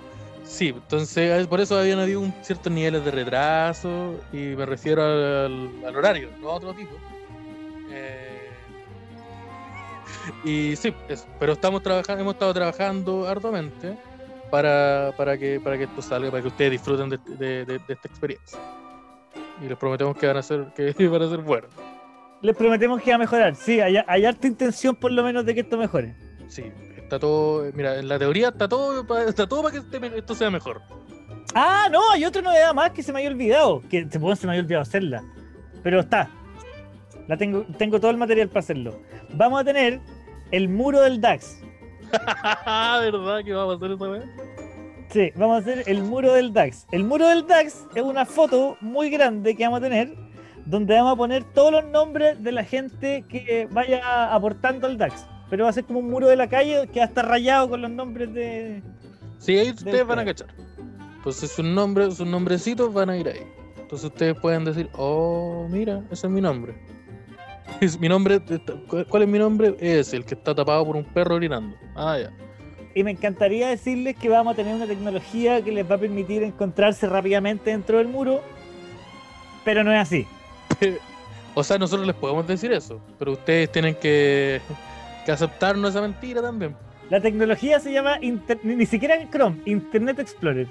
Sí, 0.44 0.68
entonces 0.68 1.46
por 1.46 1.60
eso 1.60 1.78
habían 1.78 1.98
habido 1.98 2.20
un 2.20 2.34
ciertos 2.42 2.72
niveles 2.72 3.04
de 3.04 3.10
retraso 3.10 4.20
y 4.32 4.36
me 4.36 4.66
refiero 4.66 5.02
al, 5.02 5.70
al 5.86 5.96
horario, 5.96 6.28
no 6.40 6.50
a 6.50 6.54
otro 6.54 6.74
tipo. 6.74 6.92
Eh, 7.90 8.50
Y 10.44 10.76
sí, 10.76 10.94
eso. 11.08 11.26
Pero 11.38 11.52
estamos 11.54 11.82
trabajando, 11.82 12.20
hemos 12.22 12.34
estado 12.34 12.52
trabajando 12.54 13.26
arduamente 13.28 13.96
para, 14.52 15.14
para, 15.16 15.38
que, 15.38 15.58
para 15.58 15.78
que 15.78 15.84
esto 15.84 16.02
salga, 16.02 16.30
para 16.30 16.42
que 16.42 16.48
ustedes 16.48 16.72
disfruten 16.72 17.08
de, 17.08 17.18
de- 17.38 17.64
de- 17.64 17.78
de 17.78 17.92
esta 17.94 18.06
experiencia. 18.06 18.58
Y 19.62 19.66
les 19.66 19.78
prometemos 19.78 20.14
que 20.16 20.26
van 20.26 20.36
a 20.36 20.42
ser, 20.42 20.66
que 20.76 20.92
van 21.08 21.22
a 21.22 21.28
ser 21.30 21.38
buenos. 21.38 21.70
Les 22.42 22.54
prometemos 22.54 23.00
que 23.00 23.10
va 23.12 23.14
a 23.14 23.18
mejorar. 23.18 23.54
Sí, 23.56 23.80
hay, 23.80 23.96
hay 24.06 24.24
harta 24.26 24.46
intención 24.46 24.94
por 24.94 25.10
lo 25.10 25.22
menos 25.22 25.46
de 25.46 25.54
que 25.54 25.60
esto 25.60 25.78
mejore. 25.78 26.14
Sí, 26.48 26.64
está 26.98 27.18
todo. 27.18 27.64
Mira, 27.72 27.98
en 27.98 28.08
la 28.08 28.18
teoría 28.18 28.48
está 28.48 28.68
todo 28.68 29.00
está 29.26 29.46
todo 29.46 29.62
para 29.62 29.72
que 29.72 29.78
este 29.78 30.18
esto 30.18 30.34
sea 30.34 30.50
mejor. 30.50 30.82
Ah, 31.54 31.88
no, 31.90 32.00
hay 32.12 32.24
otra 32.26 32.42
novedad 32.42 32.74
más 32.74 32.90
que 32.90 33.02
se 33.02 33.10
me 33.12 33.20
había 33.20 33.30
olvidado. 33.30 33.82
Que 33.88 34.06
se, 34.10 34.18
bueno, 34.18 34.36
se 34.36 34.46
me 34.46 34.52
había 34.52 34.62
olvidado 34.64 34.82
hacerla. 34.82 35.22
Pero 35.82 36.00
está. 36.00 36.28
La 37.28 37.36
tengo, 37.38 37.64
tengo 37.78 37.98
todo 38.00 38.10
el 38.10 38.16
material 38.18 38.48
para 38.48 38.60
hacerlo. 38.60 39.00
Vamos 39.34 39.60
a 39.60 39.64
tener 39.64 40.00
el 40.50 40.68
muro 40.68 41.00
del 41.00 41.20
DAX. 41.22 41.58
¿Verdad 42.66 43.44
que 43.44 43.52
vamos 43.52 43.74
a 43.74 43.76
hacer 43.76 43.90
esa 43.92 44.10
weá? 44.10 44.22
Sí, 45.10 45.30
vamos 45.36 45.56
a 45.56 45.58
hacer 45.58 45.84
el 45.86 46.02
muro 46.02 46.32
del 46.32 46.52
DAX. 46.52 46.86
El 46.90 47.04
muro 47.04 47.28
del 47.28 47.46
DAX 47.46 47.86
es 47.94 48.02
una 48.02 48.24
foto 48.24 48.76
muy 48.80 49.10
grande 49.10 49.54
que 49.54 49.64
vamos 49.64 49.80
a 49.80 49.82
tener 49.82 50.14
donde 50.64 50.94
vamos 50.94 51.12
a 51.12 51.16
poner 51.16 51.44
todos 51.44 51.72
los 51.72 51.84
nombres 51.86 52.42
de 52.42 52.52
la 52.52 52.64
gente 52.64 53.24
que 53.28 53.68
vaya 53.70 54.32
aportando 54.32 54.86
al 54.86 54.96
DAX. 54.96 55.26
Pero 55.50 55.64
va 55.64 55.70
a 55.70 55.72
ser 55.72 55.84
como 55.84 55.98
un 55.98 56.08
muro 56.08 56.28
de 56.28 56.36
la 56.36 56.48
calle 56.48 56.88
que 56.92 57.00
va 57.00 57.06
a 57.06 57.08
estar 57.08 57.26
rayado 57.26 57.68
con 57.68 57.82
los 57.82 57.90
nombres 57.90 58.32
de... 58.32 58.82
Sí, 59.38 59.58
ahí 59.58 59.70
ustedes 59.70 60.06
van 60.06 60.20
a 60.20 60.24
cachar. 60.24 60.48
Entonces 61.16 61.50
sus 61.50 61.64
nombres, 61.64 62.14
sus 62.14 62.26
nombrecitos 62.26 62.92
van 62.92 63.10
a 63.10 63.16
ir 63.16 63.28
ahí. 63.28 63.42
Entonces 63.76 64.06
ustedes 64.06 64.38
pueden 64.40 64.64
decir, 64.64 64.88
oh, 64.94 65.66
mira, 65.68 66.02
ese 66.10 66.26
es 66.26 66.32
mi 66.32 66.40
nombre. 66.40 66.74
Es 67.80 67.98
mi 68.00 68.08
nombre, 68.08 68.40
¿cu- 68.88 69.04
¿cuál 69.08 69.22
es 69.24 69.28
mi 69.28 69.38
nombre? 69.38 69.74
Es 69.80 70.12
el 70.12 70.24
que 70.24 70.34
está 70.34 70.54
tapado 70.54 70.84
por 70.86 70.96
un 70.96 71.04
perro 71.04 71.36
orinando. 71.36 71.76
Ah, 71.94 72.18
ya. 72.18 72.30
Y 72.94 73.02
me 73.04 73.10
encantaría 73.12 73.68
decirles 73.68 74.16
que 74.16 74.28
vamos 74.28 74.52
a 74.52 74.56
tener 74.56 74.74
una 74.74 74.86
tecnología 74.86 75.62
que 75.62 75.72
les 75.72 75.90
va 75.90 75.94
a 75.94 75.98
permitir 75.98 76.42
encontrarse 76.42 77.06
rápidamente 77.08 77.70
dentro 77.70 77.98
del 77.98 78.08
muro, 78.08 78.42
pero 79.64 79.82
no 79.84 79.92
es 79.92 79.98
así. 80.00 80.26
O 81.54 81.62
sea, 81.62 81.76
nosotros 81.76 82.06
les 82.06 82.16
podemos 82.16 82.46
decir 82.46 82.72
eso, 82.72 82.98
pero 83.18 83.32
ustedes 83.32 83.70
tienen 83.70 83.94
que, 83.94 84.58
que 85.26 85.32
aceptarnos 85.32 85.90
esa 85.90 86.00
mentira 86.00 86.40
también. 86.40 86.74
La 87.10 87.20
tecnología 87.20 87.78
se 87.78 87.92
llama, 87.92 88.16
Inter- 88.22 88.58
ni 88.62 88.74
ni 88.74 88.86
siquiera 88.86 89.16
en 89.16 89.28
Chrome, 89.30 89.58
Internet 89.66 90.18
Explorer. 90.18 90.66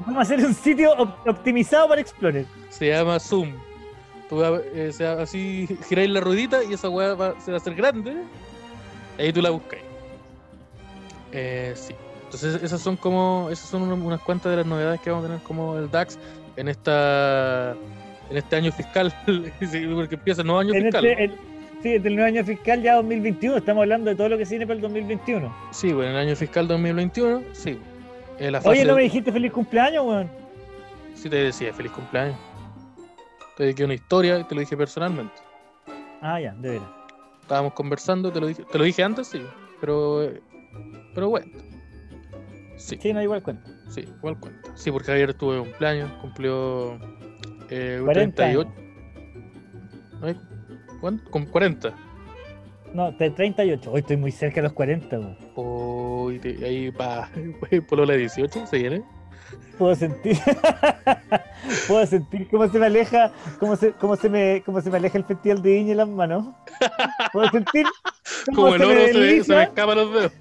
Vamos 0.00 0.18
a 0.18 0.22
hacer 0.22 0.44
un 0.44 0.52
sitio 0.52 0.90
op- 0.98 1.24
optimizado 1.28 1.86
para 1.88 2.00
Explorer. 2.00 2.44
Se 2.70 2.88
llama 2.88 3.20
Zoom. 3.20 3.52
Tú 4.28 4.36
vas, 4.36 4.60
eh, 4.74 5.16
así 5.20 5.68
giráis 5.88 6.10
la 6.10 6.20
ruedita 6.20 6.62
y 6.64 6.72
esa 6.74 6.88
weá 6.88 7.14
va, 7.14 7.38
se 7.40 7.50
va 7.50 7.56
a 7.56 7.60
hacer 7.60 7.74
grande. 7.74 8.16
Ahí 9.18 9.32
tú 9.32 9.40
la 9.42 9.50
buscáis. 9.50 9.82
Eh, 11.32 11.72
sí. 11.76 11.94
Entonces 12.24 12.62
esas 12.62 12.80
son 12.80 12.96
como. 12.96 13.48
Esas 13.50 13.68
son 13.70 13.82
una- 13.82 13.94
unas 13.94 14.20
cuantas 14.20 14.50
de 14.50 14.56
las 14.56 14.66
novedades 14.66 15.00
que 15.00 15.10
vamos 15.10 15.24
a 15.24 15.28
tener 15.28 15.42
como 15.42 15.76
el 15.78 15.90
DAX 15.90 16.18
en 16.56 16.68
esta. 16.68 17.74
En 18.30 18.36
este 18.38 18.56
año 18.56 18.72
fiscal. 18.72 19.12
Porque 19.26 20.14
empieza 20.14 20.40
el 20.40 20.46
nuevo 20.46 20.60
año 20.60 20.74
En 20.74 20.82
fiscal. 20.84 21.04
este, 21.04 21.24
el, 21.24 21.30
sí, 21.82 21.90
desde 21.92 22.08
el 22.08 22.14
nuevo 22.16 22.26
año 22.28 22.44
fiscal 22.44 22.82
ya 22.82 22.94
2021, 22.96 23.58
estamos 23.58 23.82
hablando 23.82 24.10
de 24.10 24.16
todo 24.16 24.30
lo 24.30 24.38
que 24.38 24.46
se 24.46 24.54
viene 24.54 24.66
para 24.66 24.76
el 24.76 24.80
2021. 24.82 25.54
Sí, 25.70 25.92
bueno, 25.92 26.10
en 26.10 26.16
el 26.16 26.26
año 26.28 26.36
fiscal 26.36 26.66
2021, 26.66 27.42
sí. 27.52 27.78
En 28.38 28.52
la 28.52 28.60
Oye, 28.64 28.84
¿no 28.84 28.96
me 28.96 29.02
dijiste 29.02 29.30
feliz 29.30 29.52
cumpleaños, 29.52 30.04
weón? 30.06 30.28
Sí 31.14 31.28
te 31.30 31.36
decía, 31.36 31.72
feliz 31.72 31.92
cumpleaños. 31.92 32.36
Te 33.56 33.64
dediqué 33.64 33.84
una 33.84 33.94
historia 33.94 34.38
y 34.40 34.44
te 34.44 34.54
lo 34.54 34.60
dije 34.60 34.76
personalmente. 34.76 35.34
Ah, 36.20 36.40
ya, 36.40 36.54
de 36.54 36.70
veras. 36.70 36.88
Estábamos 37.42 37.74
conversando, 37.74 38.32
te 38.32 38.40
lo 38.40 38.46
dije, 38.46 38.64
te 38.70 38.78
lo 38.78 38.84
dije 38.84 39.02
antes, 39.02 39.28
sí, 39.28 39.42
pero 39.80 40.30
pero 41.14 41.28
bueno. 41.28 41.46
Sí, 42.76 42.98
Sí, 43.00 43.12
no, 43.12 43.22
igual 43.22 43.42
cuenta. 43.42 43.70
sí, 43.88 44.00
igual 44.00 44.38
cuenta. 44.40 44.70
Sí, 44.74 44.90
porque 44.90 45.12
ayer 45.12 45.30
estuve 45.30 45.56
de 45.56 45.60
cumpleaños, 45.62 46.10
cumplió 46.20 46.94
eh, 47.70 48.00
40 48.02 48.34
38. 48.36 48.72
Ay, 50.22 50.36
¿Cuánto? 51.00 51.30
Con 51.30 51.44
40. 51.46 51.94
No, 52.94 53.12
de 53.12 53.30
38. 53.30 53.90
Hoy 53.92 54.00
estoy 54.00 54.16
muy 54.16 54.32
cerca 54.32 54.56
de 54.56 54.62
los 54.62 54.72
40, 54.72 55.18
weón. 55.18 55.36
Oh, 55.56 56.28
ahí 56.28 56.90
pa, 56.92 57.28
por 57.88 58.06
la 58.06 58.14
18 58.14 58.66
se 58.66 58.78
viene. 58.78 59.04
Puedo 59.78 59.94
sentir. 59.94 60.38
Puedo 61.88 62.06
sentir 62.06 62.48
cómo 62.48 62.68
se 62.68 62.78
me 62.78 62.86
aleja, 62.86 63.32
cómo 63.58 63.76
se, 63.76 63.92
cómo 63.92 64.16
se 64.16 64.28
me, 64.28 64.62
cómo 64.64 64.80
se 64.80 64.90
me 64.90 64.98
aleja 64.98 65.18
el 65.18 65.24
festival 65.24 65.62
de 65.62 65.70
Viña 65.72 65.90
en 65.92 65.96
las 65.96 66.08
manos. 66.08 66.46
Puedo 67.32 67.50
sentir 67.50 67.86
cómo 68.46 68.56
Como 68.56 68.74
el 68.74 68.80
se 68.80 68.86
me 68.86 68.92
oro 68.92 69.06
se, 69.06 69.12
me 69.14 69.20
desliza, 69.20 69.62
escapan 69.64 69.96
los 69.96 70.12
dedos. 70.12 70.32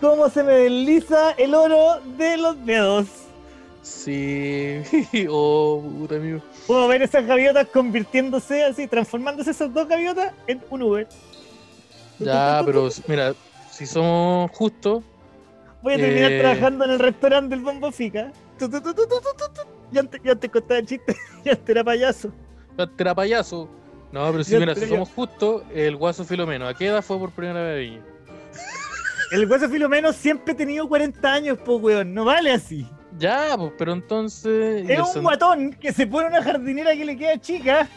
cómo 0.00 0.28
se 0.28 0.42
me 0.42 0.52
desliza 0.52 1.30
el 1.32 1.54
oro 1.54 2.00
de 2.16 2.36
los 2.38 2.66
dedos. 2.66 3.06
Sí, 3.82 4.82
oh, 5.30 5.80
puta 5.98 6.16
amigo. 6.16 6.40
Puedo 6.66 6.88
ver 6.88 7.02
esas 7.02 7.24
gaviotas 7.24 7.68
convirtiéndose 7.68 8.64
así, 8.64 8.88
transformándose 8.88 9.52
esas 9.52 9.72
dos 9.72 9.86
gaviotas 9.86 10.32
en 10.48 10.60
un 10.70 10.82
Uber. 10.82 11.08
Ya, 12.18 12.62
pero 12.64 12.88
mira, 13.06 13.34
si 13.70 13.86
somos 13.86 14.50
justos, 14.52 15.04
Voy 15.86 15.94
a 15.94 15.98
terminar 15.98 16.32
Eh. 16.32 16.40
trabajando 16.40 16.84
en 16.84 16.90
el 16.90 16.98
restaurante 16.98 17.54
del 17.54 17.64
Bombo 17.64 17.92
Fica. 17.92 18.32
Tu, 18.58 18.68
tu, 18.68 18.80
tu. 18.80 18.92
Ya 19.92 20.00
antes, 20.00 20.50
contaba 20.50 20.82
chiste, 20.82 21.14
ya 21.44 21.52
antes 21.52 21.68
era 21.68 21.84
payaso. 21.84 22.32
Antes 22.76 22.96
era 22.98 23.14
payaso. 23.14 23.70
No, 24.10 24.28
pero 24.32 24.42
si 24.42 24.50
Yo 24.54 24.58
mira, 24.58 24.74
si 24.74 24.84
somos 24.88 25.08
justos, 25.10 25.62
el 25.72 25.94
guaso 25.94 26.24
Filomeno, 26.24 26.66
¿a 26.66 26.74
qué 26.74 26.88
edad 26.88 27.02
fue 27.02 27.20
por 27.20 27.30
primera 27.30 27.62
vez 27.62 27.88
Viña? 27.88 28.02
El 29.30 29.48
hueso 29.48 29.68
Filomeno 29.68 30.12
siempre 30.12 30.54
ha 30.54 30.56
tenido 30.56 30.88
40 30.88 31.32
años, 31.32 31.58
po 31.58 31.76
weón, 31.76 32.12
no 32.12 32.24
vale 32.24 32.50
así. 32.50 32.84
Ya, 33.16 33.54
pues, 33.56 33.70
pero 33.78 33.92
entonces. 33.92 34.90
Es 34.90 34.98
un 35.14 35.22
guatón 35.22 35.72
que 35.74 35.92
se 35.92 36.04
pone 36.08 36.26
una 36.26 36.42
jardinera 36.42 36.96
que 36.96 37.04
le 37.04 37.16
queda 37.16 37.40
chica 37.40 37.88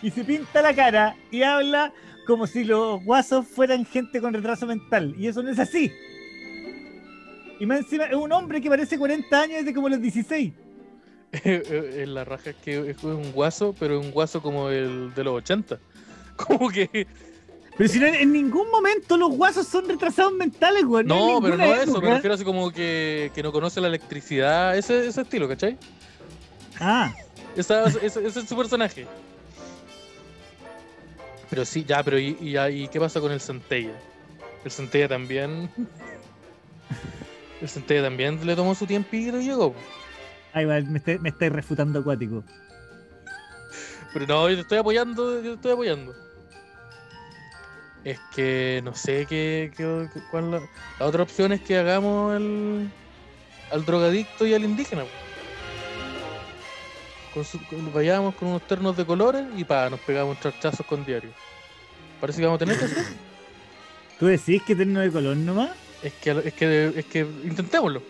y 0.00 0.10
se 0.10 0.24
pinta 0.24 0.62
la 0.62 0.74
cara 0.74 1.14
y 1.30 1.42
habla 1.42 1.92
como 2.26 2.46
si 2.46 2.64
los 2.64 3.04
guasos 3.04 3.46
fueran 3.46 3.84
gente 3.84 4.18
con 4.22 4.32
retraso 4.32 4.66
mental. 4.66 5.14
Y 5.18 5.26
eso 5.28 5.42
no 5.42 5.50
es 5.50 5.58
así. 5.58 5.92
Y 7.60 7.66
más 7.66 7.78
encima 7.80 8.04
es 8.04 8.14
un 8.14 8.32
hombre 8.32 8.60
que 8.60 8.68
parece 8.68 8.98
40 8.98 9.40
años 9.40 9.58
desde 9.58 9.74
como 9.74 9.88
los 9.88 10.00
16. 10.00 10.52
en 11.44 12.14
la 12.14 12.24
raja 12.24 12.50
es 12.50 12.56
que 12.56 12.90
es 12.90 13.02
un 13.02 13.32
guaso, 13.32 13.74
pero 13.78 13.98
un 14.00 14.10
guaso 14.10 14.40
como 14.42 14.68
el 14.70 15.12
de 15.14 15.24
los 15.24 15.34
80. 15.34 15.78
Como 16.36 16.68
que. 16.68 17.06
Pero 17.76 17.88
si 17.88 18.00
no, 18.00 18.06
en 18.06 18.32
ningún 18.32 18.68
momento 18.70 19.16
los 19.16 19.30
guasos 19.36 19.68
son 19.68 19.88
retrasados 19.88 20.32
mentales, 20.32 20.84
güey. 20.84 21.04
No, 21.04 21.40
pero 21.40 21.56
no 21.56 21.64
eso, 21.74 21.92
me 21.92 21.98
época. 21.98 22.14
refiero 22.14 22.34
así 22.34 22.44
como 22.44 22.72
que, 22.72 23.30
que 23.34 23.42
no 23.42 23.52
conoce 23.52 23.80
la 23.80 23.86
electricidad, 23.86 24.76
ese, 24.76 25.06
ese 25.06 25.20
estilo, 25.22 25.48
¿cachai? 25.48 25.76
Ah, 26.80 27.14
Esa, 27.56 27.84
ese, 27.84 28.26
ese 28.26 28.40
es 28.40 28.48
su 28.48 28.56
personaje. 28.56 29.06
Pero 31.50 31.64
sí, 31.64 31.84
ya, 31.84 32.02
pero 32.02 32.18
¿y, 32.18 32.36
y, 32.40 32.58
y 32.58 32.88
qué 32.88 32.98
pasa 32.98 33.20
con 33.20 33.30
el 33.30 33.40
Centella? 33.40 33.94
El 34.64 34.70
Centella 34.72 35.06
también. 35.08 35.70
El 37.64 37.70
Centella 37.70 38.02
también 38.02 38.46
le 38.46 38.54
tomó 38.54 38.74
su 38.74 38.84
tiempito 38.86 39.40
y 39.40 39.44
llegó. 39.46 39.74
ahí 40.52 40.66
va, 40.66 40.80
me 40.82 40.98
estoy 41.30 41.48
refutando 41.48 41.98
acuático. 42.00 42.44
Pero 44.12 44.26
no, 44.26 44.50
yo 44.50 44.56
te 44.56 44.60
estoy 44.60 44.76
apoyando, 44.78 45.36
yo 45.42 45.52
te 45.52 45.54
estoy 45.54 45.72
apoyando. 45.72 46.14
Es 48.04 48.20
que 48.36 48.82
no 48.84 48.94
sé 48.94 49.24
qué, 49.26 49.72
qué- 49.74 50.08
qué- 50.12 50.20
cuál 50.30 50.50
la, 50.50 50.60
la 51.00 51.06
otra 51.06 51.22
opción 51.22 51.52
es 51.52 51.62
que 51.62 51.78
hagamos 51.78 52.34
al, 52.36 52.90
al 53.72 53.84
drogadicto 53.86 54.46
y 54.46 54.52
al 54.52 54.62
indígena. 54.64 55.04
Con 57.32 57.46
su- 57.46 57.58
vayamos 57.94 58.34
con 58.34 58.48
unos 58.48 58.66
ternos 58.66 58.94
de 58.94 59.06
colores 59.06 59.46
y 59.56 59.64
pa, 59.64 59.88
nos 59.88 60.00
pegamos 60.00 60.38
charchazos 60.38 60.84
con 60.84 61.02
diario. 61.06 61.30
Parece 62.20 62.40
que 62.40 62.44
vamos 62.44 62.58
a 62.60 62.64
tener 62.66 62.78
que 62.78 62.84
hacer. 62.84 63.04
¿Tú 64.20 64.26
decís 64.26 64.62
que 64.64 64.76
terno 64.76 65.00
de 65.00 65.10
color 65.10 65.34
nomás? 65.38 65.70
Es 66.04 66.12
que, 66.14 66.30
es 66.44 66.52
que, 66.54 66.92
es 66.96 67.04
que 67.06 67.20
intentémoslo. 67.20 68.02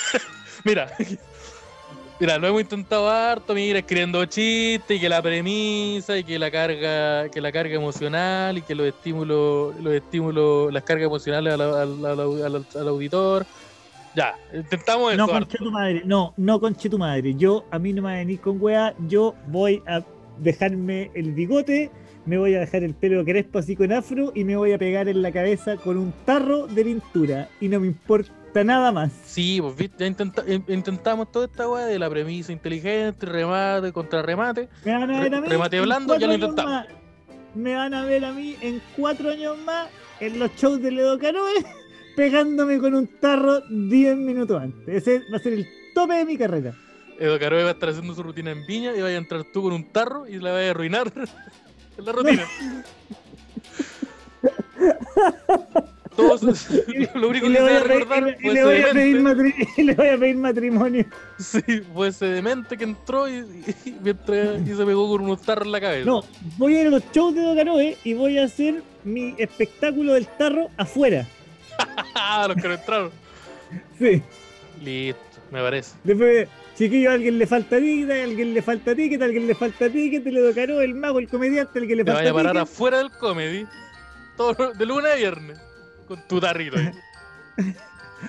mira, 0.64 0.86
mira, 2.20 2.38
lo 2.38 2.46
hemos 2.46 2.60
intentado 2.62 3.10
harto, 3.10 3.52
mira, 3.52 3.80
escribiendo 3.80 4.24
chistes 4.26 4.96
y 4.96 5.00
que 5.00 5.08
la 5.08 5.20
premisa 5.20 6.16
y 6.16 6.22
que 6.24 6.38
la 6.38 6.50
carga, 6.52 7.28
que 7.30 7.40
la 7.40 7.50
carga 7.50 7.74
emocional 7.74 8.58
y 8.58 8.62
que 8.62 8.74
los 8.76 8.86
estímulos, 8.86 9.74
los 9.80 9.92
estímulos, 9.92 10.72
las 10.72 10.84
cargas 10.84 11.06
emocionales 11.06 11.54
al, 11.54 11.60
al- 11.60 12.06
al- 12.06 12.66
al- 12.76 12.88
auditor. 12.88 13.44
Ya, 14.14 14.34
intentamos 14.54 15.16
No, 15.16 15.24
eso. 15.24 15.32
conche 15.32 15.58
tu 15.58 15.70
madre. 15.70 16.02
No, 16.04 16.34
no 16.36 16.60
conche 16.60 16.88
tu 16.88 16.98
madre. 16.98 17.34
Yo, 17.34 17.64
a 17.72 17.78
mí 17.78 17.92
no 17.92 18.02
me 18.02 18.08
va 18.10 18.14
a 18.14 18.18
venir 18.18 18.40
con 18.40 18.58
wea. 18.60 18.94
Yo 19.08 19.34
voy 19.48 19.82
a 19.86 20.04
dejarme 20.38 21.10
el 21.14 21.32
bigote, 21.32 21.90
me 22.26 22.38
voy 22.38 22.54
a 22.54 22.60
dejar 22.60 22.82
el 22.84 22.94
pelo 22.94 23.24
crespo 23.24 23.58
así 23.58 23.74
con 23.76 23.92
afro 23.92 24.32
y 24.34 24.44
me 24.44 24.56
voy 24.56 24.72
a 24.72 24.78
pegar 24.78 25.08
en 25.08 25.22
la 25.22 25.32
cabeza 25.32 25.76
con 25.76 25.96
un 25.96 26.12
tarro 26.24 26.66
de 26.66 26.84
pintura. 26.84 27.48
Y 27.60 27.68
no 27.68 27.80
me 27.80 27.88
importa 27.88 28.30
nada 28.64 28.92
más. 28.92 29.10
Sí, 29.24 29.58
pues 29.60 29.76
viste, 29.76 29.96
ya 30.00 30.06
intenta- 30.06 30.44
in- 30.46 30.64
intentamos 30.68 31.32
toda 31.32 31.46
esta 31.46 31.68
weá 31.68 31.86
de 31.86 31.98
la 31.98 32.08
premisa 32.10 32.52
inteligente, 32.52 33.26
remate, 33.26 33.92
contra 33.92 34.22
remate. 34.22 34.68
Me 34.84 34.92
van 34.92 35.10
a 35.10 35.20
ver 35.20 35.34
a 35.34 35.40
mí 35.40 35.48
Remate 35.48 35.80
blando, 35.80 36.16
ya 36.18 36.26
lo 36.26 36.34
intentamos. 36.34 36.70
más. 36.72 36.86
me 37.54 37.74
van 37.74 37.92
a 37.94 38.04
ver 38.04 38.24
a 38.24 38.32
mí 38.32 38.56
en 38.60 38.80
cuatro 38.96 39.30
años 39.30 39.58
más 39.58 39.88
en 40.20 40.38
los 40.38 40.50
shows 40.56 40.80
de 40.82 40.90
Ledo 40.92 41.18
Canoe 41.18 41.64
pegándome 42.16 42.78
con 42.78 42.94
un 42.94 43.06
tarro 43.20 43.60
10 43.68 44.16
minutos 44.16 44.60
antes. 44.62 44.86
Ese 45.06 45.22
va 45.32 45.36
a 45.38 45.40
ser 45.40 45.54
el 45.54 45.66
tope 45.94 46.14
de 46.14 46.24
mi 46.24 46.36
carrera. 46.38 46.74
Edo 47.18 47.38
Caroe 47.38 47.62
va 47.62 47.68
a 47.68 47.72
estar 47.72 47.88
haciendo 47.90 48.14
su 48.14 48.22
rutina 48.22 48.50
en 48.50 48.66
Viña 48.66 48.96
y 48.96 49.00
vaya 49.02 49.14
a 49.16 49.18
entrar 49.18 49.44
tú 49.52 49.62
con 49.62 49.72
un 49.74 49.84
tarro 49.92 50.26
y 50.26 50.38
la 50.40 50.50
vaya 50.52 50.68
a 50.68 50.70
arruinar 50.70 51.12
en 51.98 52.04
la 52.04 52.12
rutina. 52.12 52.46
Todos, 56.16 56.42
lo 57.14 57.28
único 57.28 57.46
que 57.50 57.58
voy 57.60 57.72
a 57.72 57.80
recordar 57.80 58.36
y 58.38 58.50
le 58.50 58.64
voy 58.64 58.80
a 58.82 58.92
pedir 58.92 59.16
demente. 59.22 59.42
matri- 59.54 59.68
y 59.78 59.82
le 59.82 59.94
voy 59.94 60.08
a 60.08 60.18
pedir 60.18 60.36
matrimonio. 60.36 61.06
Sí, 61.38 61.62
fue 61.94 62.08
ese 62.08 62.26
demente 62.26 62.76
que 62.76 62.84
entró 62.84 63.26
y, 63.30 63.36
y- 63.86 63.96
mientras 64.02 64.60
y 64.60 64.74
se 64.74 64.84
pegó 64.84 65.08
con 65.08 65.22
unos 65.22 65.40
tarros 65.40 65.64
en 65.66 65.72
la 65.72 65.80
cabeza. 65.80 66.04
No, 66.04 66.22
voy 66.58 66.76
a 66.76 66.80
ir 66.82 66.86
a 66.88 66.90
los 66.90 67.02
shows 67.12 67.34
de 67.34 67.40
Ledo 67.40 67.56
Canoe 67.56 67.96
y 68.04 68.12
voy 68.12 68.36
a 68.38 68.44
hacer 68.44 68.82
mi 69.04 69.34
espectáculo 69.38 70.12
del 70.14 70.26
tarro 70.26 70.68
afuera. 70.76 71.26
Ah, 72.14 72.44
los 72.46 72.56
que 72.58 72.68
no 72.68 72.74
entraron. 72.74 73.10
Sí. 73.98 74.22
Listo, 74.82 75.20
me 75.50 75.60
parece. 75.62 75.96
Después, 76.04 76.46
chiquillo, 76.76 77.10
a 77.10 77.14
alguien 77.14 77.38
le 77.38 77.46
falta 77.46 77.78
ticket, 77.78 78.10
a 78.10 78.22
alguien 78.24 78.54
le 78.54 78.62
falta 78.62 78.94
ticket, 78.94 79.20
a 79.22 79.24
alguien 79.26 79.46
le 79.46 79.54
falta 79.54 79.88
ticket, 79.90 80.24
le 80.26 80.40
docaró 80.40 80.80
el 80.80 80.94
mago, 80.94 81.18
el 81.18 81.28
comediante, 81.28 81.78
el 81.78 81.86
que 81.88 81.96
le 81.96 82.04
Te 82.04 82.10
vaya 82.12 82.24
falta 82.24 82.30
a 82.30 82.34
parar 82.34 82.52
ticket. 82.64 82.72
afuera 82.74 82.98
del 82.98 83.10
comedy. 83.12 83.66
Todo, 84.36 84.72
de 84.72 84.86
lunes 84.86 85.12
a 85.12 85.14
viernes. 85.16 85.58
Con 86.08 86.20
tu 86.28 86.40
tarrito 86.40 86.76
ahí. 86.78 86.90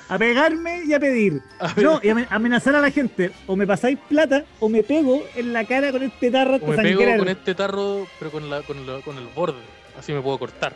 A 0.09 0.17
pegarme 0.17 0.83
y 0.85 0.93
a 0.95 0.99
pedir. 0.99 1.39
A 1.59 1.71
No, 1.79 1.99
y 2.01 2.07
amen- 2.09 2.25
amenazar 2.31 2.75
a 2.75 2.81
la 2.81 2.89
gente. 2.89 3.31
O 3.45 3.55
me 3.55 3.67
pasáis 3.67 3.95
plata 4.09 4.43
o 4.59 4.67
me 4.67 4.81
pego 4.81 5.23
en 5.35 5.53
la 5.53 5.65
cara 5.65 5.91
con 5.91 6.01
este 6.01 6.31
tarro 6.31 6.55
o 6.55 6.67
me 6.67 6.77
pego 6.77 7.17
con 7.17 7.27
este 7.29 7.53
tarro, 7.53 8.07
pero 8.17 8.31
con, 8.31 8.49
la, 8.49 8.63
con, 8.63 8.87
la- 8.87 9.01
con 9.01 9.19
el 9.19 9.27
borde. 9.35 9.59
Así 9.97 10.11
me 10.11 10.19
puedo 10.21 10.39
cortar. 10.39 10.73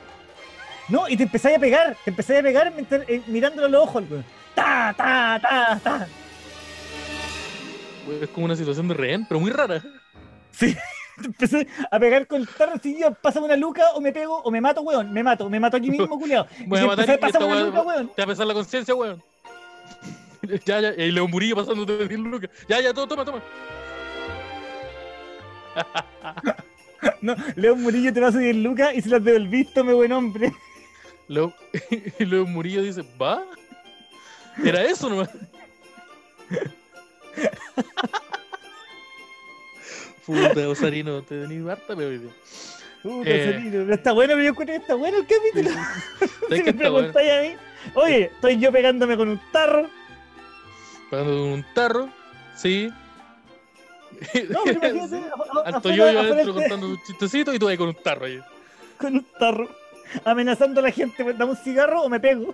No, 0.87 1.09
y 1.09 1.17
te 1.17 1.23
empezáis 1.23 1.57
a 1.57 1.59
pegar, 1.59 1.97
te 2.03 2.11
empezáis 2.11 2.41
a 2.41 2.43
pegar 2.43 2.71
mientras, 2.75 3.09
eh, 3.09 3.23
mirándolo 3.25 3.65
a 3.65 3.69
los 3.71 3.83
ojos. 3.87 4.03
Ta, 4.53 4.93
ta, 4.95 5.39
ta, 5.41 5.79
ta. 5.83 6.07
Es 8.21 8.29
como 8.29 8.45
una 8.45 8.55
situación 8.55 8.87
de 8.87 8.93
rehén, 8.93 9.25
pero 9.27 9.39
muy 9.39 9.51
rara. 9.51 9.83
Sí, 10.51 10.75
empecé 11.23 11.67
a 11.91 11.99
pegar 11.99 12.27
con 12.27 12.41
el 12.41 12.47
tarro. 12.47 12.73
Si 12.81 12.99
yo 12.99 13.13
pásame 13.13 13.45
una 13.45 13.55
luca 13.55 13.83
o 13.93 14.01
me 14.01 14.11
pego 14.11 14.41
o 14.41 14.51
me 14.51 14.61
mato, 14.61 14.81
weón. 14.81 15.11
Me 15.13 15.23
mato, 15.23 15.49
me 15.49 15.59
mato 15.59 15.77
aquí 15.77 15.89
mismo, 15.91 16.07
culiao. 16.19 16.47
Y 16.59 16.65
Voy 16.65 16.79
a 16.79 16.85
matar 16.85 17.09
y 17.09 17.17
pásame 17.17 17.45
una 17.45 17.63
luca, 17.63 17.81
weón. 17.81 18.07
Te 18.09 18.21
va 18.21 18.23
a 18.23 18.27
pesar 18.27 18.47
la 18.47 18.53
conciencia, 18.53 18.95
weón. 18.95 19.21
ya, 20.65 20.79
ya, 20.79 20.93
y 20.93 21.11
León 21.11 21.29
Murillo 21.31 21.55
pasándote 21.55 21.97
de 21.97 22.07
10 22.07 22.19
lucas. 22.21 22.49
Ya, 22.67 22.81
ya, 22.81 22.93
todo, 22.93 23.07
toma, 23.07 23.25
toma. 23.25 23.41
No, 27.21 27.35
León 27.55 27.81
Murillo 27.81 28.13
te 28.13 28.19
va 28.19 28.27
a 28.27 28.31
subir 28.31 28.55
lucas 28.55 28.93
y 28.95 29.01
se 29.01 29.09
las 29.09 29.23
devolviste, 29.23 29.83
me 29.83 29.93
buen 29.93 30.11
hombre. 30.11 30.51
León, 31.27 31.53
y 32.19 32.25
León 32.25 32.53
Murillo 32.53 32.81
dice, 32.81 33.03
¿va? 33.21 33.43
Era 34.63 34.83
eso 34.83 35.09
nomás. 35.09 35.29
Puta, 40.25 40.67
Osarino, 40.67 41.21
te 41.21 41.37
venís 41.37 41.65
harta, 41.67 41.95
pero. 41.95 42.29
Puta, 43.01 43.29
Eh. 43.29 43.45
Solino, 43.53 43.71
pero 43.83 43.93
está 43.93 44.11
bueno, 44.11 44.33
pero 44.33 44.43
yo 44.43 44.49
encuentro 44.49 44.75
que 44.75 44.81
está 44.81 44.95
bueno 44.95 45.17
el 45.19 45.27
capítulo. 45.27 45.69
¿Sabes 45.69 46.31
Si 46.49 46.55
me 46.55 46.61
bueno? 46.63 46.77
preguntáis 46.79 47.31
a 47.31 47.41
mí, 47.41 47.55
oye, 47.93 48.23
estoy 48.25 48.57
yo 48.59 48.71
pegándome 48.71 49.15
con 49.15 49.29
un 49.29 49.39
tarro. 49.51 49.87
Pagando 51.09 51.31
con 51.33 51.41
un 51.53 51.65
tarro, 51.73 52.09
sí. 52.55 52.91
No, 54.49 54.59
pero 54.65 54.79
imagínate, 54.89 55.23
Alto 55.65 55.89
yo 55.91 56.05
adentro 56.07 56.53
contando 56.55 56.87
un 56.87 57.01
chistecito 57.03 57.53
y 57.53 57.59
tú 57.59 57.67
ahí 57.67 57.77
con 57.77 57.89
un 57.89 57.95
tarro 57.95 58.25
ahí. 58.25 58.41
con 58.97 59.13
un 59.15 59.25
tarro, 59.39 59.69
amenazando 60.25 60.79
a 60.81 60.83
la 60.83 60.91
gente, 60.91 61.23
dame 61.33 61.51
un 61.51 61.57
cigarro 61.57 62.01
o 62.01 62.09
me 62.09 62.19
pego. 62.19 62.53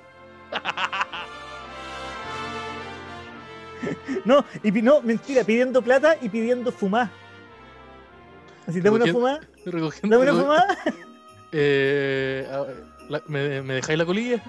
No, 4.26 4.46
y 4.64 4.72
no, 4.82 5.02
mentira, 5.02 5.44
pidiendo 5.44 5.82
plata 5.82 6.18
y 6.22 6.30
pidiendo 6.30 6.72
fumar. 6.72 7.10
Así, 8.68 8.80
dame 8.80 8.98
una 8.98 9.12
fumada, 9.12 9.40
dame 10.04 10.18
una 10.18 10.34
fumada. 10.34 10.78
Eh, 11.56 12.48
la- 13.10 13.22
¿me, 13.28 13.62
¿Me 13.62 13.76
dejáis 13.76 14.00
la 14.00 14.06
colilla? 14.08 14.44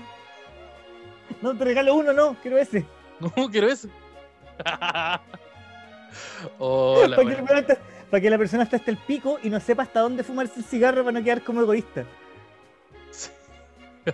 No, 1.43 1.55
te 1.55 1.63
regalo 1.65 1.95
uno, 1.95 2.15
no, 2.15 2.35
quiero 2.41 2.57
ese. 2.57 2.87
No, 3.21 3.31
quiero 3.51 3.69
ese. 3.69 3.91
Hola, 6.59 7.17
para, 7.17 7.37
que 7.67 7.77
para 8.11 8.31
la 8.31 8.39
persona 8.39 8.63
esté 8.63 8.77
hasta 8.77 8.91
el 8.91 8.97
pico 8.97 9.39
y 9.43 9.51
no 9.51 9.61
sepa 9.61 9.83
hasta 9.83 10.01
dónde 10.01 10.23
fumarse 10.25 10.61
el 10.61 10.65
cigarro 10.65 11.05
para 11.05 11.19
no 11.19 11.25
quedar 11.25 11.43
como 11.43 11.61
egoísta. 11.61 12.05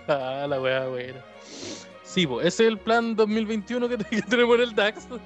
la 0.07 0.61
weá 0.61 0.87
buena. 0.87 1.21
Sí, 2.13 2.27
pues, 2.27 2.45
ese 2.45 2.63
es 2.63 2.69
el 2.69 2.77
plan 2.77 3.15
2021 3.15 3.87
que, 3.87 3.97
que 4.09 4.21
tenemos 4.23 4.55
en 4.55 4.61
el 4.61 4.75
DAX. 4.75 5.07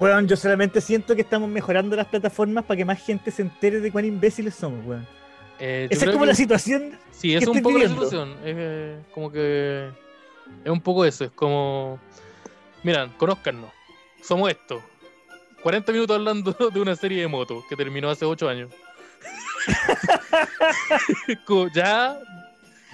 Weón, 0.00 0.26
yo 0.26 0.36
solamente 0.36 0.80
siento 0.80 1.14
que 1.14 1.20
estamos 1.22 1.48
mejorando 1.48 1.94
las 1.94 2.06
plataformas 2.06 2.64
para 2.64 2.76
que 2.76 2.84
más 2.84 3.00
gente 3.04 3.30
se 3.30 3.42
entere 3.42 3.78
de 3.80 3.92
cuán 3.92 4.04
imbéciles 4.04 4.54
somos, 4.54 4.84
weón. 4.84 5.06
Eh, 5.60 5.86
Esa 5.90 6.06
es 6.06 6.10
como 6.10 6.22
que- 6.24 6.28
la 6.28 6.34
situación. 6.34 6.98
Sí, 7.12 7.34
es 7.34 7.44
que 7.44 7.50
un 7.50 7.56
estoy 7.58 7.62
poco 7.62 7.78
la 7.78 7.84
viviendo. 7.84 8.04
situación. 8.04 8.30
Es 8.44 8.54
eh, 8.58 8.98
como 9.12 9.30
que. 9.30 9.90
Es 10.64 10.70
un 10.70 10.80
poco 10.80 11.04
eso. 11.04 11.24
Es 11.24 11.30
como. 11.30 12.00
Miran, 12.82 13.10
conózcanos. 13.16 13.70
Somos 14.22 14.50
esto. 14.50 14.82
40 15.62 15.92
minutos 15.92 16.16
hablando 16.16 16.52
de 16.74 16.80
una 16.80 16.96
serie 16.96 17.20
de 17.20 17.28
motos 17.28 17.62
que 17.68 17.76
terminó 17.76 18.10
hace 18.10 18.24
8 18.24 18.48
años. 18.48 18.72
Ya. 21.74 22.18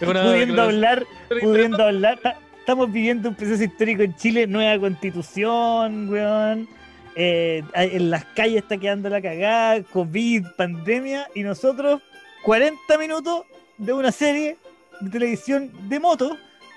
Es 0.01 0.09
una 0.09 0.23
pudiendo 0.23 0.63
hablar, 0.63 1.05
pudiendo 1.41 1.83
hablar. 1.83 2.19
Ta- 2.23 2.37
Estamos 2.61 2.93
viviendo 2.93 3.31
un 3.31 3.35
proceso 3.35 3.65
histórico 3.65 4.03
en 4.03 4.15
Chile, 4.17 4.47
nueva 4.47 4.79
constitución, 4.79 6.09
weón. 6.11 6.69
Eh, 7.17 7.63
en 7.75 8.11
las 8.11 8.25
calles 8.27 8.59
está 8.63 8.77
quedando 8.77 9.09
la 9.09 9.23
cagada, 9.23 9.83
COVID, 9.85 10.45
pandemia, 10.57 11.27
y 11.35 11.43
nosotros 11.43 12.03
40 12.45 12.99
minutos 12.99 13.45
de 13.79 13.93
una 13.95 14.13
serie 14.13 14.59
de 15.01 15.11
televisión 15.11 15.71
de 15.89 15.99
moto 15.99 16.37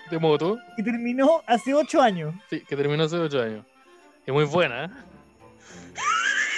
de 0.09 0.17
moto. 0.17 0.57
que 0.77 0.83
terminó 0.83 1.41
hace 1.45 1.73
8 1.73 2.01
años. 2.01 2.33
Sí, 2.49 2.61
que 2.67 2.75
terminó 2.77 3.03
hace 3.03 3.17
8 3.17 3.41
años. 3.41 3.65
Es 4.25 4.33
muy 4.33 4.45
buena, 4.45 4.85
¿eh? 4.85 4.89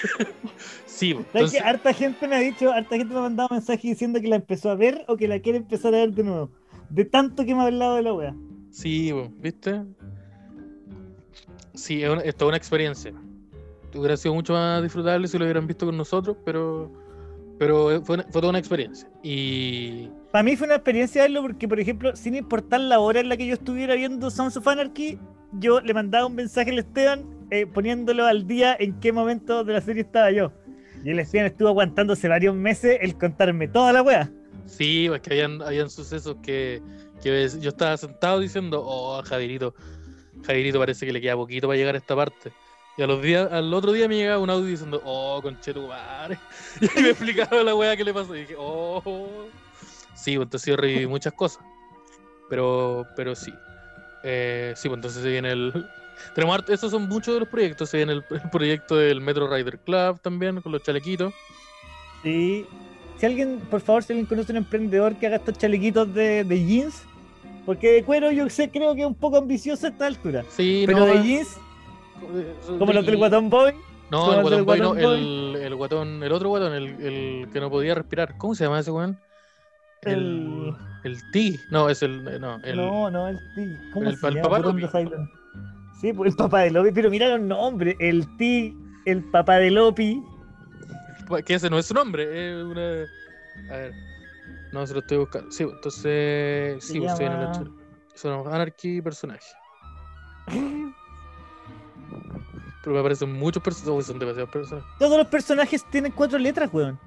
sí, 1.04 1.14
pues, 1.14 1.26
¿Sabes 1.28 1.34
entonces, 1.36 1.62
que 1.62 1.68
harta 1.68 1.94
gente 1.94 2.28
me 2.28 2.36
ha 2.36 2.40
dicho, 2.40 2.72
harta 2.72 2.96
gente 2.98 3.14
me 3.14 3.20
ha 3.20 3.24
mandado 3.24 3.50
mensajes 3.52 3.84
diciendo 3.84 4.20
que 4.22 4.28
la 4.28 4.36
empezó 4.38 4.70
a 4.70 4.76
ver 4.76 5.04
o 5.08 5.18
que 5.18 5.28
la 5.28 5.40
quiere 5.40 5.58
empezar 5.60 5.94
a 5.94 5.98
ver 5.98 6.12
de 6.14 6.24
nuevo? 6.24 6.50
De 6.90 7.06
tanto 7.06 7.46
que 7.46 7.54
me 7.56 7.62
ha 7.62 7.66
hablado 7.66 7.96
de 7.96 8.02
la 8.04 8.14
wea. 8.14 8.36
sí, 8.72 9.12
¿viste? 9.40 9.82
Sí, 11.74 12.04
es, 12.04 12.10
una- 12.10 12.22
es 12.22 12.36
toda 12.36 12.50
una 12.50 12.58
experiencia. 12.58 13.14
Hubiera 13.96 14.18
sido 14.18 14.34
mucho 14.34 14.54
más 14.54 14.82
disfrutable 14.82 15.28
si 15.28 15.38
lo 15.38 15.46
hubieran 15.46 15.68
visto 15.68 15.86
con 15.86 15.98
nosotros, 15.98 16.38
pero, 16.46 16.92
pero 17.60 18.02
fue, 18.04 18.16
una- 18.16 18.24
fue 18.24 18.42
toda 18.42 18.50
una 18.50 18.60
experiencia. 18.60 19.10
Y 19.24 20.10
Para 20.32 20.44
mí 20.44 20.56
fue 20.56 20.66
una 20.68 20.76
experiencia 20.76 21.24
verlo 21.24 21.42
porque, 21.42 21.68
por 21.68 21.80
ejemplo, 21.80 22.16
sin 22.16 22.36
importar 22.36 22.80
la 22.82 23.00
hora 23.00 23.20
en 23.20 23.30
la 23.30 23.38
que 23.38 23.46
yo 23.46 23.54
estuviera 23.54 23.96
viendo 23.96 24.30
Sons 24.32 24.58
of 24.58 24.68
Anarchy, 24.68 25.20
yo 25.60 25.80
le 25.82 25.94
mandaba 25.94 26.26
un 26.26 26.36
mensaje 26.36 26.72
al 26.72 26.80
Esteban 26.80 27.24
eh, 27.52 27.68
poniéndolo 27.68 28.26
al 28.26 28.48
día 28.48 28.76
en 28.80 29.00
qué 29.00 29.12
momento 29.12 29.64
de 29.64 29.74
la 29.74 29.82
serie 29.82 30.02
estaba 30.02 30.32
yo. 30.32 30.52
Y 31.04 31.12
el 31.12 31.20
Esteban 31.20 31.48
estuvo 31.48 31.68
aguantándose 31.68 32.28
varios 32.28 32.56
meses 32.56 32.98
el 33.02 33.18
contarme 33.18 33.68
toda 33.68 33.92
la 33.94 34.02
wea. 34.02 34.32
sí, 34.66 35.10
es 35.14 35.22
que 35.22 35.34
habían, 35.34 35.62
habían 35.62 35.90
sucesos 35.90 36.38
que, 36.42 36.82
yo 37.24 37.70
estaba 37.70 37.96
sentado 37.98 38.40
diciendo, 38.40 38.82
oh, 38.86 39.22
Javierito, 39.24 39.74
Javierito 40.46 40.80
parece 40.80 41.06
que 41.06 41.14
le 41.14 41.22
queda 41.22 41.36
poquito 41.36 41.68
para 41.68 41.78
llegar 41.78 41.96
a 41.96 41.98
esta 41.98 42.16
parte. 42.16 42.52
Y 42.98 43.02
a 43.02 43.08
los 43.08 43.22
días, 43.22 43.52
al 43.52 43.74
otro 43.74 43.92
día 43.92 44.08
me 44.08 44.16
llegaba 44.16 44.40
un 44.40 44.50
audio 44.50 44.66
diciendo, 44.66 45.02
oh, 45.04 45.42
conchetumare. 45.42 46.38
Y 46.98 47.02
me 47.02 47.10
explicaba 47.10 47.64
la 47.64 47.74
weá 47.74 47.96
que 47.98 48.04
le 48.04 48.14
pasó. 48.14 48.36
Y 48.36 48.42
dije, 48.42 48.56
oh. 48.58 49.48
Sí, 50.14 50.36
pues 50.36 50.46
entonces 50.46 50.68
yo 50.68 50.76
reviví 50.76 51.08
muchas 51.08 51.34
cosas. 51.34 51.64
Pero, 52.50 53.08
pero 53.16 53.36
sí. 53.36 53.52
Eh, 54.24 54.74
sí, 54.76 54.90
pues 54.90 54.98
entonces 54.98 55.24
se 55.24 55.30
viene 55.30 55.52
el. 55.52 55.88
Tenemos 56.36 56.56
harto- 56.58 56.74
esos 56.74 56.92
son 56.92 57.08
muchos 57.08 57.34
de 57.34 57.40
los 57.42 57.50
proyectos. 57.50 57.90
Se 57.90 57.98
viene 57.98 58.14
el, 58.14 58.24
el 58.30 58.50
proyecto 58.50 58.96
del 58.96 59.22
Metro 59.22 59.48
Rider 59.54 59.80
Club 59.80 60.20
también, 60.22 60.62
con 60.62 60.72
los 60.72 60.84
chalequitos. 60.84 61.34
Sí. 62.24 62.66
Si 63.18 63.26
alguien, 63.26 63.60
por 63.70 63.82
favor, 63.82 64.04
si 64.04 64.14
alguien 64.14 64.26
conoce 64.26 64.52
un 64.52 64.58
emprendedor 64.58 65.16
que 65.16 65.28
haga 65.28 65.38
estos 65.38 65.58
chalequitos 65.58 66.14
de, 66.14 66.44
de 66.44 66.66
jeans, 66.66 67.04
porque 67.66 67.92
de 67.92 68.04
cuero 68.04 68.32
yo 68.32 68.50
sé, 68.50 68.70
creo 68.70 68.96
que 68.96 69.02
es 69.02 69.08
un 69.08 69.16
poco 69.16 69.38
ambicioso 69.38 69.86
a 69.86 69.90
esta 69.90 70.08
altura. 70.08 70.44
Sí, 70.50 70.84
Pero 70.86 71.00
no, 71.00 71.06
de 71.06 71.24
jeans, 71.24 71.58
como 72.80 72.92
los 72.94 73.06
del 73.06 73.18
Guatón 73.18 73.50
Boy, 73.50 73.74
No, 74.10 74.34
el 74.34 74.42
guatón 74.42 74.66
boy 74.66 74.80
no, 74.80 74.96
el, 74.96 75.56
el 75.62 75.76
guatón, 75.76 76.24
el 76.24 76.32
otro 76.32 76.50
guatón, 76.50 76.74
el, 76.74 76.84
el 77.02 77.50
que 77.52 77.60
no 77.60 77.70
podía 77.70 77.96
respirar. 77.96 78.38
¿Cómo 78.38 78.56
se 78.56 78.64
llama 78.66 78.80
ese 78.80 78.92
weón? 78.92 79.18
el... 80.04 80.74
El 81.04 81.18
T. 81.32 81.60
No, 81.70 81.90
es 81.90 82.02
el. 82.02 82.24
No, 82.40 82.62
el. 82.64 82.78
No, 82.78 83.12
no, 83.12 83.28
el 83.28 83.38
T. 83.56 83.78
¿Cómo 83.92 84.10
el- 84.10 84.16
se 84.18 84.26
el 84.28 84.36
llama? 84.36 84.50
papá 84.50 84.62
Sí, 86.04 86.12
pues 86.12 86.32
el 86.32 86.36
papá 86.36 86.60
de 86.60 86.72
Lopi. 86.72 86.92
Pero 86.92 87.10
mira 87.10 87.30
los 87.30 87.40
nombres. 87.40 87.96
El 87.98 88.28
T, 88.36 88.76
el 89.06 89.24
papá 89.24 89.56
de 89.56 89.72
Lopi. 89.72 90.22
que 91.46 91.54
ese 91.54 91.70
no 91.70 91.80
es 91.80 91.86
su 91.86 91.94
nombre, 91.94 92.24
es 92.26 92.62
una. 92.62 93.06
A 93.72 93.78
ver. 93.78 93.94
No, 94.74 94.86
se 94.86 94.94
lo 94.94 95.00
estoy 95.00 95.20
buscando. 95.20 95.50
Sí, 95.50 95.64
entonces. 95.64 96.84
Se 96.84 96.94
Sí, 96.94 97.00
pues 97.00 97.14
estoy 97.14 97.28
en 97.28 97.32
el 97.32 97.48
hecho. 97.48 97.74
Son 98.16 98.46
Anarchy 98.54 99.02
personaje. 99.02 99.48
Pero 102.84 102.94
me 102.96 103.00
aparecen 103.00 103.32
muchos 103.32 103.64
personajes. 103.64 104.06
Son 104.06 104.20
demasiados 104.20 104.50
personajes. 104.50 104.92
Todos 105.00 105.18
los 105.18 105.28
personajes 105.28 105.86
tienen 105.90 106.12
cuatro 106.12 106.38
letras, 106.38 106.70
weón. 106.74 107.00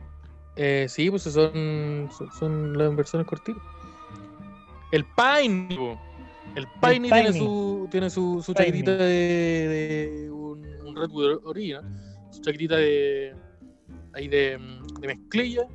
Eh, 0.56 0.86
sí, 0.88 1.10
pues 1.10 1.24
son, 1.24 2.08
son, 2.16 2.32
son 2.32 2.78
las 2.78 2.96
versiones 2.96 3.28
cortitas. 3.28 3.62
El 4.90 5.04
Piney, 5.04 5.76
po. 5.76 6.00
El 6.56 6.66
Piney 6.80 7.10
tiene 7.10 7.32
su, 7.32 7.88
tiene 7.90 8.10
su, 8.10 8.42
su 8.44 8.52
chaquetita 8.54 8.96
de, 8.96 9.04
de 10.24 10.30
un, 10.30 10.66
un 10.84 10.96
Redwood 10.96 11.40
Original. 11.44 11.84
Su 12.30 12.40
chaquetita 12.42 12.76
de. 12.76 13.34
ahí 14.14 14.26
de, 14.28 14.58
de 15.00 15.06
mezclilla. 15.06 15.66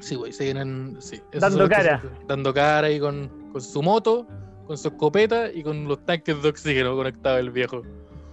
Sí, 0.00 0.14
güey, 0.16 0.32
se 0.32 0.44
vienen. 0.44 0.96
Sí, 1.00 1.20
Dando 1.38 1.68
cara. 1.68 2.00
se- 2.00 2.08
dando 2.26 2.52
cara 2.52 2.86
ahí 2.88 2.98
con, 2.98 3.28
con 3.52 3.60
su 3.60 3.82
moto, 3.82 4.26
con 4.66 4.76
su 4.76 4.88
escopeta 4.88 5.52
y 5.52 5.62
con 5.62 5.86
los 5.86 6.04
tanques 6.04 6.42
de 6.42 6.48
oxígeno 6.48 6.96
conectados 6.96 7.38
el 7.40 7.50
viejo. 7.50 7.82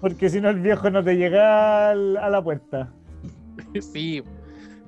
Porque 0.01 0.29
si 0.29 0.39
no, 0.41 0.49
el 0.49 0.61
viejo 0.61 0.89
no 0.89 1.03
te 1.03 1.15
llega 1.15 1.91
a 1.91 1.95
la 1.95 2.41
puerta. 2.41 2.91
Sí. 3.81 4.23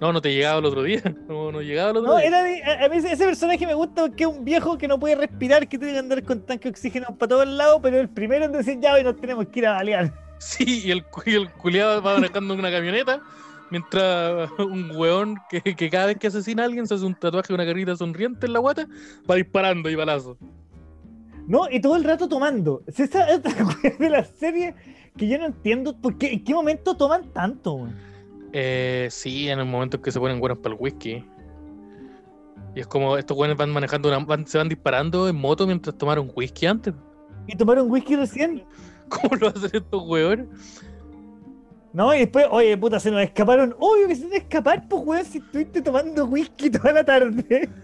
No, 0.01 0.11
no 0.11 0.19
te 0.21 0.33
llegaba 0.33 0.59
el 0.59 0.65
otro 0.65 0.83
día. 0.83 1.01
No, 1.27 1.51
no 1.51 1.61
llegaba 1.61 1.91
el 1.91 1.97
otro 1.97 2.11
No, 2.11 2.17
día. 2.17 2.27
era 2.27 2.43
de- 2.43 2.63
a, 2.63 2.85
a 2.85 2.89
mí 2.89 2.97
ese 2.97 3.23
personaje 3.25 3.65
me 3.67 3.73
gusta 3.75 4.01
porque 4.07 4.23
es 4.23 4.29
un 4.29 4.43
viejo 4.43 4.77
que 4.77 4.87
no 4.87 4.99
puede 4.99 5.15
respirar, 5.15 5.67
que 5.69 5.77
tiene 5.77 5.93
que 5.93 5.99
andar 5.99 6.23
con 6.23 6.41
tanque 6.45 6.63
de 6.65 6.69
oxígeno 6.71 7.15
para 7.17 7.29
todos 7.29 7.47
lados, 7.47 7.79
pero 7.81 7.99
el 7.99 8.09
primero 8.09 8.45
en 8.45 8.51
decir 8.51 8.79
ya 8.81 8.93
hoy 8.95 9.03
nos 9.03 9.15
tenemos 9.21 9.47
que 9.47 9.59
ir 9.59 9.67
a 9.67 9.73
balear. 9.73 10.13
Sí, 10.41 10.81
y 10.85 10.89
el, 10.89 11.05
y 11.27 11.35
el 11.35 11.51
culiado 11.51 12.01
va 12.01 12.15
manejando 12.15 12.55
una 12.55 12.71
camioneta 12.71 13.21
mientras 13.69 14.49
un 14.57 14.89
weón 14.95 15.35
que, 15.51 15.61
que 15.61 15.87
cada 15.91 16.07
vez 16.07 16.17
que 16.17 16.25
asesina 16.27 16.63
a 16.63 16.65
alguien 16.65 16.87
se 16.87 16.95
hace 16.95 17.05
un 17.05 17.13
tatuaje 17.13 17.49
de 17.49 17.53
una 17.53 17.65
carita 17.65 17.95
sonriente 17.95 18.47
en 18.47 18.53
la 18.53 18.59
guata, 18.59 18.87
va 19.29 19.35
disparando 19.35 19.87
y 19.87 19.93
balazo. 19.93 20.35
No, 21.47 21.69
y 21.69 21.79
todo 21.79 21.95
el 21.95 22.03
rato 22.03 22.27
tomando. 22.27 22.81
Esa 22.87 23.03
es 23.29 23.41
de 23.99 24.09
la 24.09 24.23
serie 24.23 24.73
que 25.15 25.27
yo 25.27 25.37
no 25.37 25.45
entiendo 25.45 25.95
por 25.95 26.17
qué, 26.17 26.33
en 26.33 26.43
qué 26.43 26.55
momento 26.55 26.97
toman 26.97 27.31
tanto, 27.33 27.73
weón? 27.73 28.10
Eh, 28.53 29.07
sí, 29.11 29.49
en 29.49 29.59
el 29.59 29.65
momento 29.65 29.97
en 29.97 30.03
que 30.03 30.11
se 30.11 30.19
ponen 30.19 30.39
buenos 30.39 30.57
para 30.59 30.75
el 30.75 30.81
whisky. 30.81 31.25
Y 32.75 32.79
es 32.79 32.87
como 32.87 33.17
estos 33.17 33.37
weones 33.37 33.57
van 33.57 33.69
manejando, 33.71 34.09
una- 34.09 34.19
van- 34.19 34.47
se 34.47 34.57
van 34.57 34.69
disparando 34.69 35.27
en 35.27 35.35
moto 35.35 35.65
mientras 35.67 35.97
tomaron 35.97 36.31
whisky 36.35 36.65
antes. 36.65 36.93
¿Y 37.47 37.55
tomaron 37.55 37.89
whisky 37.91 38.15
recién? 38.15 38.63
¿Cómo 39.09 39.35
lo 39.35 39.47
hacen 39.49 39.69
estos 39.73 40.03
weones? 40.07 40.47
No, 41.93 42.13
y 42.15 42.19
después, 42.19 42.45
oye, 42.49 42.77
puta, 42.77 42.99
se 43.01 43.11
nos 43.11 43.21
escaparon. 43.21 43.75
Obvio 43.77 44.07
que 44.07 44.15
se 44.15 44.27
te 44.27 44.37
escapar, 44.37 44.87
pues, 44.87 45.03
weón, 45.05 45.25
si 45.25 45.39
estuviste 45.39 45.81
tomando 45.81 46.25
whisky 46.25 46.69
toda 46.69 46.91
la 46.93 47.03
tarde. 47.03 47.69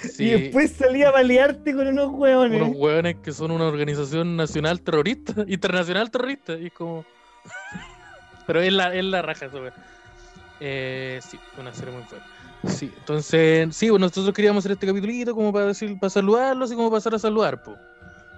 Sí, 0.00 0.24
Y 0.26 0.30
después 0.32 0.72
salí 0.72 1.02
a 1.02 1.10
balearte 1.10 1.72
con 1.74 1.86
unos 1.86 2.10
hueones. 2.10 2.60
unos 2.60 2.76
weones 2.76 3.16
que 3.22 3.32
son 3.32 3.50
una 3.50 3.64
organización 3.66 4.36
nacional 4.36 4.82
terrorista, 4.82 5.32
internacional 5.46 6.10
terrorista, 6.10 6.58
y 6.58 6.66
es 6.66 6.72
como. 6.74 7.06
Pero 8.46 8.60
es 8.60 8.70
la, 8.70 8.94
es 8.94 9.02
la 9.04 9.22
raja 9.22 9.46
eso, 9.46 9.56
weón. 9.62 9.72
Eh, 10.66 11.20
sí, 11.22 11.38
una 11.60 11.74
serie 11.74 11.92
muy 11.92 12.04
buena. 12.08 12.24
Sí, 12.66 12.90
entonces, 12.96 13.76
sí, 13.76 13.90
bueno, 13.90 14.06
nosotros 14.06 14.34
queríamos 14.34 14.62
hacer 14.62 14.72
este 14.72 14.86
capitulito 14.86 15.34
como 15.34 15.52
para 15.52 15.66
decir, 15.66 15.98
para 16.00 16.08
saludarlos 16.08 16.72
y 16.72 16.74
como 16.74 16.90
pasar 16.90 17.14
a 17.14 17.18
saludar, 17.18 17.62
po. 17.62 17.76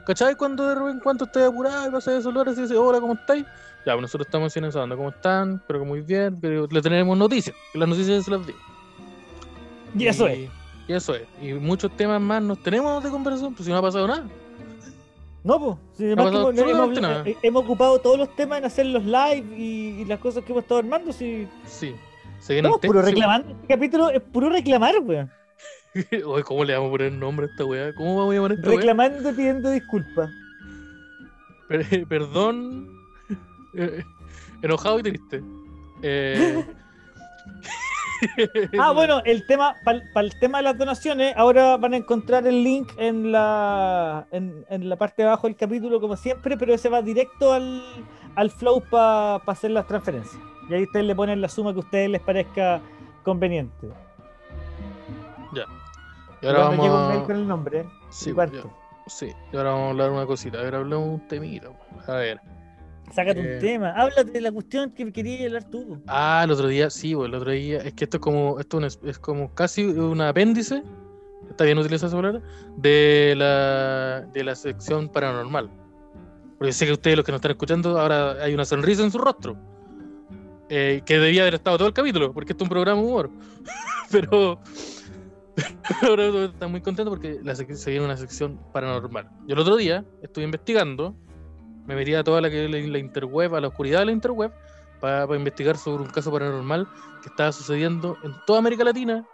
¿Cachai? 0.04 0.34
Cuando 0.34 0.66
de 0.66 0.74
repente 0.74 0.94
en 0.94 1.00
cuanto 1.00 1.26
estés 1.26 1.44
apurado 1.44 1.86
y 1.86 1.92
pasas 1.92 2.14
a 2.14 2.22
saludar 2.22 2.48
así, 2.48 2.62
dice, 2.62 2.76
hola, 2.76 3.00
¿cómo 3.00 3.14
estáis? 3.14 3.44
Ya, 3.86 3.92
pues 3.92 4.02
nosotros 4.02 4.26
estamos 4.26 4.56
en 4.56 4.64
esa 4.64 4.82
onda, 4.82 4.96
¿cómo 4.96 5.10
están? 5.10 5.54
Espero 5.54 5.78
que 5.78 5.86
muy 5.86 6.00
bien, 6.00 6.36
pero 6.40 6.66
le 6.68 6.82
tenemos 6.82 7.16
noticias, 7.16 7.54
que 7.72 7.78
las 7.78 7.88
noticias 7.88 8.24
se 8.24 8.30
las 8.32 8.44
digo. 8.44 8.58
y 9.96 10.06
eso 10.08 10.26
es. 10.26 10.50
Y 10.88 10.92
eso 10.92 11.14
es. 11.14 11.22
Y 11.40 11.52
muchos 11.52 11.96
temas 11.96 12.20
más 12.20 12.42
nos 12.42 12.60
tenemos 12.60 13.04
de 13.04 13.10
conversación, 13.10 13.54
pues 13.54 13.66
si 13.66 13.70
no 13.70 13.78
ha 13.78 13.82
pasado 13.82 14.08
nada. 14.08 14.26
No, 15.44 15.60
pues. 15.60 15.76
Si 15.96 16.16
pasado 16.16 16.50
hemos, 16.50 16.98
hemos, 16.98 17.24
eh, 17.24 17.36
hemos 17.40 17.62
ocupado 17.62 18.00
todos 18.00 18.18
los 18.18 18.34
temas 18.34 18.58
en 18.58 18.64
hacer 18.64 18.86
los 18.86 19.04
live 19.04 19.46
y, 19.56 20.00
y 20.00 20.04
las 20.06 20.18
cosas 20.18 20.42
que 20.42 20.50
hemos 20.50 20.64
estado 20.64 20.80
armando. 20.80 21.12
Si 21.12 21.46
Sí. 21.68 21.94
Se 22.46 22.60
el 22.60 22.70
puro 22.80 23.02
reclamando. 23.02 23.50
Este 23.50 23.66
capítulo 23.66 24.10
es 24.10 24.22
puro 24.22 24.48
reclamar, 24.48 24.94
weón. 25.02 25.28
Oye, 26.26 26.44
¿cómo 26.44 26.64
le 26.64 26.74
vamos 26.74 26.88
a 26.88 26.90
poner 26.92 27.12
nombre 27.12 27.46
a 27.46 27.48
esta 27.50 27.64
weá? 27.64 27.92
¿Cómo 27.94 28.16
vamos 28.16 28.32
a 28.32 28.34
llamar 28.36 28.50
a 28.52 28.54
esta 28.54 28.68
weá? 28.68 28.76
Reclamando 28.76 29.30
y 29.30 29.32
pidiendo 29.32 29.70
disculpas. 29.70 30.30
Per- 31.68 32.06
perdón. 32.06 32.88
eh, 33.76 34.04
enojado 34.62 35.00
y 35.00 35.02
triste. 35.02 35.42
Eh, 36.02 36.64
Ah, 38.78 38.92
bueno, 38.92 39.20
el 39.26 39.44
tema, 39.46 39.74
para 39.84 40.00
el 40.26 40.38
tema 40.38 40.58
de 40.58 40.64
las 40.64 40.78
donaciones, 40.78 41.34
ahora 41.36 41.76
van 41.76 41.92
a 41.92 41.96
encontrar 41.98 42.46
el 42.46 42.64
link 42.64 42.90
en 42.96 43.30
la, 43.30 44.26
en, 44.30 44.64
en 44.70 44.88
la 44.88 44.96
parte 44.96 45.20
de 45.22 45.28
abajo 45.28 45.46
del 45.46 45.54
capítulo, 45.56 46.00
como 46.00 46.16
siempre, 46.16 46.56
pero 46.56 46.72
ese 46.72 46.88
va 46.88 47.02
directo 47.02 47.52
al, 47.52 47.82
al 48.34 48.50
flow 48.50 48.82
para 48.90 49.36
hacer 49.36 49.72
las 49.72 49.86
transferencias. 49.86 50.40
Y 50.68 50.74
ahí 50.74 50.82
ustedes 50.84 51.06
le 51.06 51.14
ponen 51.14 51.40
la 51.40 51.48
suma 51.48 51.72
que 51.72 51.78
a 51.78 51.82
ustedes 51.82 52.10
les 52.10 52.20
parezca 52.20 52.80
conveniente. 53.24 53.88
Y 56.42 56.46
ahora 56.46 56.70
me 56.70 56.76
llega 56.76 56.94
un 57.02 57.08
mail 57.08 57.20
vamos 57.20 57.26
con 57.26 57.36
a... 57.36 57.38
el 57.38 57.48
nombre. 57.48 57.86
Sí, 58.10 58.30
y 58.30 58.34
ya- 58.34 58.50
sí, 59.06 59.32
y 59.52 59.56
ahora 59.56 59.70
vamos 59.70 59.86
a 59.86 59.90
hablar 59.90 60.10
una 60.10 60.26
cosita. 60.26 60.58
A 60.58 60.62
ver, 60.62 60.74
hablamos 60.74 61.08
un 61.08 61.28
temita. 61.28 61.68
A 62.06 62.12
ver. 62.14 62.40
Sácate 63.12 63.40
Eh. 63.40 63.54
un 63.54 63.60
tema, 63.60 63.90
háblate 63.92 64.24
de 64.32 64.40
la 64.40 64.52
cuestión 64.52 64.90
que 64.90 65.10
querías 65.12 65.46
hablar 65.46 65.64
tú. 65.70 66.02
Ah, 66.08 66.42
el 66.44 66.50
otro 66.50 66.66
día, 66.68 66.90
sí, 66.90 67.12
el 67.12 67.34
otro 67.34 67.50
día. 67.52 67.78
Es 67.78 67.94
que 67.94 68.04
esto 68.04 68.16
es 68.18 68.20
como, 68.20 68.58
esto 68.60 68.84
es, 68.84 68.98
es 69.04 69.18
como 69.18 69.54
casi 69.54 69.84
un 69.84 70.20
apéndice. 70.20 70.82
Está 71.48 71.64
bien 71.64 71.78
utilizar 71.78 72.08
esa 72.08 72.16
palabra. 72.16 72.42
De 72.76 73.34
la, 73.36 74.22
de 74.32 74.44
la 74.44 74.54
sección 74.54 75.08
paranormal. 75.08 75.70
Porque 76.58 76.72
sé 76.72 76.84
que 76.86 76.92
ustedes, 76.92 77.16
los 77.16 77.24
que 77.24 77.32
nos 77.32 77.38
están 77.38 77.52
escuchando, 77.52 77.98
ahora 77.98 78.32
hay 78.42 78.52
una 78.54 78.64
sonrisa 78.64 79.02
en 79.04 79.10
su 79.10 79.18
rostro. 79.18 79.56
Eh, 80.68 81.02
que 81.06 81.18
debía 81.18 81.42
haber 81.42 81.54
estado 81.54 81.78
todo 81.78 81.88
el 81.88 81.94
capítulo, 81.94 82.32
porque 82.32 82.52
esto 82.52 82.64
es 82.64 82.66
un 82.66 82.70
programa 82.70 83.00
de 83.00 83.06
humor. 83.06 83.30
Pero. 84.10 84.60
Ahora 86.02 86.26
está 86.44 86.68
muy 86.68 86.82
contento 86.82 87.10
porque 87.10 87.38
la 87.42 87.54
se 87.54 87.64
viene 87.90 88.04
una 88.04 88.16
sección 88.16 88.60
paranormal. 88.72 89.30
Yo 89.46 89.54
el 89.54 89.60
otro 89.60 89.76
día 89.76 90.04
estuve 90.22 90.44
investigando, 90.44 91.16
me 91.86 91.94
metí 91.94 92.14
a 92.14 92.22
toda 92.22 92.42
la, 92.42 92.48
interweb, 92.98 93.54
a 93.54 93.60
la 93.60 93.68
oscuridad 93.68 94.00
de 94.00 94.06
la 94.06 94.12
interweb, 94.12 94.52
para, 95.00 95.26
para 95.26 95.38
investigar 95.38 95.78
sobre 95.78 96.02
un 96.02 96.10
caso 96.10 96.30
paranormal 96.30 96.86
que 97.22 97.30
estaba 97.30 97.52
sucediendo 97.52 98.18
en 98.22 98.32
toda 98.46 98.58
América 98.58 98.84
Latina 98.84 99.24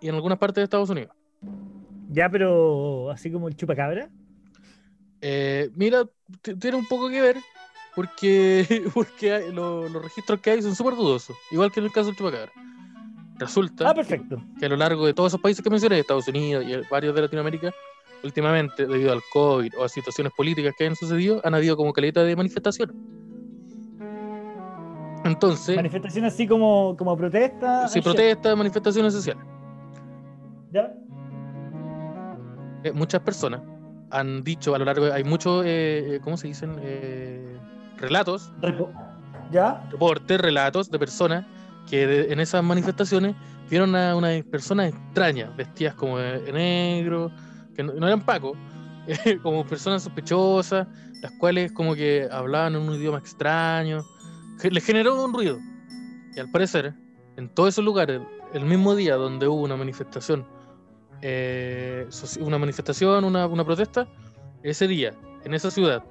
y 0.00 0.08
en 0.08 0.14
algunas 0.14 0.38
partes 0.38 0.56
de 0.56 0.64
Estados 0.64 0.88
Unidos. 0.88 1.14
Ya, 2.10 2.28
pero 2.28 3.10
así 3.10 3.30
como 3.30 3.48
el 3.48 3.56
chupacabra. 3.56 4.08
Eh, 5.20 5.70
mira, 5.74 6.04
tiene 6.42 6.76
un 6.76 6.86
poco 6.86 7.08
que 7.08 7.20
ver 7.20 7.36
porque, 7.94 8.84
porque 8.94 9.32
hay- 9.32 9.52
lo- 9.52 9.88
los 9.88 10.02
registros 10.02 10.40
que 10.40 10.50
hay 10.50 10.62
son 10.62 10.74
súper 10.74 10.94
dudosos, 10.94 11.36
igual 11.50 11.70
que 11.72 11.80
en 11.80 11.86
el 11.86 11.92
caso 11.92 12.06
del 12.06 12.16
chupacabra. 12.16 12.52
Resulta 13.38 13.88
Ah, 13.90 13.94
perfecto. 13.94 14.42
que 14.58 14.66
a 14.66 14.68
lo 14.68 14.76
largo 14.76 15.04
de 15.06 15.14
todos 15.14 15.30
esos 15.32 15.40
países 15.40 15.62
que 15.64 15.70
mencioné, 15.70 15.98
Estados 15.98 16.28
Unidos 16.28 16.64
y 16.66 16.76
varios 16.90 17.14
de 17.14 17.22
Latinoamérica, 17.22 17.72
últimamente, 18.22 18.86
debido 18.86 19.12
al 19.12 19.20
COVID 19.32 19.72
o 19.78 19.84
a 19.84 19.88
situaciones 19.88 20.32
políticas 20.36 20.74
que 20.78 20.86
han 20.86 20.94
sucedido, 20.94 21.40
han 21.42 21.54
habido 21.54 21.76
como 21.76 21.92
caleta 21.92 22.22
de 22.22 22.36
manifestaciones. 22.36 22.94
Entonces, 25.24 25.76
Manifestaciones 25.76 26.34
así 26.34 26.46
como, 26.46 26.96
como 26.96 27.16
protesta. 27.16 27.86
shit. 27.88 28.02
protestas, 28.02 28.56
manifestaciones 28.56 29.12
sociales. 29.12 29.44
¿Ya? 30.72 30.92
Eh, 32.84 32.92
muchas 32.92 33.20
personas 33.22 33.60
han 34.10 34.42
dicho 34.42 34.74
a 34.74 34.78
lo 34.78 34.84
largo, 34.84 35.06
de- 35.06 35.12
hay 35.12 35.24
muchos, 35.24 35.64
eh, 35.64 36.16
eh, 36.16 36.20
¿cómo 36.22 36.36
se 36.36 36.48
dicen? 36.48 36.76
Eh, 36.82 37.56
relatos, 38.02 38.52
Repo- 38.60 38.90
¿Ya? 39.50 39.82
reportes, 39.90 40.40
relatos 40.40 40.90
de 40.90 40.98
personas 40.98 41.46
que 41.88 42.06
de- 42.06 42.32
en 42.32 42.40
esas 42.40 42.62
manifestaciones 42.62 43.34
vieron 43.70 43.94
a 43.96 44.14
unas 44.16 44.42
personas 44.44 44.92
extrañas, 44.92 45.54
vestidas 45.56 45.94
como 45.94 46.18
de, 46.18 46.40
de 46.40 46.52
negro, 46.52 47.30
que 47.74 47.82
no, 47.82 47.92
no 47.94 48.06
eran 48.06 48.20
pacos, 48.20 48.56
como 49.42 49.64
personas 49.66 50.02
sospechosas, 50.02 50.86
las 51.22 51.32
cuales 51.32 51.72
como 51.72 51.94
que 51.94 52.28
hablaban 52.30 52.74
en 52.74 52.82
un 52.82 52.94
idioma 52.94 53.18
extraño, 53.18 54.04
que 54.60 54.70
les 54.70 54.84
generó 54.84 55.24
un 55.24 55.32
ruido. 55.32 55.58
Y 56.36 56.40
al 56.40 56.50
parecer, 56.50 56.94
en 57.36 57.48
todos 57.48 57.70
esos 57.70 57.84
lugares, 57.84 58.20
el 58.52 58.64
mismo 58.64 58.94
día 58.94 59.16
donde 59.16 59.48
hubo 59.48 59.62
una 59.62 59.76
manifestación, 59.76 60.46
eh, 61.22 62.06
una 62.40 62.58
manifestación, 62.58 63.24
una, 63.24 63.46
una 63.46 63.64
protesta, 63.64 64.06
ese 64.62 64.86
día, 64.86 65.14
en 65.44 65.54
esa 65.54 65.70
ciudad, 65.70 66.02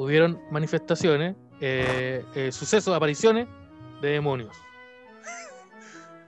hubieron 0.00 0.40
manifestaciones, 0.50 1.36
eh, 1.60 2.24
eh, 2.34 2.52
sucesos, 2.52 2.94
apariciones 2.94 3.46
de 4.00 4.10
demonios. 4.10 4.56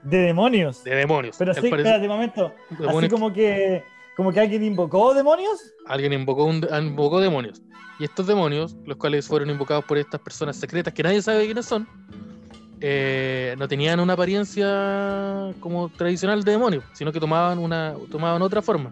De 0.03 0.17
demonios. 0.17 0.83
De 0.83 0.95
demonios. 0.95 1.35
Pero 1.37 1.53
sí, 1.53 1.65
espérate 1.65 2.01
un 2.01 2.07
momento. 2.07 2.53
Así 2.69 2.81
demonios 2.81 3.11
como 3.11 3.33
que, 3.33 3.83
como 4.15 4.31
que 4.31 4.39
alguien 4.39 4.63
invocó 4.63 5.13
demonios. 5.13 5.73
alguien 5.87 6.13
invocó, 6.13 6.45
un, 6.45 6.65
invocó 6.79 7.19
demonios. 7.19 7.61
Y 7.99 8.03
estos 8.03 8.27
demonios, 8.27 8.75
los 8.85 8.97
cuales 8.97 9.27
fueron 9.27 9.49
invocados 9.49 9.85
por 9.85 9.97
estas 9.97 10.19
personas 10.19 10.57
secretas 10.57 10.93
que 10.93 11.03
nadie 11.03 11.21
sabe 11.21 11.45
quiénes 11.45 11.65
son, 11.65 11.87
eh, 12.81 13.55
no 13.57 13.67
tenían 13.67 13.99
una 13.99 14.13
apariencia 14.13 15.53
como 15.61 15.89
tradicional 15.89 16.43
de 16.43 16.51
demonio, 16.51 16.83
sino 16.93 17.11
que 17.11 17.19
tomaban 17.19 17.57
una 17.57 17.95
tomaban 18.11 18.41
otra 18.41 18.61
forma. 18.61 18.91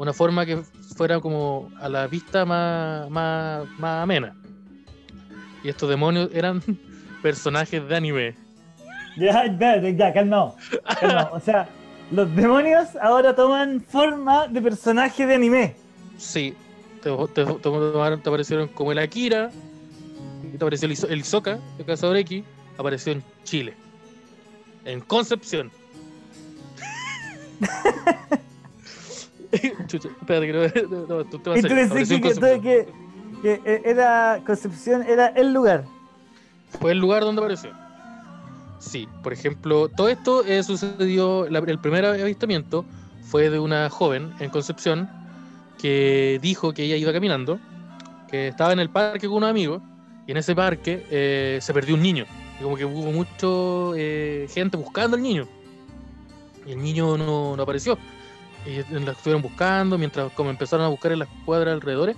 Una 0.00 0.14
forma 0.14 0.46
que 0.46 0.56
fuera 0.96 1.20
como 1.20 1.70
a 1.78 1.86
la 1.86 2.06
vista 2.06 2.46
más, 2.46 3.10
más, 3.10 3.68
más 3.78 4.02
amena. 4.02 4.34
Y 5.62 5.68
estos 5.68 5.90
demonios 5.90 6.30
eran 6.32 6.62
personajes 7.22 7.86
de 7.86 7.94
anime. 7.96 8.34
Ya, 9.18 9.44
espérate, 9.44 9.94
ya, 9.94 10.10
calmado. 10.14 10.56
calmado. 10.98 11.34
O 11.34 11.40
sea, 11.40 11.68
los 12.10 12.34
demonios 12.34 12.96
ahora 13.02 13.34
toman 13.36 13.82
forma 13.82 14.48
de 14.48 14.62
personaje 14.62 15.26
de 15.26 15.34
anime. 15.34 15.76
Sí, 16.16 16.54
te, 17.02 17.10
te- 17.34 17.44
te- 17.44 18.16
te 18.16 18.28
aparecieron 18.30 18.68
como 18.68 18.92
el 18.92 18.98
Akira, 19.00 19.50
te 20.50 20.56
apareció 20.56 20.88
el, 20.88 20.96
el 21.10 21.18
Isoka, 21.20 21.58
el 21.78 21.84
Cazador 21.84 22.16
X, 22.16 22.42
apareció 22.78 23.12
en 23.12 23.22
Chile. 23.44 23.74
En 24.86 25.02
Concepción. 25.02 25.70
Chucha, 29.86 30.08
espérate 30.08 30.46
que 30.46 30.82
no, 30.90 31.06
no, 31.06 31.24
tú 31.24 31.38
te 31.38 31.50
vas 31.50 31.58
a 31.64 31.66
hacer. 31.66 32.60
que, 32.60 32.88
eh, 33.44 33.82
era 33.84 34.40
Concepción, 34.46 35.02
era 35.02 35.28
el 35.28 35.52
lugar. 35.52 35.84
Fue 36.80 36.92
el 36.92 36.98
lugar 36.98 37.22
donde 37.22 37.40
apareció. 37.42 37.70
Sí, 38.78 39.08
por 39.22 39.32
ejemplo, 39.32 39.88
todo 39.88 40.08
esto 40.08 40.44
eh, 40.44 40.62
sucedió, 40.62 41.48
la- 41.50 41.58
el 41.58 41.78
primer 41.78 42.04
avistamiento 42.04 42.84
fue 43.22 43.50
de 43.50 43.58
una 43.58 43.90
joven 43.90 44.32
en 44.40 44.50
Concepción 44.50 45.08
que 45.78 46.38
dijo 46.42 46.72
que 46.72 46.84
ella 46.84 46.96
iba 46.96 47.12
caminando, 47.12 47.58
que 48.28 48.48
estaba 48.48 48.72
en 48.72 48.80
el 48.80 48.90
parque 48.90 49.26
con 49.26 49.38
unos 49.38 49.50
amigos, 49.50 49.82
y 50.26 50.30
en 50.32 50.36
ese 50.36 50.54
parque 50.54 51.06
eh, 51.10 51.58
se 51.60 51.72
perdió 51.74 51.94
un 51.94 52.02
niño. 52.02 52.24
Y 52.58 52.62
como 52.62 52.76
que 52.76 52.84
hubo 52.84 53.10
mucha 53.10 54.52
gente 54.54 54.76
buscando 54.76 55.16
al 55.16 55.22
niño. 55.22 55.46
Y 56.66 56.72
el 56.72 56.82
niño 56.82 57.16
no, 57.16 57.56
no 57.56 57.62
apareció. 57.62 57.98
Y 58.66 58.82
la 58.92 59.12
estuvieron 59.12 59.42
buscando 59.42 59.96
mientras 59.96 60.30
como 60.32 60.50
empezaron 60.50 60.84
a 60.84 60.88
buscar 60.88 61.12
en 61.12 61.20
las 61.20 61.28
cuadras 61.44 61.74
alrededores. 61.74 62.16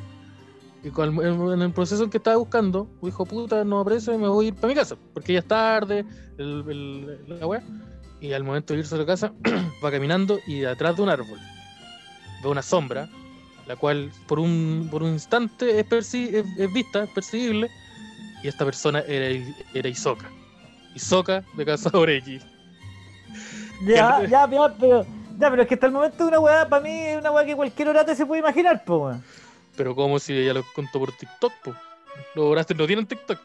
Y 0.85 0.89
en 0.89 1.63
el 1.63 1.73
proceso 1.73 2.03
en 2.03 2.11
que 2.11 2.17
estaba 2.19 2.37
buscando, 2.37 2.89
dijo, 3.01 3.25
puta, 3.25 3.65
no 3.65 3.81
aparece, 3.81 4.19
me 4.19 4.27
voy 4.27 4.47
a 4.47 4.49
ir 4.49 4.55
para 4.55 4.69
mi 4.69 4.75
casa. 4.75 4.97
Porque 5.15 5.35
ya 5.35 5.39
es 5.39 5.47
tarde, 5.47 6.05
el, 6.39 6.65
el- 6.69 7.39
la 7.39 7.47
weá. 7.47 7.63
Y 8.21 8.33
al 8.33 8.43
momento 8.45 8.73
de 8.75 8.81
irse 8.81 8.95
a 8.95 8.99
su 8.99 9.07
casa, 9.07 9.33
va 9.85 9.91
caminando 9.91 10.41
y 10.47 10.61
de 10.61 10.69
atrás 10.69 10.97
de 10.97 11.03
un 11.03 11.09
árbol 11.09 11.39
ve 12.43 12.49
una 12.49 12.63
sombra, 12.63 13.09
la 13.69 13.77
cual 13.77 14.11
por 14.27 14.41
un, 14.41 14.89
por 14.91 15.05
un 15.05 15.11
instante 15.11 15.79
es, 15.79 15.87
perci- 15.89 16.35
es, 16.35 16.45
es 16.59 16.73
vista, 16.73 17.05
es 17.05 17.11
percibible. 17.11 17.71
Y 18.43 18.49
esta 18.49 18.65
persona 18.65 18.99
era, 19.07 19.41
era 19.75 19.89
Isoka. 19.89 20.29
Isoka 20.97 21.45
de. 21.57 21.65
Ya, 23.87 24.19
Que- 24.21 24.29
ya, 24.29 24.49
ya, 24.51 24.77
pero, 24.81 25.07
ya, 25.39 25.51
pero 25.51 25.63
es 25.63 25.69
que 25.69 25.75
hasta 25.75 25.87
el 25.87 25.93
momento 25.93 26.27
una 26.27 26.39
weá, 26.41 26.69
para 26.69 26.83
mí, 26.83 26.91
es 26.91 27.19
una 27.19 27.31
weá 27.31 27.45
que 27.45 27.55
cualquier 27.57 27.89
orate 27.89 28.15
se 28.15 28.27
puede 28.27 28.41
imaginar, 28.41 28.85
po, 28.85 28.99
weón. 28.99 29.23
Pero 29.77 29.95
como 29.95 30.19
si 30.19 30.33
ella 30.35 30.55
lo 30.55 30.65
contó 30.75 30.99
por 30.99 31.13
TikTok, 31.13 31.53
po. 31.65 31.75
Los 32.35 32.45
Horaces 32.47 32.77
no 32.77 32.87
tienen 32.87 33.07
TikTok. 33.07 33.39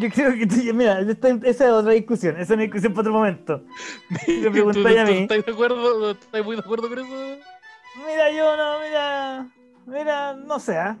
Yo 0.00 0.10
creo 0.10 0.32
que, 0.32 0.72
mira, 0.72 1.00
esta- 1.00 1.28
esa 1.44 1.64
es 1.66 1.70
otra 1.70 1.92
discusión, 1.92 2.34
esa 2.34 2.42
es 2.42 2.50
una 2.50 2.62
discusión 2.62 2.92
para 2.92 3.02
otro 3.02 3.12
momento. 3.12 3.62
Me 4.28 4.50
preguntáis 4.50 4.98
a 4.98 5.04
¿Tú- 5.04 5.06
tú 5.10 5.12
mí. 5.14 5.18
¿Estás 5.22 5.44
de 5.46 5.52
acuerdo? 5.52 5.98
¿No 6.00 6.10
¿Estás 6.10 6.44
muy 6.44 6.56
de 6.56 6.60
acuerdo 6.62 6.88
con 6.88 6.98
eso? 6.98 7.38
Mira, 8.04 8.30
yo 8.32 8.56
no, 8.56 8.80
mira, 8.80 9.48
mira, 9.86 10.34
no 10.34 10.58
sé, 10.58 10.76
¿ah? 10.76 10.98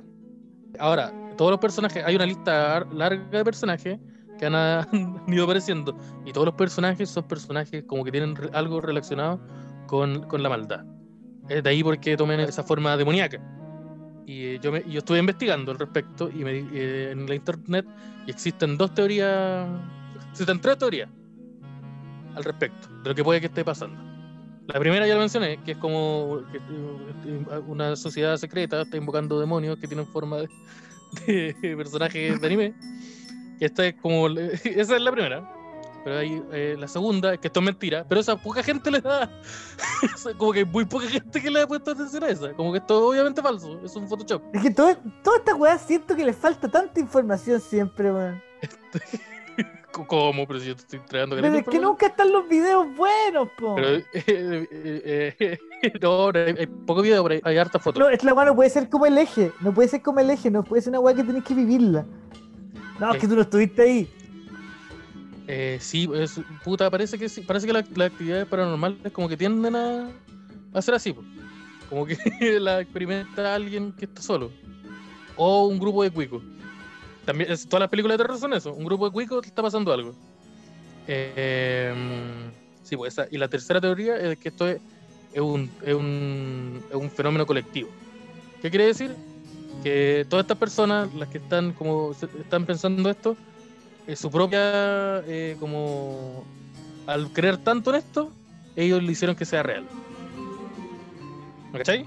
Ahora, 0.78 1.12
todos 1.36 1.50
los 1.50 1.58
personajes, 1.60 2.04
hay 2.04 2.14
una 2.14 2.26
lista 2.26 2.76
ar- 2.76 2.92
larga 2.92 3.38
de 3.38 3.44
personajes 3.44 3.98
que 4.38 4.46
han, 4.46 4.54
han 4.54 5.22
ido 5.26 5.44
apareciendo. 5.44 5.96
Y 6.24 6.32
todos 6.32 6.46
los 6.46 6.54
personajes 6.54 7.08
son 7.10 7.24
personajes 7.24 7.84
como 7.86 8.04
que 8.04 8.12
tienen 8.12 8.34
algo 8.52 8.80
relacionado 8.80 9.40
con, 9.86 10.24
con 10.28 10.42
la 10.42 10.48
maldad. 10.48 10.84
Es 11.48 11.62
de 11.62 11.70
ahí 11.70 11.82
porque 11.82 12.16
tomen 12.16 12.40
esa 12.40 12.62
forma 12.62 12.96
demoníaca. 12.96 13.40
Y 14.26 14.44
eh, 14.44 14.58
yo, 14.62 14.72
me, 14.72 14.82
yo 14.88 14.98
estuve 14.98 15.18
investigando 15.18 15.72
al 15.72 15.78
respecto 15.78 16.30
y 16.30 16.44
me, 16.44 16.52
eh, 16.72 17.10
en 17.10 17.26
la 17.26 17.34
internet 17.34 17.86
y 18.26 18.30
existen 18.30 18.78
dos 18.78 18.94
teorías, 18.94 19.68
existen 20.30 20.60
tres 20.60 20.78
teorías 20.78 21.10
al 22.34 22.44
respecto 22.44 22.88
de 23.02 23.10
lo 23.10 23.14
que 23.14 23.22
puede 23.22 23.40
que 23.40 23.46
esté 23.46 23.64
pasando. 23.64 24.02
La 24.66 24.80
primera 24.80 25.06
ya 25.06 25.14
la 25.14 25.20
mencioné, 25.20 25.58
que 25.62 25.72
es 25.72 25.76
como 25.76 26.40
eh, 26.54 27.60
una 27.66 27.96
sociedad 27.96 28.36
secreta 28.38 28.80
está 28.80 28.96
invocando 28.96 29.38
demonios 29.38 29.76
que 29.76 29.86
tienen 29.86 30.06
forma 30.06 30.38
de, 30.38 30.48
de 31.60 31.76
personajes 31.76 32.40
de 32.40 32.46
anime. 32.46 32.74
Que 33.58 33.66
esta 33.66 33.86
es 33.86 33.94
como. 34.00 34.28
Esa 34.64 34.96
es 34.96 35.02
la 35.02 35.12
primera. 35.12 35.50
Pero 36.04 36.18
hay 36.18 36.42
eh, 36.52 36.76
la 36.78 36.86
segunda, 36.86 37.32
es 37.32 37.40
que 37.40 37.48
esto 37.48 37.60
es 37.60 37.64
mentira, 37.66 38.04
pero 38.06 38.20
esa 38.20 38.36
poca 38.36 38.62
gente 38.62 38.90
le 38.90 39.00
da. 39.00 39.30
como 40.36 40.52
que 40.52 40.58
hay 40.58 40.64
muy 40.66 40.84
poca 40.84 41.08
gente 41.08 41.40
que 41.40 41.50
le 41.50 41.62
ha 41.62 41.66
puesto 41.66 41.92
atención 41.92 42.22
a 42.24 42.28
esa. 42.28 42.52
Como 42.52 42.72
que 42.72 42.78
esto 42.78 42.98
es 42.98 43.10
obviamente 43.10 43.40
falso, 43.40 43.80
es 43.82 43.96
un 43.96 44.06
Photoshop. 44.06 44.42
Es 44.52 44.62
que 44.62 44.70
todo, 44.70 44.94
toda 45.22 45.38
esta 45.38 45.54
weá 45.54 45.78
siento 45.78 46.14
que 46.14 46.26
le 46.26 46.34
falta 46.34 46.68
tanta 46.68 47.00
información 47.00 47.58
siempre, 47.58 48.12
weón. 48.12 48.42
¿Cómo? 50.06 50.46
Pero 50.46 50.60
si 50.60 50.66
yo 50.66 50.74
te 50.74 50.82
estoy 50.82 50.98
entregando 50.98 51.36
Pero 51.36 51.54
es 51.54 51.64
que 51.64 51.78
nunca 51.78 52.06
están 52.06 52.32
los 52.32 52.48
videos 52.48 52.86
buenos, 52.96 53.48
po. 53.56 53.76
Pero, 53.76 53.88
eh, 53.96 54.04
eh, 54.12 55.36
eh, 55.38 55.58
no, 56.02 56.32
no, 56.32 56.38
hay, 56.38 56.54
hay 56.58 56.66
poco 56.66 57.00
video, 57.00 57.22
pero 57.22 57.36
hay, 57.36 57.40
hay 57.44 57.58
hartas 57.58 57.80
fotos. 57.80 58.00
No, 58.00 58.10
es 58.10 58.22
la 58.24 58.34
weá 58.34 58.44
no 58.44 58.56
puede 58.56 58.70
ser 58.70 58.88
como 58.88 59.06
el 59.06 59.16
eje, 59.16 59.52
no 59.60 59.72
puede 59.72 59.88
ser 59.88 60.02
como 60.02 60.20
el 60.20 60.30
eje, 60.30 60.50
no 60.50 60.64
puede 60.64 60.82
ser 60.82 60.90
una 60.90 61.00
weá 61.00 61.14
que 61.14 61.22
tenés 61.22 61.44
que 61.44 61.54
vivirla. 61.54 62.04
No, 62.98 63.12
es 63.12 63.18
que 63.20 63.28
tú 63.28 63.34
no 63.34 63.42
estuviste 63.42 63.82
ahí. 63.82 64.08
Eh, 65.46 65.78
sí, 65.80 66.08
es, 66.14 66.40
puta, 66.62 66.90
parece 66.90 67.18
que 67.18 67.28
sí, 67.28 67.42
parece 67.42 67.66
que 67.66 67.72
la- 67.72 67.84
las 67.96 68.10
actividades 68.12 68.46
paranormales 68.46 69.12
como 69.12 69.28
que 69.28 69.36
tienden 69.36 69.76
a, 69.76 70.08
a 70.72 70.82
ser 70.82 70.94
así, 70.94 71.14
como 71.88 72.06
que 72.06 72.16
la 72.60 72.80
experimenta 72.80 73.54
alguien 73.54 73.92
que 73.92 74.06
está 74.06 74.22
solo, 74.22 74.50
o 75.36 75.66
un 75.66 75.78
grupo 75.78 76.02
de 76.02 76.10
cuicos. 76.10 76.42
También, 77.26 77.52
es- 77.52 77.66
todas 77.68 77.80
las 77.80 77.90
películas 77.90 78.16
de 78.16 78.24
terror 78.24 78.38
son 78.38 78.54
eso, 78.54 78.72
un 78.72 78.84
grupo 78.84 79.04
de 79.06 79.12
cuicos 79.12 79.46
está 79.46 79.60
pasando 79.62 79.92
algo. 79.92 80.14
Eh, 81.06 81.92
sí, 82.82 82.96
pues 82.96 83.12
esa, 83.12 83.26
y 83.30 83.36
la 83.36 83.48
tercera 83.48 83.80
teoría 83.80 84.16
es 84.16 84.38
que 84.38 84.48
esto 84.48 84.66
es, 84.66 84.80
es 85.32 85.40
un, 85.40 85.70
es, 85.84 85.94
un, 85.94 86.82
es 86.88 86.96
un 86.96 87.10
fenómeno 87.10 87.44
colectivo. 87.44 87.90
¿Qué 88.62 88.70
quiere 88.70 88.86
decir? 88.86 89.14
Que 89.82 90.26
todas 90.28 90.44
estas 90.44 90.56
personas, 90.56 91.12
las 91.14 91.28
que 91.28 91.38
están 91.38 91.72
como 91.72 92.12
están 92.12 92.64
pensando 92.64 93.10
esto, 93.10 93.36
eh, 94.06 94.16
su 94.16 94.30
propia 94.30 95.20
eh, 95.26 95.56
como 95.60 96.44
al 97.06 97.30
creer 97.32 97.58
tanto 97.58 97.90
en 97.90 97.96
esto 97.96 98.30
ellos 98.76 99.02
le 99.02 99.12
hicieron 99.12 99.36
que 99.36 99.44
sea 99.44 99.62
real 99.62 99.84
¿me 101.72 101.78
cachai? 101.78 102.04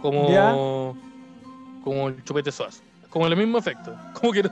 como 0.00 0.96
como 1.84 2.08
el 2.08 2.22
chupete 2.24 2.50
suazo 2.52 2.80
como 3.10 3.26
el 3.26 3.36
mismo 3.36 3.58
efecto 3.58 3.94
como 4.20 4.32
que 4.32 4.42
no- 4.42 4.50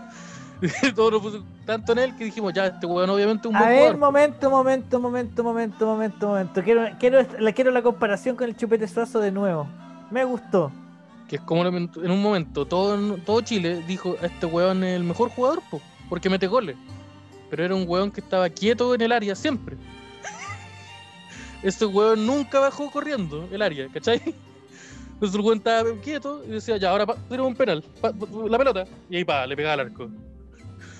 todos 0.94 1.12
nos 1.12 1.22
pusimos 1.22 1.46
tanto 1.66 1.92
en 1.92 1.98
él 2.00 2.16
que 2.16 2.24
dijimos 2.24 2.52
ya 2.52 2.66
este 2.66 2.86
weón 2.86 3.08
obviamente 3.11 3.48
es 3.48 3.50
un 3.54 3.56
A 3.56 3.61
buen 3.61 3.70
ver, 3.70 3.78
jugador 3.78 3.98
momento, 3.98 4.50
momento, 4.50 5.00
momento, 5.00 5.42
momento, 5.42 5.86
momento, 5.86 6.28
momento. 6.28 6.62
Quiero, 6.62 6.86
quiero 7.54 7.70
la 7.70 7.82
comparación 7.82 8.36
con 8.36 8.48
el 8.48 8.56
chupete 8.56 8.86
suazo 8.86 9.20
de 9.20 9.30
nuevo. 9.32 9.66
Me 10.11 10.24
gustó. 10.24 10.70
Que 11.30 11.36
es 11.36 11.42
como 11.42 11.64
en 11.64 12.10
un 12.10 12.22
momento 12.22 12.66
todo, 12.66 13.16
todo 13.18 13.40
Chile 13.40 13.84
dijo 13.86 14.16
este 14.20 14.46
weón 14.46 14.82
es 14.82 14.96
el 14.96 15.04
mejor 15.04 15.30
jugador 15.30 15.62
po, 15.70 15.80
porque 16.08 16.28
mete 16.28 16.48
goles 16.48 16.76
pero 17.48 17.64
era 17.64 17.72
un 17.72 17.84
weón 17.86 18.10
que 18.10 18.20
estaba 18.20 18.48
quieto 18.48 18.94
en 18.94 19.00
el 19.00 19.12
área 19.12 19.34
siempre. 19.36 19.76
Ese 21.62 21.86
weón 21.86 22.26
nunca 22.26 22.58
bajó 22.58 22.90
corriendo 22.90 23.48
el 23.52 23.62
área 23.62 23.88
¿cachai? 23.90 24.20
entonces 25.14 25.36
el 25.36 25.40
weón 25.40 25.58
estaba 25.58 25.88
quieto 26.02 26.42
y 26.44 26.48
decía 26.48 26.78
ya 26.78 26.90
ahora 26.90 27.06
tenemos 27.28 27.52
un 27.52 27.56
penal 27.56 27.84
la 28.48 28.58
pelota 28.58 28.84
y 29.08 29.18
ahí 29.18 29.24
pa, 29.24 29.46
le 29.46 29.54
pegaba 29.54 29.74
al 29.74 29.80
arco. 29.80 30.10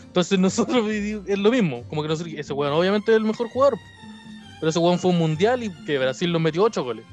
Entonces 0.05 0.39
nosotros 0.47 0.89
es 0.89 1.39
lo 1.41 1.51
mismo 1.51 1.83
como 1.89 2.05
que 2.05 2.13
ese 2.39 2.53
weón 2.53 2.73
obviamente 2.73 3.11
es 3.11 3.17
el 3.17 3.25
mejor 3.25 3.49
jugador 3.49 3.77
pero 4.61 4.71
ese 4.71 4.79
weón 4.79 5.01
fue 5.01 5.11
un 5.11 5.19
mundial 5.19 5.65
y 5.65 5.71
que 5.87 5.99
Brasil 5.99 6.31
nos 6.31 6.41
metió 6.41 6.63
8 6.63 6.85
goles 6.85 7.05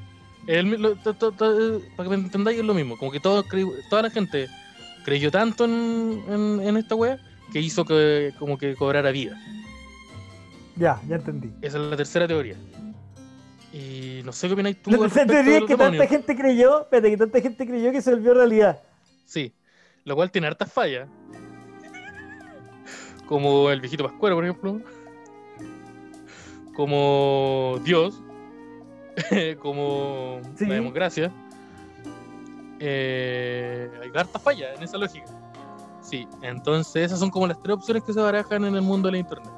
el 0.48 0.66
mi- 0.66 0.78
lo- 0.78 0.96
to- 0.96 1.14
to- 1.14 1.32
to- 1.32 1.82
para 1.96 2.10
que 2.10 2.18
me 2.18 2.24
entendáis 2.24 2.60
es 2.60 2.66
lo 2.66 2.74
mismo, 2.74 2.98
como 2.98 3.12
que 3.12 3.20
todo, 3.20 3.44
toda 3.90 4.02
la 4.02 4.10
gente 4.10 4.48
creyó 5.04 5.30
tanto 5.32 5.66
en, 5.66 6.24
en, 6.28 6.62
en 6.62 6.78
esta 6.78 6.96
wea 6.96 7.20
que 7.52 7.60
hizo 7.62 7.86
que 7.86 8.34
como 8.40 8.58
que 8.58 8.76
cobrara 8.76 9.12
vida. 9.12 9.38
Ya, 10.76 11.02
ya 11.08 11.16
entendí. 11.16 11.52
Esa 11.62 11.78
es 11.78 11.84
la 11.90 11.98
tercera 11.98 12.28
teoría. 12.28 12.56
Y 13.74 14.22
no 14.24 14.32
sé 14.32 14.48
qué 14.48 14.54
opináis 14.54 14.82
tú. 14.82 14.92
La 14.92 14.98
tercera 15.00 15.28
teoría 15.28 15.58
es 15.60 15.64
que 15.66 15.76
tanta 15.78 16.08
gente 16.08 16.36
creyó, 16.36 16.82
espérate, 16.82 17.10
que 17.10 17.18
tanta 17.18 17.42
gente 17.42 17.68
creyó 17.68 17.92
que 17.92 18.02
se 18.02 18.12
volvió 18.12 18.34
realidad. 18.34 18.80
Sí, 19.26 19.54
lo 20.06 20.16
cual 20.16 20.32
tiene 20.32 20.48
hartas 20.48 20.72
fallas. 20.72 21.08
Como 23.26 23.70
el 23.70 23.82
viejito 23.82 24.04
Pascuero, 24.06 24.36
por 24.36 24.46
ejemplo. 24.46 24.82
Como 26.76 27.80
Dios. 27.84 28.22
como 29.62 30.40
Sí. 30.56 30.66
la 30.66 30.76
democracia. 30.76 31.32
Eh, 32.80 33.90
hay 34.02 34.10
hartas 34.16 34.42
fallas 34.42 34.78
en 34.78 34.84
esa 34.84 34.98
lógica. 34.98 35.26
Sí, 36.02 36.28
entonces 36.42 37.04
esas 37.06 37.20
son 37.20 37.30
como 37.30 37.48
las 37.48 37.62
tres 37.62 37.76
opciones 37.76 38.04
que 38.04 38.14
se 38.14 38.20
barajan 38.22 38.64
en 38.66 38.76
el 38.76 38.82
mundo 38.82 39.08
de 39.08 39.14
la 39.14 39.18
internet. 39.18 39.52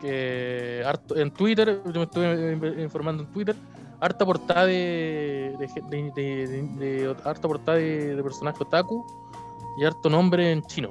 Que 0.00 0.82
harto, 0.84 1.16
en 1.16 1.30
Twitter, 1.30 1.80
yo 1.86 1.92
me 1.92 2.02
estuve 2.02 2.52
in- 2.52 2.80
informando 2.80 3.22
en 3.22 3.30
Twitter, 3.30 3.56
harta 4.00 4.26
portada 4.26 4.66
de, 4.66 5.54
de, 5.58 5.66
de- 5.88 6.10
de- 6.14 6.46
de- 6.46 6.62
de- 7.06 7.16
harta 7.24 7.48
portada 7.48 7.78
de, 7.78 8.14
de 8.16 8.22
personaje 8.22 8.58
otaku 8.62 9.06
y 9.78 9.84
harto 9.84 10.10
nombre 10.10 10.50
en 10.52 10.62
chino. 10.64 10.90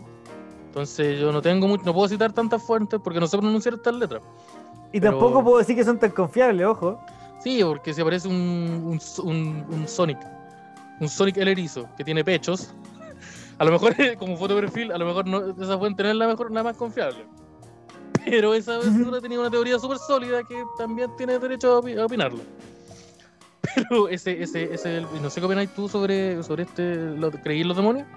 Entonces 0.68 1.20
yo 1.20 1.32
no 1.32 1.42
tengo 1.42 1.68
mucho, 1.68 1.84
no 1.86 1.94
puedo 1.94 2.08
citar 2.08 2.34
tantas 2.34 2.64
fuentes 2.64 3.00
porque 3.04 3.20
no 3.20 3.28
sé 3.28 3.38
pronunciar 3.38 3.76
estas 3.76 3.94
letras. 3.94 4.24
Y 4.92 5.00
Pero- 5.00 5.12
tampoco 5.12 5.44
puedo 5.44 5.58
decir 5.60 5.76
que 5.76 5.84
son 5.84 6.00
tan 6.00 6.10
confiables, 6.12 6.66
ojo. 6.66 7.00
Sí, 7.44 7.62
porque 7.64 7.94
se 7.94 8.02
aparece 8.02 8.28
un, 8.28 8.36
un, 8.36 9.00
un- 9.28 9.66
un 9.70 9.88
Sonic. 9.88 10.18
Un 11.00 11.10
Sonic 11.10 11.38
el 11.38 11.50
erizo, 11.50 11.90
que 11.98 12.04
tiene 12.04 12.24
pechos. 12.24 12.74
A 13.60 13.66
lo 13.66 13.72
mejor, 13.72 13.96
como 14.18 14.36
foto 14.38 14.56
de 14.56 14.62
perfil, 14.62 14.92
a 14.92 14.98
lo 14.98 15.06
mejor 15.06 15.28
no, 15.28 15.52
esa 15.64 15.78
fuente 15.78 16.02
no 16.04 16.10
es 16.10 16.16
la 16.16 16.28
mejor, 16.28 16.52
la 16.52 16.64
más 16.64 16.76
confiable. 16.76 17.26
Pero 18.26 18.54
esa 18.54 18.78
basura 18.78 19.20
tenía 19.22 19.40
una 19.40 19.52
teoría 19.52 19.78
súper 19.78 19.98
sólida 20.00 20.42
que 20.44 20.64
también 20.78 21.12
tiene 21.18 21.38
derecho 21.38 21.76
a, 21.76 21.82
opi- 21.82 22.00
a 22.00 22.06
opinarlo. 22.06 22.40
Pero 23.76 24.08
ese, 24.10 24.42
ese, 24.42 24.74
ese, 24.74 25.02
no 25.22 25.30
sé 25.30 25.40
qué 25.40 25.46
opináis 25.46 25.70
tú 25.74 25.88
sobre, 25.90 26.42
sobre 26.44 26.64
este, 26.64 26.96
lo, 26.96 27.30
¿creí 27.32 27.62
en 27.62 27.68
los 27.68 27.78
demonios? 27.78 28.08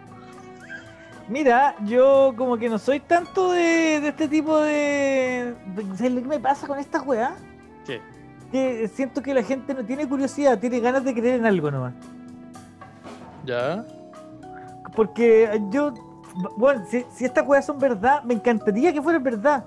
Mira, 1.28 1.74
yo 1.84 2.32
como 2.36 2.56
que 2.56 2.68
no 2.68 2.78
soy 2.78 3.00
tanto 3.00 3.50
de, 3.52 4.00
de 4.00 4.08
este 4.08 4.28
tipo 4.28 4.58
de... 4.60 5.54
de- 5.74 5.96
¿Sabes 5.96 6.12
lo 6.12 6.22
que 6.22 6.28
me 6.28 6.38
pasa 6.38 6.66
con 6.68 6.78
esta 6.78 7.02
weá? 7.02 7.36
¿Qué? 7.84 8.00
Que 8.52 8.88
siento 8.88 9.22
que 9.22 9.34
la 9.34 9.42
gente 9.42 9.74
no 9.74 9.84
tiene 9.84 10.08
curiosidad, 10.08 10.58
tiene 10.58 10.80
ganas 10.80 11.04
de 11.04 11.12
creer 11.14 11.40
en 11.40 11.46
algo 11.46 11.70
nomás. 11.70 11.94
Ya. 13.44 13.84
Porque 14.94 15.60
yo, 15.70 15.92
bueno, 16.56 16.84
si, 16.88 17.04
si 17.14 17.24
estas 17.24 17.46
weas 17.46 17.66
son 17.66 17.78
verdad, 17.78 18.22
me 18.22 18.34
encantaría 18.34 18.92
que 18.92 19.02
fueran 19.02 19.22
verdad. 19.22 19.64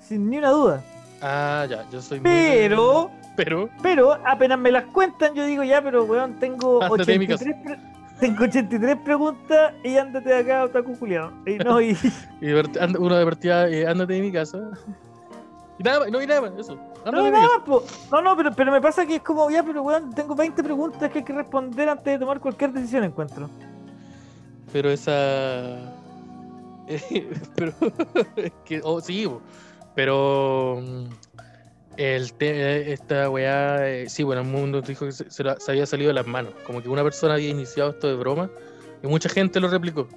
Sin 0.00 0.30
ni 0.30 0.38
una 0.38 0.50
duda. 0.50 0.82
Ah, 1.20 1.66
ya, 1.68 1.84
yo 1.90 2.00
soy 2.00 2.20
muy- 2.20 2.30
Pero, 2.30 3.10
Pero, 3.36 3.68
pero, 3.82 4.12
apenas 4.24 4.58
me 4.58 4.70
las 4.70 4.84
cuentan, 4.86 5.34
yo 5.34 5.44
digo, 5.44 5.62
ya, 5.64 5.82
pero 5.82 6.04
weón, 6.04 6.34
tengo 6.38 6.82
Ándate 6.82 7.12
de 7.12 7.18
mi 7.18 7.24
83, 7.26 7.56
pre- 7.64 7.78
tengo 8.20 8.44
83 8.44 8.96
preguntas 9.04 9.72
y 9.84 9.96
ándate 9.96 10.28
de 10.30 10.36
acá, 10.38 10.64
otaku 10.64 10.96
culiao. 10.98 11.32
Y 11.44 11.56
no, 11.58 11.80
y, 11.80 11.96
y 12.40 12.52
una 12.98 13.18
divertida, 13.18 13.68
eh, 13.68 13.86
ándate 13.86 14.14
de 14.14 14.20
mi 14.22 14.32
casa. 14.32 14.70
Y 15.78 15.82
nada 15.82 16.00
más, 16.00 16.10
no, 16.10 16.22
y 16.22 16.26
nada 16.26 16.40
más, 16.40 16.52
eso. 16.58 16.78
No, 17.04 17.30
nada 17.30 17.62
po. 17.64 17.84
no, 18.10 18.22
no, 18.22 18.36
pero, 18.36 18.52
pero 18.52 18.72
me 18.72 18.80
pasa 18.80 19.04
que 19.06 19.16
es 19.16 19.22
como, 19.22 19.50
ya, 19.50 19.62
pero 19.62 19.82
weón, 19.82 20.14
tengo 20.14 20.34
20 20.34 20.62
preguntas 20.62 21.10
que 21.10 21.18
hay 21.18 21.24
que 21.24 21.32
responder 21.32 21.88
antes 21.88 22.04
de 22.14 22.18
tomar 22.18 22.40
cualquier 22.40 22.72
decisión, 22.72 23.04
encuentro. 23.04 23.48
Pero 24.72 24.90
esa. 24.90 25.92
pero. 27.56 27.72
es 28.36 28.52
que. 28.64 28.80
oh, 28.82 29.00
sí, 29.00 29.26
bo. 29.26 29.40
pero. 29.94 30.80
mm, 30.82 31.04
El 31.96 32.32
te- 32.34 32.92
esta 32.92 33.28
weá. 33.30 33.88
eh, 33.88 34.08
sí, 34.08 34.22
bueno, 34.22 34.42
el 34.42 34.48
mundo 34.48 34.80
dijo 34.82 35.04
que 35.06 35.12
se, 35.12 35.30
se 35.30 35.44
la- 35.44 35.58
se 35.58 35.70
había 35.72 35.86
salido 35.86 36.08
de 36.08 36.14
las 36.14 36.26
manos. 36.26 36.52
Como 36.66 36.82
que 36.82 36.88
una 36.88 37.02
persona 37.02 37.34
había 37.34 37.50
iniciado 37.50 37.90
esto 37.90 38.06
de 38.08 38.14
broma 38.16 38.50
y 39.02 39.06
mucha 39.06 39.28
gente 39.28 39.60
lo 39.60 39.68
replicó. 39.68 40.08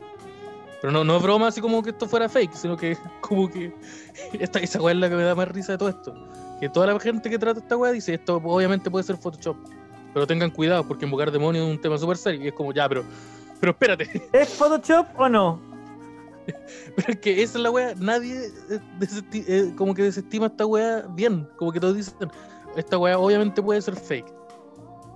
Pero 0.82 0.94
no, 0.94 1.04
no 1.04 1.18
es 1.18 1.24
broma 1.24 1.48
así 1.48 1.60
como 1.62 1.84
que 1.84 1.90
esto 1.90 2.08
fuera 2.08 2.30
fake, 2.30 2.54
sino 2.54 2.78
que 2.78 2.98
como 3.22 3.50
que. 3.50 3.74
Esta, 4.40 4.60
esa 4.60 4.82
weá 4.82 4.94
es 4.94 5.00
la 5.00 5.10
que 5.10 5.16
me 5.16 5.24
da 5.24 5.36
más 5.36 5.48
risa 5.50 5.74
de 5.74 5.78
todo 5.78 5.90
esto. 5.90 6.14
Que 6.60 6.70
toda 6.70 6.88
la 6.88 7.00
gente 7.00 7.30
que 7.30 7.38
trata 7.40 7.60
esta 7.60 7.78
weá 7.78 7.92
dice 7.92 8.14
esto 8.14 8.38
obviamente 8.44 8.90
puede 8.92 9.04
ser 9.04 9.18
Photoshop. 9.18 9.56
Pero 10.14 10.26
tengan 10.28 10.50
cuidado 10.52 10.86
porque 10.88 11.06
invocar 11.06 11.32
demonios 11.32 11.66
es 11.66 11.72
un 11.72 11.80
tema 11.82 11.98
súper 11.98 12.18
serio. 12.18 12.42
Y 12.44 12.48
es 12.48 12.54
como, 12.54 12.74
ya, 12.74 12.88
pero. 12.90 13.04
Pero 13.60 13.72
espérate. 13.72 14.30
¿Es 14.34 14.50
Photoshop 14.50 15.08
o 15.18 15.30
no? 15.30 15.60
Pero 16.96 17.14
es 17.14 17.20
que 17.20 17.44
esa 17.44 17.58
es 17.58 17.64
la 17.64 17.70
wea, 17.72 17.94
nadie 17.98 18.48
eh, 18.70 18.80
eh, 19.34 19.74
como 19.78 19.94
que 19.94 20.04
desestima 20.04 20.48
esta 20.48 20.66
wea 20.66 21.06
bien. 21.10 21.48
Como 21.58 21.72
que 21.72 21.80
todos 21.80 21.96
dicen, 21.96 22.30
esta 22.76 22.98
wea 22.98 23.20
obviamente 23.20 23.62
puede 23.62 23.82
ser 23.82 23.96
fake. 23.96 24.34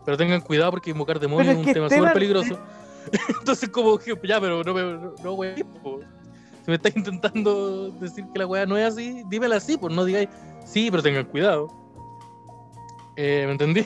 Pero 0.05 0.17
tengan 0.17 0.41
cuidado 0.41 0.71
porque 0.71 0.91
invocar 0.91 1.19
demonios 1.19 1.55
es 1.55 1.61
es 1.61 1.67
un 1.67 1.73
tema- 1.73 1.89
súper 1.89 2.13
peligroso. 2.13 2.59
Entonces 3.39 3.69
como 3.69 3.97
que, 3.97 4.17
ya, 4.23 4.39
pero 4.39 4.63
no 4.63 4.73
no, 4.73 5.13
no, 5.23 5.35
po. 5.81 5.99
Si 6.65 6.71
me 6.71 6.75
estás 6.75 6.95
intentando 6.95 7.91
decir 7.99 8.25
que 8.33 8.39
la 8.39 8.47
wea 8.47 8.65
no 8.65 8.77
es 8.77 8.93
así, 8.93 9.23
dímela 9.27 9.57
así, 9.57 9.77
pues 9.77 9.93
no 9.93 10.05
digáis, 10.05 10.29
sí, 10.65 10.89
pero 10.89 11.03
tengan 11.03 11.25
cuidado. 11.25 11.67
Eh, 13.15 13.43
¿Me 13.45 13.51
entendí? 13.51 13.85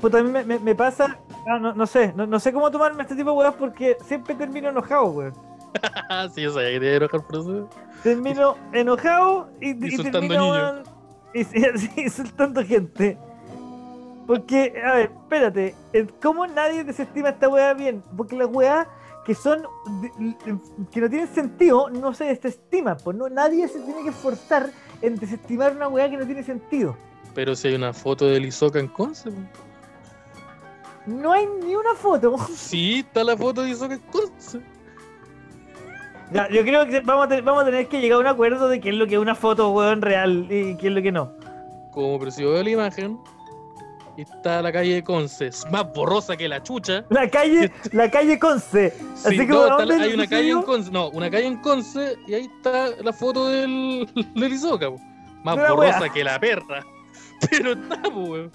Puta, 0.00 0.18
a 0.18 0.22
mí 0.22 0.30
me, 0.30 0.44
me- 0.44 0.58
me 0.58 0.74
pasa, 0.74 1.18
ah, 1.48 1.58
no, 1.58 1.72
no 1.72 1.86
sé, 1.86 2.12
no, 2.14 2.26
no 2.26 2.38
sé 2.40 2.52
cómo 2.52 2.70
tomarme 2.70 3.02
este 3.02 3.14
tipo 3.14 3.30
de 3.30 3.36
weas 3.36 3.54
porque 3.54 3.96
siempre 4.04 4.34
termino 4.34 4.68
enojado, 4.68 5.06
weón. 5.06 5.32
sí, 6.34 6.42
yo 6.42 6.52
sabía 6.52 6.70
que 6.72 6.80
te 6.80 6.86
iba 6.86 6.94
a 6.94 6.96
enojar 6.98 7.22
por 7.26 7.36
eso. 7.40 7.70
Termino 8.02 8.56
enojado 8.72 9.48
y, 9.60 9.70
y 9.70 9.90
Insultando 9.90 10.20
termino 10.20 10.72
niños. 10.72 10.88
y, 11.34 11.64
así, 11.66 11.90
insultando 11.96 12.64
gente. 12.64 13.16
Porque, 14.26 14.80
a 14.84 14.94
ver, 14.94 15.10
espérate, 15.22 15.74
¿cómo 16.22 16.46
nadie 16.46 16.84
desestima 16.84 17.30
esta 17.30 17.48
wea 17.48 17.74
bien? 17.74 18.02
Porque 18.16 18.36
las 18.36 18.48
weas 18.50 18.86
que 19.24 19.34
son, 19.34 19.62
que 20.92 21.00
no 21.00 21.08
tienen 21.08 21.28
sentido, 21.28 21.90
no 21.90 22.14
se 22.14 22.24
desestiman, 22.24 22.96
pues 23.02 23.16
no, 23.16 23.28
nadie 23.28 23.66
se 23.68 23.80
tiene 23.80 24.02
que 24.02 24.10
esforzar 24.10 24.70
en 25.02 25.16
desestimar 25.16 25.74
una 25.74 25.88
wea 25.88 26.08
que 26.08 26.16
no 26.16 26.26
tiene 26.26 26.42
sentido. 26.42 26.96
Pero 27.34 27.56
si 27.56 27.68
hay 27.68 27.74
una 27.74 27.92
foto 27.92 28.26
de 28.26 28.38
Lizoka 28.40 28.78
en 28.78 28.88
Conce. 28.88 29.30
No 31.06 31.32
hay 31.32 31.46
ni 31.46 31.74
una 31.74 31.94
foto. 31.94 32.36
Sí, 32.54 33.00
está 33.00 33.24
la 33.24 33.36
foto 33.36 33.62
de 33.62 33.68
Lizoka 33.68 33.94
en 33.94 34.00
Conce. 34.00 34.60
Ya, 36.32 36.48
yo 36.48 36.62
creo 36.62 36.86
que 36.86 37.00
vamos 37.00 37.26
a, 37.26 37.28
tener, 37.28 37.44
vamos 37.44 37.62
a 37.62 37.66
tener 37.66 37.88
que 37.88 38.00
llegar 38.00 38.18
a 38.18 38.20
un 38.20 38.26
acuerdo 38.26 38.68
de 38.68 38.80
qué 38.80 38.90
es 38.90 38.94
lo 38.94 39.06
que 39.06 39.14
es 39.14 39.20
una 39.20 39.34
foto, 39.34 39.70
weón, 39.70 40.00
real 40.00 40.46
y 40.50 40.76
qué 40.76 40.88
es 40.88 40.92
lo 40.92 41.02
que 41.02 41.12
no. 41.12 41.32
Como 41.92 42.18
pero 42.18 42.30
si 42.30 42.42
veo 42.42 42.62
la 42.62 42.70
imagen 42.70 43.18
y 44.16 44.22
está 44.22 44.62
la 44.62 44.72
calle 44.72 45.02
Conce, 45.02 45.48
es 45.48 45.64
más 45.70 45.92
borrosa 45.92 46.36
que 46.36 46.48
la 46.48 46.62
chucha. 46.62 47.04
La 47.10 47.28
calle, 47.28 47.72
la 47.92 48.10
calle 48.10 48.38
Conce. 48.38 48.90
Sí, 49.14 49.26
Así 49.28 49.36
que, 49.38 49.46
no, 49.46 49.62
está 49.64 49.76
¿dónde 49.78 49.98
la- 49.98 50.04
hay 50.04 50.14
una 50.14 50.26
calle 50.26 50.50
en? 50.50 50.62
Conce, 50.62 50.90
no, 50.90 51.08
una 51.10 51.30
calle 51.30 51.46
en 51.46 51.56
Conce 51.58 52.16
y 52.26 52.34
ahí 52.34 52.50
está 52.56 52.88
la 53.02 53.12
foto 53.12 53.48
del, 53.48 54.08
del 54.34 54.52
Isoca, 54.52 54.90
más 55.42 55.56
borrosa 55.56 56.00
wea. 56.00 56.08
que 56.12 56.24
la 56.24 56.38
perra. 56.38 56.84
Pero 57.50 57.72
está, 57.72 58.08
weón. 58.08 58.50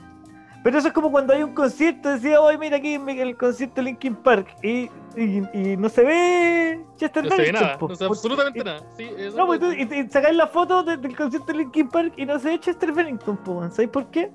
Pero 0.61 0.77
eso 0.77 0.89
es 0.89 0.93
como 0.93 1.09
cuando 1.09 1.33
hay 1.33 1.41
un 1.41 1.53
concierto, 1.53 2.09
decía, 2.09 2.41
hoy 2.41 2.57
mira 2.57 2.75
aquí 2.77 2.95
el 2.95 3.37
concierto 3.37 3.75
de 3.75 3.83
Linkin 3.83 4.13
Park 4.15 4.57
y, 4.61 4.89
y, 5.15 5.41
y 5.53 5.77
no 5.77 5.87
se 5.87 6.03
ve 6.03 6.81
Chester 6.97 7.23
No 7.23 7.33
se 7.33 7.41
ve 7.43 7.51
nada, 7.53 7.77
po. 7.77 7.87
no 7.87 7.95
se 7.95 8.03
ve 8.03 8.09
absolutamente 8.09 8.59
y- 8.59 8.63
nada. 8.63 8.81
Sí, 8.97 9.09
eso 9.17 9.37
No, 9.37 9.47
pues 9.47 9.61
tú, 9.61 9.71
y, 9.71 10.09
sacáis 10.09 10.35
la 10.35 10.47
foto 10.47 10.83
de- 10.83 10.97
del 10.97 11.15
concierto 11.15 11.47
de 11.53 11.59
Linkin 11.59 11.87
Park 11.87 12.11
y 12.17 12.25
no 12.25 12.37
se 12.39 12.49
ve 12.49 12.59
Chester 12.59 12.91
Bennington, 12.91 13.37
po. 13.37 13.61
¿sabéis 13.69 13.89
por 13.89 14.07
qué? 14.07 14.31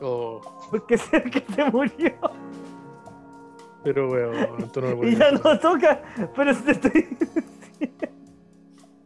Porque- 0.00 0.04
oh, 0.06 0.68
Porque 0.70 0.94
es 0.94 1.12
el 1.12 1.30
que 1.30 1.44
se 1.54 1.64
murió 1.66 2.12
pero 3.82 4.08
weón, 4.10 4.70
tú 4.72 4.80
no 4.82 4.88
me 4.88 4.92
y 4.92 4.96
podías 4.96 5.18
ya 5.18 5.30
no 5.32 5.58
toca. 5.58 6.02
Pero 6.36 6.54
te 6.54 6.72
estoy... 6.72 7.08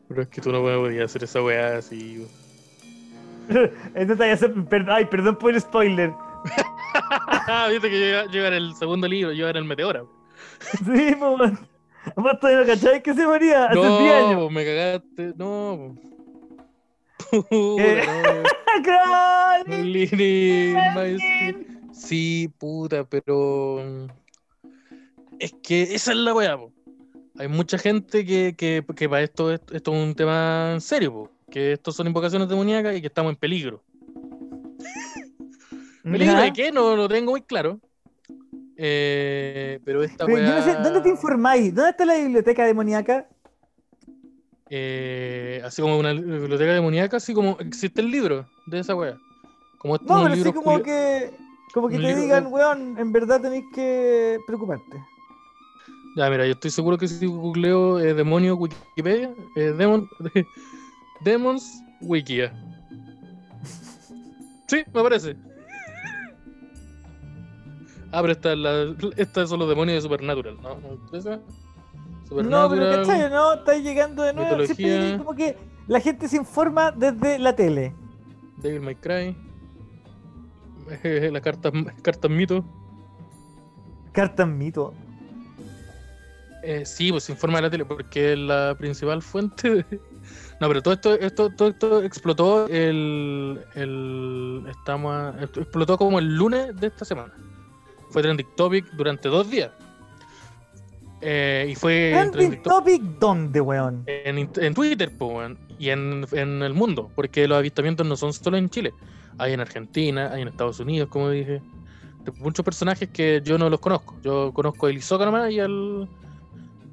Pero 0.09 0.23
es 0.23 0.29
que 0.29 0.41
tú 0.41 0.51
no 0.53 0.63
me 0.63 0.77
podías 0.77 1.05
hacer 1.05 1.25
esa 1.25 1.43
weá 1.43 1.79
así. 1.79 2.27
Entonces, 3.95 4.51
ay, 4.89 5.05
perdón 5.07 5.37
por 5.37 5.55
el 5.55 5.61
spoiler. 5.61 6.13
Viste 7.71 7.91
que 7.91 8.01
yo 8.01 8.07
iba, 8.07 8.25
yo 8.27 8.39
iba 8.41 8.49
en 8.49 8.55
el 8.55 8.75
segundo 8.75 9.07
libro, 9.07 9.33
yo 9.33 9.41
iba 9.43 9.51
en 9.51 9.57
el 9.57 9.65
Meteora. 9.65 10.03
Sí, 10.85 11.15
weón. 11.21 11.59
Además, 12.05 12.39
todavía 12.41 12.61
no 12.61 12.67
cacháis 12.67 13.03
que 13.03 13.15
se 13.15 13.27
moría 13.27 13.67
hace 13.67 13.79
10 13.79 13.91
años. 14.13 14.41
No, 14.41 14.51
me 14.51 14.65
cagaste, 14.65 15.33
no. 15.37 15.95
Sí, 21.93 22.53
puta, 22.59 23.05
pero. 23.05 23.81
mm, 23.85 24.07
Es 25.39 25.55
que 25.63 25.83
esa 25.95 26.13
es 26.13 26.19
la 26.19 26.35
weá, 26.35 26.57
po. 26.59 26.73
Hay 27.39 27.49
mucha 27.49 27.79
gente 27.79 28.25
que, 28.25 28.55
que, 28.57 28.85
que 28.95 29.09
para 29.09 29.23
esto, 29.23 29.53
esto 29.53 29.75
esto 29.75 29.93
es 29.95 30.03
un 30.09 30.15
tema 30.15 30.73
en 30.75 30.81
serio, 30.81 31.13
po. 31.13 31.31
Que 31.51 31.73
estos 31.73 31.97
son 31.97 32.07
invocaciones 32.07 32.49
demoníacas 32.49 32.97
y 32.97 33.01
que 33.01 33.07
estamos 33.09 33.31
en 33.33 33.37
peligro. 33.37 33.83
¿Peligro 36.03 36.41
de 36.41 36.53
qué? 36.53 36.73
No 36.73 36.97
lo 36.97 37.09
tengo 37.09 37.33
muy 37.33 37.43
claro. 37.43 37.81
Eh, 38.77 39.79
pero 39.85 40.03
esta 40.03 40.27
Pero 40.27 40.39
yo 40.39 40.55
no 40.55 40.63
sé, 40.63 40.71
weá- 40.73 40.83
¿dónde 40.83 41.01
te 41.01 41.09
informáis? 41.09 41.75
¿Dónde 41.75 41.91
está 41.91 42.05
la 42.05 42.17
biblioteca 42.17 42.65
demoníaca? 42.67 43.29
Eh, 44.71 45.61
así 45.65 45.83
como 45.83 45.99
una 45.99 46.13
biblioteca 46.13 46.73
demoníaca, 46.73 47.19
así 47.19 47.35
como 47.35 47.57
existe 47.61 48.01
el 48.01 48.11
libro 48.11 48.47
de 48.67 48.81
esa 48.81 48.95
weá. 48.95 49.19
Como 49.79 49.97
No, 49.97 50.23
pero 50.23 50.35
sí 50.35 50.37
libro 50.37 50.55
como 50.55 50.83
que, 50.83 51.31
como 51.73 51.89
que 51.89 51.97
un 51.97 52.03
te 52.03 52.15
digan, 52.15 52.47
weón, 52.47 52.99
en 52.99 53.13
verdad 53.13 53.41
tenéis 53.41 53.65
que 53.75 54.39
preocuparte. 54.47 55.03
Ya, 56.17 56.31
mira, 56.31 56.47
yo 56.47 56.53
estoy 56.53 56.71
seguro 56.71 56.97
que 56.97 57.09
si 57.09 57.27
googleo 57.27 57.99
eh, 57.99 58.15
demonio 58.15 58.55
Wikipedia, 58.57 59.35
eh, 59.57 59.73
demon, 59.77 60.09
Demons 61.25 61.83
Wikia. 62.01 62.53
Sí, 64.67 64.83
me 64.95 65.01
aparece. 65.01 65.37
Ah, 68.11 68.23
pero 68.23 68.33
esta, 68.33 68.53
es 68.53 68.59
la, 68.59 68.97
estas 69.17 69.51
son 69.51 69.59
los 69.59 69.69
demonios 69.69 69.97
de 69.97 70.01
Supernatural, 70.01 70.57
¿no? 70.63 70.77
¿no? 70.77 71.19
¿Esa? 71.19 71.39
No, 72.31 72.69
pero. 72.71 72.91
¿cachai? 73.03 73.31
¿No? 73.31 73.53
Está 73.55 73.77
llegando 73.77 74.23
de 74.23 74.33
nuevo. 74.33 74.49
Siempre 74.65 74.67
Mitología. 74.85 75.01
llegué 75.07 75.19
como 75.19 75.35
que 75.35 75.57
la 75.87 76.01
gente 76.01 76.29
se 76.29 76.37
informa 76.37 76.91
desde 76.93 77.39
la 77.39 77.55
tele. 77.55 77.95
Devil 78.59 78.81
May 78.81 78.95
Cry. 78.97 79.37
eh, 81.03 81.31
la 81.33 81.41
carta, 81.41 81.71
cartas 82.03 82.31
mito. 82.31 82.65
Cartas 84.13 84.47
mito. 84.49 84.95
Eh, 86.63 86.87
sí, 86.87 87.11
pues 87.13 87.25
se 87.25 87.33
informa 87.33 87.59
de 87.59 87.63
la 87.63 87.71
tele 87.71 87.85
porque 87.85 88.33
es 88.33 88.39
la 88.39 88.75
principal 88.79 89.21
fuente. 89.23 89.71
de- 89.71 90.01
No, 90.61 90.69
pero 90.69 90.81
todo 90.83 90.95
esto, 90.95 91.15
esto, 91.15 91.51
todo 91.51 91.69
esto 91.69 92.03
explotó 92.03 92.67
el, 92.69 93.61
el 93.75 94.65
estamos 94.71 95.13
a- 95.15 95.35
explotó 95.43 95.99
como 95.99 96.19
el 96.19 96.37
lunes 96.37 96.75
de 96.81 96.87
esta 96.87 97.05
semana. 97.05 97.35
Fue 98.09 98.23
trending 98.23 98.47
topic 98.57 98.87
durante 98.93 99.29
dos 99.29 99.51
días. 99.51 99.73
Eh, 101.27 101.69
y 101.71 101.75
fue 101.75 102.11
Trending 102.33 102.63
topic 102.63 103.03
¿dónde, 103.19 103.61
weón? 103.61 104.05
en, 104.07 104.51
en 104.57 104.75
Twitter 104.75 105.11
po, 105.17 105.29
weón, 105.39 105.59
y 105.79 105.89
en, 105.89 106.27
en 106.33 106.63
el 106.63 106.75
mundo, 106.75 107.11
porque 107.15 107.49
los 107.49 107.57
avistamientos 107.57 108.07
no 108.07 108.15
son 108.17 108.33
solo 108.35 108.59
en 108.59 108.69
Chile. 108.69 108.93
Hay 109.39 109.53
en 109.55 109.61
Argentina, 109.61 110.31
hay 110.33 110.43
en 110.43 110.49
Estados 110.49 110.79
Unidos, 110.81 111.09
como 111.09 111.31
dije. 111.31 111.63
De 112.25 112.33
muchos 112.41 112.65
personajes 112.65 113.09
que 113.11 113.41
yo 113.45 113.59
no 113.59 113.69
los 113.69 113.81
conozco. 113.81 114.17
Yo 114.23 114.53
conozco 114.53 114.87
a 114.87 114.91
Elizoka 114.91 115.25
nomás 115.25 115.51
y 115.51 115.61
al, 115.61 116.09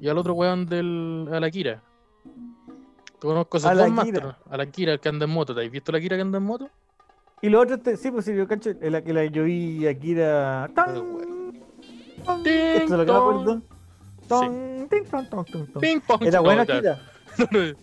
y 0.00 0.08
al 0.08 0.18
otro 0.18 0.34
weón 0.34 0.66
del. 0.66 1.28
a 1.32 1.38
la 1.40 1.50
Kira. 1.50 1.82
Conozco 3.20 3.58
a 3.58 3.70
A 3.70 3.74
la 3.74 3.84
Kira. 4.04 4.20
pero- 4.20 4.36
A 4.50 4.56
la 4.56 4.66
Kira, 4.66 4.92
el 4.92 5.00
que 5.00 5.08
anda 5.08 5.24
en 5.26 5.30
moto. 5.30 5.54
¿Te 5.54 5.64
has 5.64 5.70
visto 5.70 5.92
la 5.92 6.00
Kira 6.00 6.16
que 6.16 6.22
anda 6.22 6.38
en 6.38 6.44
moto? 6.44 6.68
Y 7.40 7.48
lo 7.48 7.60
otro, 7.60 7.76
este- 7.76 7.96
sí, 7.96 8.10
pues 8.10 8.24
sí, 8.24 8.34
yo 8.34 8.46
cacho, 8.48 8.70
la 8.80 9.02
que 9.02 9.12
la 9.12 9.24
yo 9.26 9.44
vi 9.44 9.86
tong. 13.06 13.16
acuerdo. 13.16 13.62
¡Ton! 14.28 14.88
ting, 14.90 15.04
ton, 15.10 15.28
ton, 15.28 15.44
ton, 15.44 15.66
ton. 15.72 15.80
Ping 15.80 16.00
pong. 16.00 16.22
Era 16.24 16.38
No, 16.38 16.44
buena 16.44 16.64
ya. 16.64 16.74
Akira. 16.74 16.98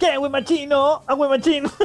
¿Qué, 0.00 0.16
güey 0.16 0.30
machino? 0.30 1.02
¡Ah, 1.06 1.14
güey 1.14 1.30
machino! 1.30 1.70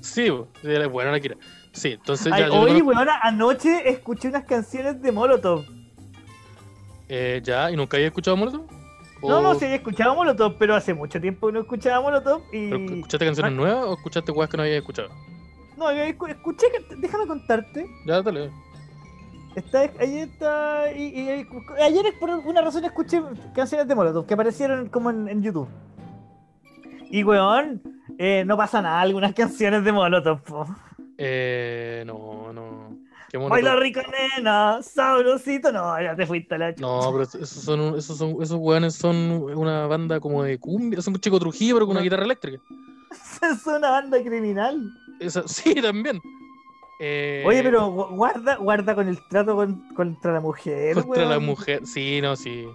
sí, 0.00 0.26
sí, 0.28 0.32
era 0.64 0.86
buena 0.88 1.12
la 1.12 1.20
Kira. 1.20 1.36
Sí, 1.72 1.92
entonces 1.92 2.32
Ay, 2.32 2.42
ya. 2.42 2.48
yo 2.48 2.54
oye, 2.60 2.80
conozco- 2.80 2.86
weón, 2.96 3.08
anoche 3.22 3.88
escuché 3.90 4.28
unas 4.28 4.44
canciones 4.44 5.00
de 5.02 5.12
Molotov. 5.12 5.64
eh, 7.08 7.40
ya, 7.44 7.70
¿y 7.70 7.76
nunca 7.76 7.96
había 7.96 8.08
escuchado 8.08 8.36
Molotov? 8.36 8.66
No, 9.22 9.38
¿O- 9.38 9.42
no, 9.42 9.54
sí, 9.58 9.64
había 9.64 9.76
escuchado 9.76 10.14
Molotov, 10.14 10.56
pero 10.58 10.74
hace 10.74 10.94
mucho 10.94 11.20
tiempo 11.20 11.46
que 11.48 11.52
no 11.54 11.60
escuchaba 11.60 12.00
Molotov 12.00 12.42
y... 12.52 12.70
¿Pero 12.70 12.84
¿Escuchaste 12.96 13.24
canciones 13.26 13.52
Ah. 13.52 13.54
nuevas 13.56 13.84
o 13.86 13.94
escuchaste 13.94 14.32
weas 14.32 14.50
que 14.50 14.56
no 14.56 14.62
habías 14.62 14.78
escuchado? 14.78 15.08
No, 15.76 15.92
yo 15.92 15.98
escu- 16.04 16.30
escuché. 16.30 16.66
Déjame 16.98 17.26
contarte. 17.26 17.86
Ya, 18.06 18.22
dale. 18.22 18.50
Está, 19.56 19.90
ayer 20.00 20.28
está... 20.28 20.92
Y, 20.92 21.46
ayer 21.82 22.14
por 22.20 22.30
una 22.30 22.60
razón 22.60 22.84
escuché 22.84 23.22
canciones 23.54 23.88
de 23.88 23.94
Molotov 23.94 24.26
que 24.26 24.34
aparecieron 24.34 24.88
como 24.90 25.10
en, 25.10 25.28
en 25.28 25.42
YouTube. 25.42 25.68
Y, 27.10 27.24
weón, 27.24 27.80
eh, 28.18 28.44
no 28.46 28.56
pasa 28.56 28.82
nada 28.82 29.00
algunas 29.00 29.32
canciones 29.32 29.82
de 29.82 29.92
Molotov, 29.92 30.42
po. 30.42 30.66
Eh, 31.16 32.04
no, 32.06 32.52
no. 32.52 32.98
Qué 33.30 33.38
Baila 33.38 33.76
rico, 33.76 34.00
nena, 34.36 34.82
sabrosito. 34.82 35.72
No, 35.72 36.00
ya 36.00 36.14
te 36.14 36.26
fuiste 36.26 36.54
a 36.54 36.58
la 36.58 36.74
chucha. 36.74 36.86
No, 36.86 37.10
pero 37.12 37.22
esos 37.22 37.48
son, 37.48 37.96
esos 37.96 38.18
son, 38.18 38.36
esos 38.42 38.58
weones 38.58 38.94
son 38.94 39.16
una 39.56 39.86
banda 39.86 40.20
como 40.20 40.42
de 40.42 40.58
cumbia, 40.58 41.00
son 41.00 41.14
un 41.14 41.20
chico 41.20 41.40
Trujillo 41.40 41.76
pero 41.76 41.86
con 41.86 41.96
una 41.96 42.04
guitarra 42.04 42.24
eléctrica. 42.24 42.62
es 43.42 43.66
una 43.66 43.90
banda 43.90 44.22
criminal. 44.22 44.80
Esa- 45.18 45.48
sí, 45.48 45.74
también. 45.80 46.20
Eh, 46.98 47.44
Oye, 47.46 47.62
pero 47.62 47.88
gu- 47.92 48.16
guarda, 48.16 48.56
guarda 48.56 48.94
con 48.94 49.06
el 49.08 49.18
trato 49.28 49.54
con- 49.54 49.86
contra 49.94 50.32
la 50.32 50.40
mujer, 50.40 50.94
contra 50.94 51.26
la 51.26 51.38
mujer, 51.38 51.86
sí, 51.86 52.20
no, 52.22 52.36
sí. 52.36 52.66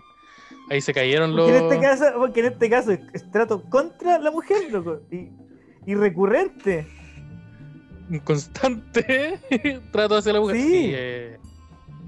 Ahí 0.70 0.80
se 0.82 0.94
cayeron 0.94 1.36
los. 1.36 1.50
Porque 1.50 1.58
en 1.58 1.64
este 1.72 1.80
caso, 1.82 2.06
porque 2.18 2.40
en 2.42 2.46
este 2.48 2.70
caso 2.70 2.92
es, 2.92 3.32
trato 3.32 3.64
contra 3.70 4.20
la 4.20 4.30
mujer, 4.32 4.72
loco. 4.72 5.00
Y, 5.12 5.30
y 5.86 5.96
recurrente. 5.96 6.88
Constante 8.24 9.40
trato 9.92 10.18
hacia 10.18 10.34
la 10.34 10.40
mujer. 10.42 10.58
Sí. 10.58 10.70
Sí, 10.70 10.92
eh, 10.94 11.40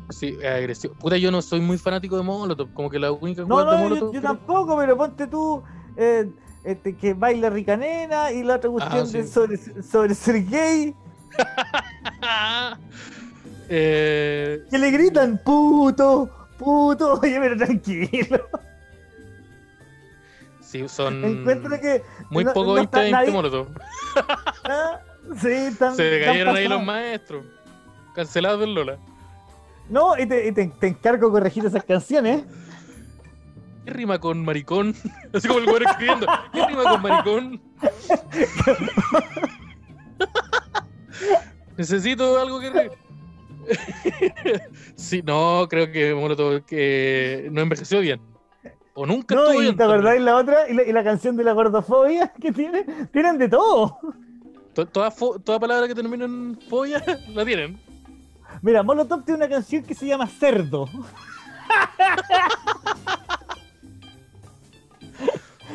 sí, 0.10 0.38
agresivo. 0.46 0.94
Puta, 0.96 1.18
yo 1.18 1.32
no 1.32 1.42
soy 1.42 1.62
muy 1.62 1.78
fanático 1.78 2.18
de 2.18 2.24
Molotov, 2.24 2.72
como 2.74 2.90
que 2.90 3.00
la 3.00 3.12
única 3.12 3.44
No, 3.44 3.60
de 3.60 3.66
no, 3.90 3.96
yo, 3.96 4.12
yo 4.14 4.22
tampoco, 4.22 4.78
pero 4.78 4.98
ponte 4.98 5.28
tú 5.28 5.64
eh, 5.98 6.30
este, 6.64 6.96
que 6.96 7.14
baila 7.14 7.50
rica 7.50 7.78
nena 7.78 8.32
y 8.32 8.44
la 8.44 8.56
otra 8.58 8.70
cuestión 8.70 9.12
de 9.12 9.20
Ah, 9.20 9.24
sí. 9.24 9.28
sobre, 9.30 9.58
sobre 9.84 10.16
ser 10.16 10.46
gay. 10.46 10.94
eh, 13.70 14.64
Que 14.70 14.78
le 14.78 14.92
gritan, 14.92 15.40
puto, 15.44 16.48
puto. 16.58 17.20
Oye, 17.22 17.40
pero 17.40 17.58
tranquilo. 17.58 18.48
sí, 20.62 20.88
son 20.88 21.24
Encuentro 21.24 21.80
que. 21.80 22.02
muy 22.30 22.44
no- 22.44 22.54
poco 22.54 22.76
no 22.76 22.82
está 22.82 23.00
20 23.00 23.12
nadie- 23.18 23.32
Molotov. 23.32 23.68
ah, 24.66 25.00
sí, 25.42 25.72
Se 25.96 26.22
cayeron 26.26 26.56
ahí 26.56 26.68
los 26.68 26.84
maestros. 26.84 27.46
Cancelados 28.16 28.60
del 28.60 28.74
Lola. 28.76 28.98
No, 29.90 30.18
y 30.18 30.26
te, 30.26 30.48
y 30.48 30.52
te, 30.52 30.68
te 30.68 30.88
encargo 30.88 31.32
corregir 31.32 31.66
esas 31.66 31.84
canciones. 31.84 32.44
¿Qué 33.86 33.92
rima 33.92 34.18
con 34.20 34.46
maricón? 34.46 34.96
Así 35.34 35.46
como 35.48 35.60
el 35.60 35.66
güey 35.66 35.84
escribiendo. 35.84 36.26
¿Qué 36.54 36.66
rima 36.68 36.84
con 36.84 37.02
maricón? 37.02 37.62
Necesito 41.78 42.40
algo 42.40 42.60
que 42.60 42.92
sí, 44.96 45.22
no, 45.26 45.68
creo 45.70 45.92
que 45.92 46.14
Molotov 46.14 46.66
que 46.66 47.48
no 47.52 47.62
envejeció 47.62 48.00
bien. 48.02 48.22
O 48.94 49.06
nunca 49.06 49.34
No, 49.36 49.44
estuvo 49.46 49.62
bien. 49.62 49.76
te 49.78 49.84
acordáis 49.84 50.22
la 50.22 50.36
otra 50.36 50.70
y 50.70 50.74
la, 50.74 50.84
y 50.84 50.92
la 50.92 51.04
canción 51.04 51.36
de 51.36 51.44
la 51.44 51.54
gordofobia 51.54 52.32
que 52.40 52.52
tiene. 52.52 52.84
Tienen 53.12 53.38
de 53.38 53.50
todo. 53.50 53.98
To- 54.74 54.86
Toda, 54.88 55.12
toda 55.44 55.60
palabra 55.60 55.88
que 55.88 55.96
termina 55.96 56.26
en 56.26 56.60
folla 56.70 57.02
la 57.30 57.46
tienen. 57.46 57.80
Mira, 58.62 58.84
Molotov 58.84 59.24
tiene 59.24 59.38
una 59.46 59.50
canción 59.50 59.84
que 59.84 59.96
se 59.96 60.06
llama 60.08 60.28
Cerdo. 60.28 60.88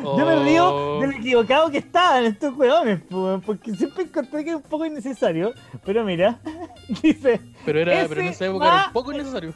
Yo 0.03 0.25
me 0.27 0.45
río 0.45 0.65
Oh. 0.69 1.01
de 1.01 1.07
lo 1.09 1.13
equivocado 1.13 1.71
que 1.71 1.79
estaban 1.79 2.25
estos 2.25 2.57
weones, 2.57 3.01
po, 3.03 3.41
porque 3.45 3.75
siempre 3.75 4.05
encontré 4.05 4.45
que 4.45 4.51
era 4.51 4.57
un 4.59 4.63
poco 4.63 4.85
innecesario. 4.87 5.53
Pero 5.85 6.05
mira, 6.05 6.41
dice, 7.03 7.41
Pero, 7.65 7.81
era, 7.81 8.07
pero 8.09 8.21
en 8.21 8.27
esa 8.29 8.47
época 8.47 8.67
era 8.67 8.87
un 8.87 8.93
poco 8.93 9.13
innecesario. 9.13 9.53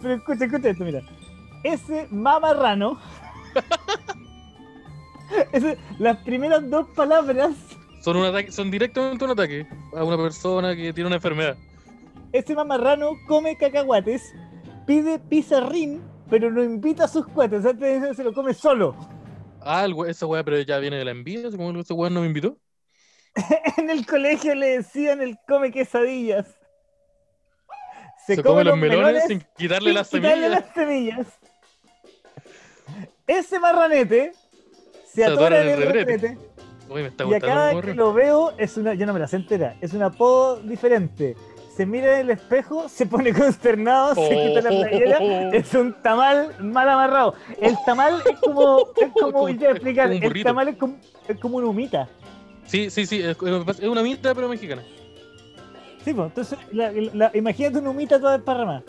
pero 0.00 0.14
escucha, 0.14 0.44
escucha 0.44 0.70
esto, 0.70 0.84
mira. 0.84 1.00
Ese 1.64 2.06
mamarrano. 2.10 2.98
ese- 5.52 5.78
las 5.98 6.16
primeras 6.18 6.68
dos 6.70 6.86
palabras, 6.94 7.50
Son, 8.00 8.16
un 8.16 8.24
ataque, 8.24 8.52
son 8.52 8.70
directamente 8.70 9.24
un 9.24 9.30
ataque 9.32 9.66
a 9.96 10.04
una 10.04 10.16
persona 10.16 10.74
que 10.76 10.92
tiene 10.92 11.08
una 11.08 11.16
enfermedad. 11.16 11.56
ese 12.32 12.54
mamarrano 12.54 13.10
come 13.26 13.56
cacahuates, 13.56 14.22
pide 14.86 15.18
pizarrín, 15.18 16.00
pero 16.30 16.50
no 16.50 16.62
invita 16.62 17.04
a 17.04 17.08
sus 17.08 17.26
cuates, 17.26 17.64
o 17.64 17.72
sea, 17.74 18.14
se 18.14 18.24
lo 18.24 18.32
come 18.32 18.54
solo. 18.54 18.94
Ah, 19.60 19.84
el 19.84 19.94
esa 20.08 20.26
weá, 20.26 20.44
pero 20.44 20.60
ya 20.60 20.78
viene 20.78 20.96
de 20.96 21.04
la 21.04 21.10
envidia, 21.10 21.50
como 21.50 21.78
ese 21.78 21.92
weón 21.92 22.14
no 22.14 22.20
me 22.20 22.26
invitó. 22.26 22.58
En 23.76 23.90
el 23.90 24.06
colegio 24.06 24.54
le 24.54 24.78
decían 24.78 25.20
el 25.20 25.38
come 25.46 25.70
quesadillas. 25.70 26.46
Se, 28.26 28.42
come, 28.42 28.62
los 28.62 28.76
melones, 28.76 29.24
sin 29.26 29.42
quitarle 29.56 29.90
sin 29.90 29.94
las 29.94 30.10
quitarle 30.10 30.48
semillas. 30.48 30.50
las 30.50 30.74
semillas. 30.74 31.26
Ese 33.26 33.58
marranete 33.58 34.32
se 35.06 35.22
Se 35.22 35.24
atora 35.24 35.62
en 35.62 35.68
el 35.68 35.92
retrete. 35.92 36.38
Uy, 36.90 37.02
me 37.02 37.08
está 37.08 37.24
Y 37.24 37.34
a 37.34 37.40
cada 37.40 37.80
que 37.80 37.94
lo 37.94 38.12
veo, 38.12 38.54
es 38.58 38.76
una, 38.76 38.94
yo 38.94 39.06
no 39.06 39.12
me 39.12 39.20
la 39.20 39.28
sé 39.28 39.36
entera, 39.36 39.76
es 39.80 39.92
un 39.92 40.02
apodo 40.02 40.60
diferente. 40.60 41.36
Se 41.78 41.86
mira 41.86 42.14
en 42.14 42.20
el 42.22 42.30
espejo, 42.30 42.88
se 42.88 43.06
pone 43.06 43.32
consternado, 43.32 44.12
se 44.16 44.28
quita 44.30 44.62
la 44.62 44.70
playera, 44.70 45.18
Oh. 45.20 45.52
es 45.52 45.72
un 45.74 45.92
tamal 46.02 46.52
mal 46.58 46.88
amarrado. 46.88 47.34
El 47.60 47.76
tamal 47.86 48.20
es 48.28 48.36
como, 48.40 48.78
es 48.96 49.12
como, 49.12 49.30
voy 49.42 49.64
a 49.64 49.70
explicar, 49.70 50.10
el 50.10 50.42
tamal 50.42 50.66
es 50.70 50.76
como, 50.76 50.96
es 51.28 51.38
como 51.38 51.58
una 51.58 51.68
humita. 51.68 52.08
Sí, 52.66 52.90
sí, 52.90 53.06
sí, 53.06 53.22
es, 53.22 53.40
una 53.40 54.02
mitad, 54.02 54.34
pero 54.34 54.48
mexicana. 54.48 54.82
Sí, 56.04 56.12
pues, 56.14 56.26
entonces, 56.26 56.58
la- 56.72 56.90
la- 56.90 57.30
imagínate 57.34 57.78
una 57.78 57.90
humita 57.90 58.18
toda 58.18 58.32
desparramada. 58.38 58.82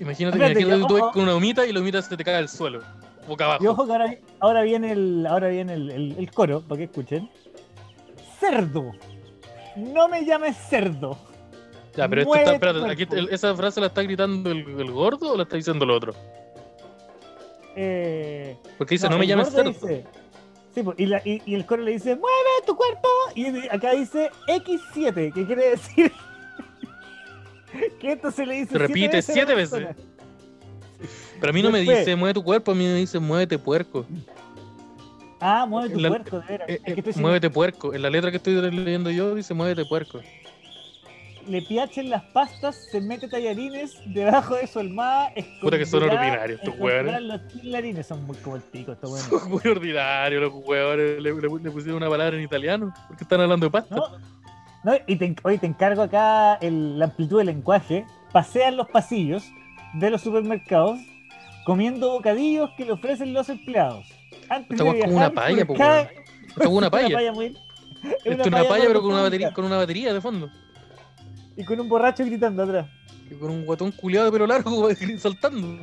Imagínate, 0.00 0.36
Espérate, 0.36 0.60
imagínate 0.60 0.82
que- 0.82 0.88
tú 0.88 1.04
ojo. 1.04 1.12
con 1.12 1.22
una 1.22 1.36
humita 1.36 1.64
y 1.64 1.72
la 1.72 1.78
humita 1.78 2.02
se 2.02 2.16
te 2.16 2.24
cae 2.24 2.34
al 2.34 2.48
suelo, 2.48 2.80
boca 3.28 3.44
abajo. 3.44 3.62
Y 3.62 3.66
ojo 3.68 3.86
que 3.86 3.92
ahora, 3.92 4.14
ahora 4.40 4.62
viene 4.62 4.90
el, 4.90 5.24
ahora 5.24 5.46
viene 5.50 5.74
el, 5.74 5.88
el- 5.92 6.16
el 6.18 6.30
coro, 6.32 6.62
para 6.62 6.78
que 6.78 6.84
escuchen. 6.86 7.30
Cerdo. 8.40 8.90
No 9.76 10.08
me 10.08 10.24
llames 10.24 10.56
cerdo. 10.68 11.16
Ya, 11.96 12.08
pero 12.08 12.22
esto 12.22 12.34
está, 12.34 12.52
espérate, 12.54 12.90
aquí, 12.90 13.06
el- 13.12 13.28
¿esa 13.30 13.54
frase 13.54 13.80
la 13.80 13.86
está 13.88 14.02
gritando 14.02 14.50
el, 14.50 14.58
el 14.80 14.90
gordo 14.90 15.32
o 15.32 15.36
la 15.36 15.42
está 15.44 15.56
diciendo 15.56 15.84
el 15.84 15.90
otro? 15.90 16.14
Eh, 17.76 18.56
Porque 18.78 18.94
dice, 18.94 19.08
no, 19.08 19.18
me 19.18 19.26
llames 19.26 19.48
cerdo. 19.50 19.70
dice- 19.70 20.04
sí, 20.74 20.82
pues, 20.82 20.98
y, 20.98 21.06
la- 21.06 21.22
y- 21.24 21.42
y 21.44 21.54
el 21.54 21.66
coro 21.66 21.82
le 21.82 21.92
dice, 21.92 22.14
mueve 22.16 22.50
tu 22.66 22.76
cuerpo. 22.76 23.08
Y 23.34 23.66
acá 23.68 23.92
dice 23.92 24.30
X7, 24.48 25.32
que 25.32 25.46
quiere 25.46 25.70
decir 25.70 26.12
que 28.00 28.12
esto 28.12 28.30
se 28.30 28.46
le 28.46 28.54
dice 28.54 28.72
Se 28.72 28.78
repite 28.78 29.22
siete 29.22 29.54
veces. 29.54 29.88
Pero 31.40 31.50
a 31.50 31.52
mí 31.52 31.62
no 31.62 31.70
me 31.70 31.80
dice 31.80 32.14
mueve 32.16 32.34
tu 32.34 32.44
cuerpo, 32.44 32.72
a 32.72 32.74
mí 32.74 32.84
me 32.84 32.94
dice 32.94 33.18
muévete 33.18 33.58
puerco. 33.58 34.06
Ah, 35.40 35.66
mueve 35.68 35.90
tu 35.92 36.00
La- 36.00 36.08
puerco, 36.08 36.40
de 36.40 36.46
veras. 36.46 36.68
Eh, 36.70 36.80
eh, 36.86 37.12
muévete 37.16 37.50
puerco. 37.50 37.92
En 37.92 38.00
la 38.02 38.08
letra 38.08 38.30
que 38.30 38.36
estoy 38.38 38.54
leyendo 38.70 39.10
yo 39.10 39.34
dice 39.34 39.52
muévete 39.52 39.84
puerco. 39.84 40.20
Le 41.46 41.60
piachen 41.62 42.08
las 42.10 42.22
pastas, 42.24 42.74
se 42.90 43.00
mete 43.00 43.28
tallarines 43.28 43.94
debajo 44.06 44.54
de 44.56 44.66
su 44.66 44.78
almohada. 44.78 45.32
Puta 45.60 45.76
que 45.78 45.84
son 45.84 46.04
ordinarios 46.04 46.60
estos 46.60 46.74
hueones. 46.78 47.20
Los 47.22 47.48
tallarines 47.48 48.06
son 48.06 48.24
muy 48.26 48.36
como 48.38 48.56
el 48.56 48.62
pico, 48.62 48.92
estos 48.92 49.10
hueones. 49.10 49.28
Son 49.42 49.50
muy 49.50 49.60
ordinarios 49.70 50.40
los 50.42 50.52
huevones. 50.64 51.20
Le, 51.22 51.32
le- 51.34 51.40
le 51.62 51.70
pusieron 51.70 51.96
una 51.96 52.08
palabra 52.08 52.36
en 52.36 52.42
italiano 52.42 52.94
porque 53.08 53.24
están 53.24 53.40
hablando 53.42 53.66
de 53.66 53.70
pasta. 53.70 53.94
¿No? 53.94 54.04
No, 54.84 54.92
y 55.06 55.16
te, 55.16 55.34
hoy 55.42 55.58
te 55.58 55.66
encargo 55.66 56.02
acá 56.02 56.54
el- 56.56 56.98
la 56.98 57.06
amplitud 57.06 57.38
del 57.38 57.46
lenguaje. 57.48 58.06
Pasean 58.32 58.76
los 58.76 58.88
pasillos 58.88 59.44
de 59.94 60.10
los 60.10 60.22
supermercados 60.22 60.98
comiendo 61.66 62.10
bocadillos 62.10 62.70
que 62.76 62.84
le 62.86 62.92
ofrecen 62.92 63.32
los 63.32 63.48
empleados. 63.48 64.06
Antes 64.48 64.78
Esta 64.78 64.84
de 64.92 64.98
es 64.98 65.04
como 65.04 65.16
una 65.16 65.28
viajar 65.30 65.66
por 65.66 65.66
po, 65.66 65.74
cada- 65.82 66.10
una 66.68 66.90
paya. 66.90 67.32
muy- 67.32 67.46
es 67.46 67.54
Esto 68.24 68.42
es 68.42 68.46
una 68.46 68.64
paya, 68.64 68.84
pero 68.86 69.00
con 69.02 69.12
una, 69.12 69.22
batería, 69.22 69.52
con 69.52 69.64
una 69.64 69.76
batería 69.78 70.12
de 70.12 70.20
fondo. 70.20 70.50
Y 71.56 71.64
con 71.64 71.80
un 71.80 71.88
borracho 71.88 72.24
gritando 72.24 72.62
atrás. 72.62 72.86
Y 73.30 73.34
con 73.34 73.50
un 73.50 73.64
guatón 73.64 73.92
culiado 73.92 74.26
de 74.26 74.32
pelo 74.32 74.46
largo 74.46 74.88
saltando. 75.18 75.78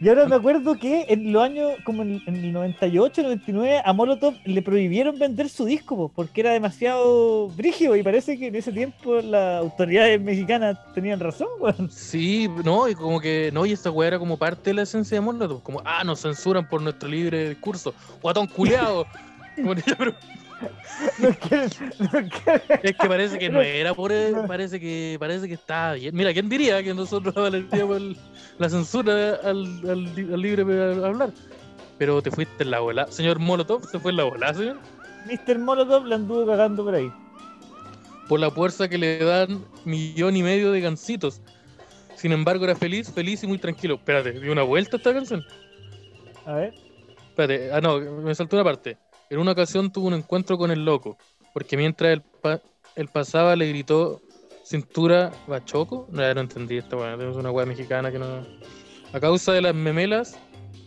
Y 0.00 0.08
ahora 0.08 0.26
me 0.26 0.34
acuerdo 0.34 0.74
que 0.74 1.06
en 1.08 1.32
los 1.32 1.42
años, 1.42 1.72
como 1.84 2.02
en, 2.02 2.20
el 2.26 2.52
98, 2.52 3.22
99, 3.22 3.80
a 3.84 3.92
Molotov 3.92 4.34
le 4.44 4.60
prohibieron 4.60 5.18
vender 5.18 5.48
su 5.48 5.64
disco 5.64 5.96
po, 5.96 6.08
porque 6.08 6.40
era 6.40 6.52
demasiado 6.52 7.48
brígido 7.48 7.96
y 7.96 8.02
parece 8.02 8.38
que 8.38 8.48
en 8.48 8.56
ese 8.56 8.72
tiempo 8.72 9.20
las 9.22 9.60
autoridades 9.60 10.20
mexicanas 10.20 10.76
tenían 10.94 11.20
razón, 11.20 11.48
weón. 11.60 11.90
Sí, 11.90 12.48
no, 12.64 12.88
y 12.88 12.94
como 12.94 13.20
que, 13.20 13.50
no, 13.52 13.64
y 13.64 13.72
esta 13.72 13.90
weá 13.90 14.08
era 14.08 14.18
como 14.18 14.36
parte 14.36 14.70
de 14.70 14.74
la 14.74 14.82
esencia 14.82 15.16
de 15.16 15.20
Molotov. 15.20 15.62
Como, 15.62 15.80
ah, 15.84 16.02
nos 16.04 16.20
censuran 16.20 16.68
por 16.68 16.82
nuestro 16.82 17.08
libre 17.08 17.50
discurso. 17.50 17.94
Guatón 18.20 18.46
culiado. 18.46 19.06
Como, 19.54 19.72
ya, 19.72 19.94
pero 19.96 20.12
No 21.18 21.28
es 21.28 22.96
que 22.96 23.08
parece 23.08 23.38
que 23.38 23.48
no 23.50 23.60
era 23.60 23.94
por 23.94 24.12
él, 24.12 24.34
parece 24.46 24.80
que 24.80 25.16
parece 25.18 25.48
que 25.48 25.54
está 25.54 25.92
bien. 25.94 26.14
Mira, 26.14 26.32
¿quién 26.32 26.48
diría 26.48 26.82
que 26.82 26.94
nosotros 26.94 27.36
avalaríamos 27.36 27.96
el- 27.96 28.16
la 28.58 28.68
censura 28.68 29.34
al, 29.42 29.66
al, 29.88 30.32
al 30.32 30.40
libre 30.40 30.62
hablar? 31.04 31.30
Pero 31.98 32.20
te 32.22 32.30
fuiste 32.30 32.64
en 32.64 32.70
la 32.70 32.80
bola. 32.80 33.06
Señor 33.10 33.38
Molotov, 33.38 33.84
se 33.88 33.98
fue 33.98 34.10
en 34.10 34.16
la 34.18 34.24
bola, 34.24 34.52
señor. 34.54 34.78
Mr. 35.26 35.58
Molotov 35.58 36.06
la 36.06 36.16
anduvo 36.16 36.46
cagando 36.46 36.84
por 36.84 36.94
ahí. 36.94 37.10
Por 38.28 38.40
la 38.40 38.50
fuerza 38.50 38.88
que 38.88 38.98
le 38.98 39.18
dan 39.18 39.64
millón 39.84 40.36
y 40.36 40.42
medio 40.42 40.72
de 40.72 40.80
gancitos. 40.80 41.40
Sin 42.16 42.32
embargo, 42.32 42.64
era 42.64 42.74
feliz, 42.74 43.12
feliz 43.12 43.42
y 43.44 43.46
muy 43.46 43.58
tranquilo. 43.58 43.94
Espérate, 43.96 44.32
dio 44.40 44.52
una 44.52 44.62
vuelta 44.62 44.96
esta 44.96 45.12
canción. 45.12 45.44
A 46.46 46.54
ver. 46.54 46.74
Espérate, 47.28 47.72
ah, 47.72 47.80
no, 47.80 48.00
me 48.00 48.34
saltó 48.34 48.56
una 48.56 48.64
parte. 48.64 48.96
En 49.30 49.38
una 49.38 49.52
ocasión 49.52 49.90
tuvo 49.92 50.06
un 50.08 50.14
encuentro 50.14 50.58
con 50.58 50.70
el 50.70 50.84
loco, 50.84 51.16
porque 51.52 51.76
mientras 51.76 52.12
él, 52.12 52.22
pa- 52.42 52.60
él 52.96 53.08
pasaba 53.08 53.56
le 53.56 53.68
gritó 53.68 54.20
cintura 54.64 55.32
bachoco. 55.46 56.06
No, 56.10 56.34
no 56.34 56.40
entendí 56.40 56.76
esta 56.78 56.96
weá, 56.96 57.16
tenemos 57.16 57.36
una 57.36 57.50
weá 57.50 57.66
mexicana 57.66 58.10
que 58.12 58.18
no. 58.18 58.46
A 59.12 59.20
causa 59.20 59.52
de 59.52 59.62
las 59.62 59.74
memelas 59.74 60.36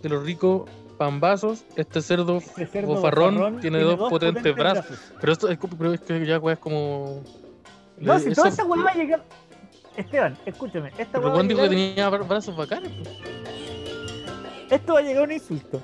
de 0.01 0.09
los 0.09 0.23
ricos 0.23 0.69
pambazos, 0.97 1.63
este 1.75 2.01
cerdo, 2.01 2.37
Este 2.37 2.65
cerdo 2.67 2.87
bofarrón 2.95 3.59
tiene 3.59 3.79
dos 3.79 4.09
potentes 4.09 4.55
brazos. 4.55 4.97
Pero 5.19 5.31
esto 5.33 5.49
es, 5.49 5.57
pero 5.77 5.93
es 5.93 6.01
que 6.01 6.25
ya 6.25 6.39
weá 6.39 6.53
es 6.53 6.59
como. 6.59 7.23
No, 7.97 8.19
si 8.19 8.31
toda 8.33 8.49
esta 8.49 8.63
weá 8.65 8.83
va 8.83 8.91
a 8.91 8.95
llegar. 8.95 9.23
Esteban, 9.95 10.37
escúchame. 10.45 10.89
Esta 10.97 11.19
pero 11.19 11.31
Juan 11.31 11.47
dijo 11.47 11.61
que 11.63 11.69
tenía 11.69 12.07
bra- 12.11 12.27
brazos 12.27 12.55
bacanes. 12.55 12.91
pues. 13.03 13.17
Esto 14.69 14.93
va 14.93 14.99
a 14.99 15.01
llegar 15.01 15.23
a 15.23 15.25
un 15.25 15.31
insulto. 15.31 15.81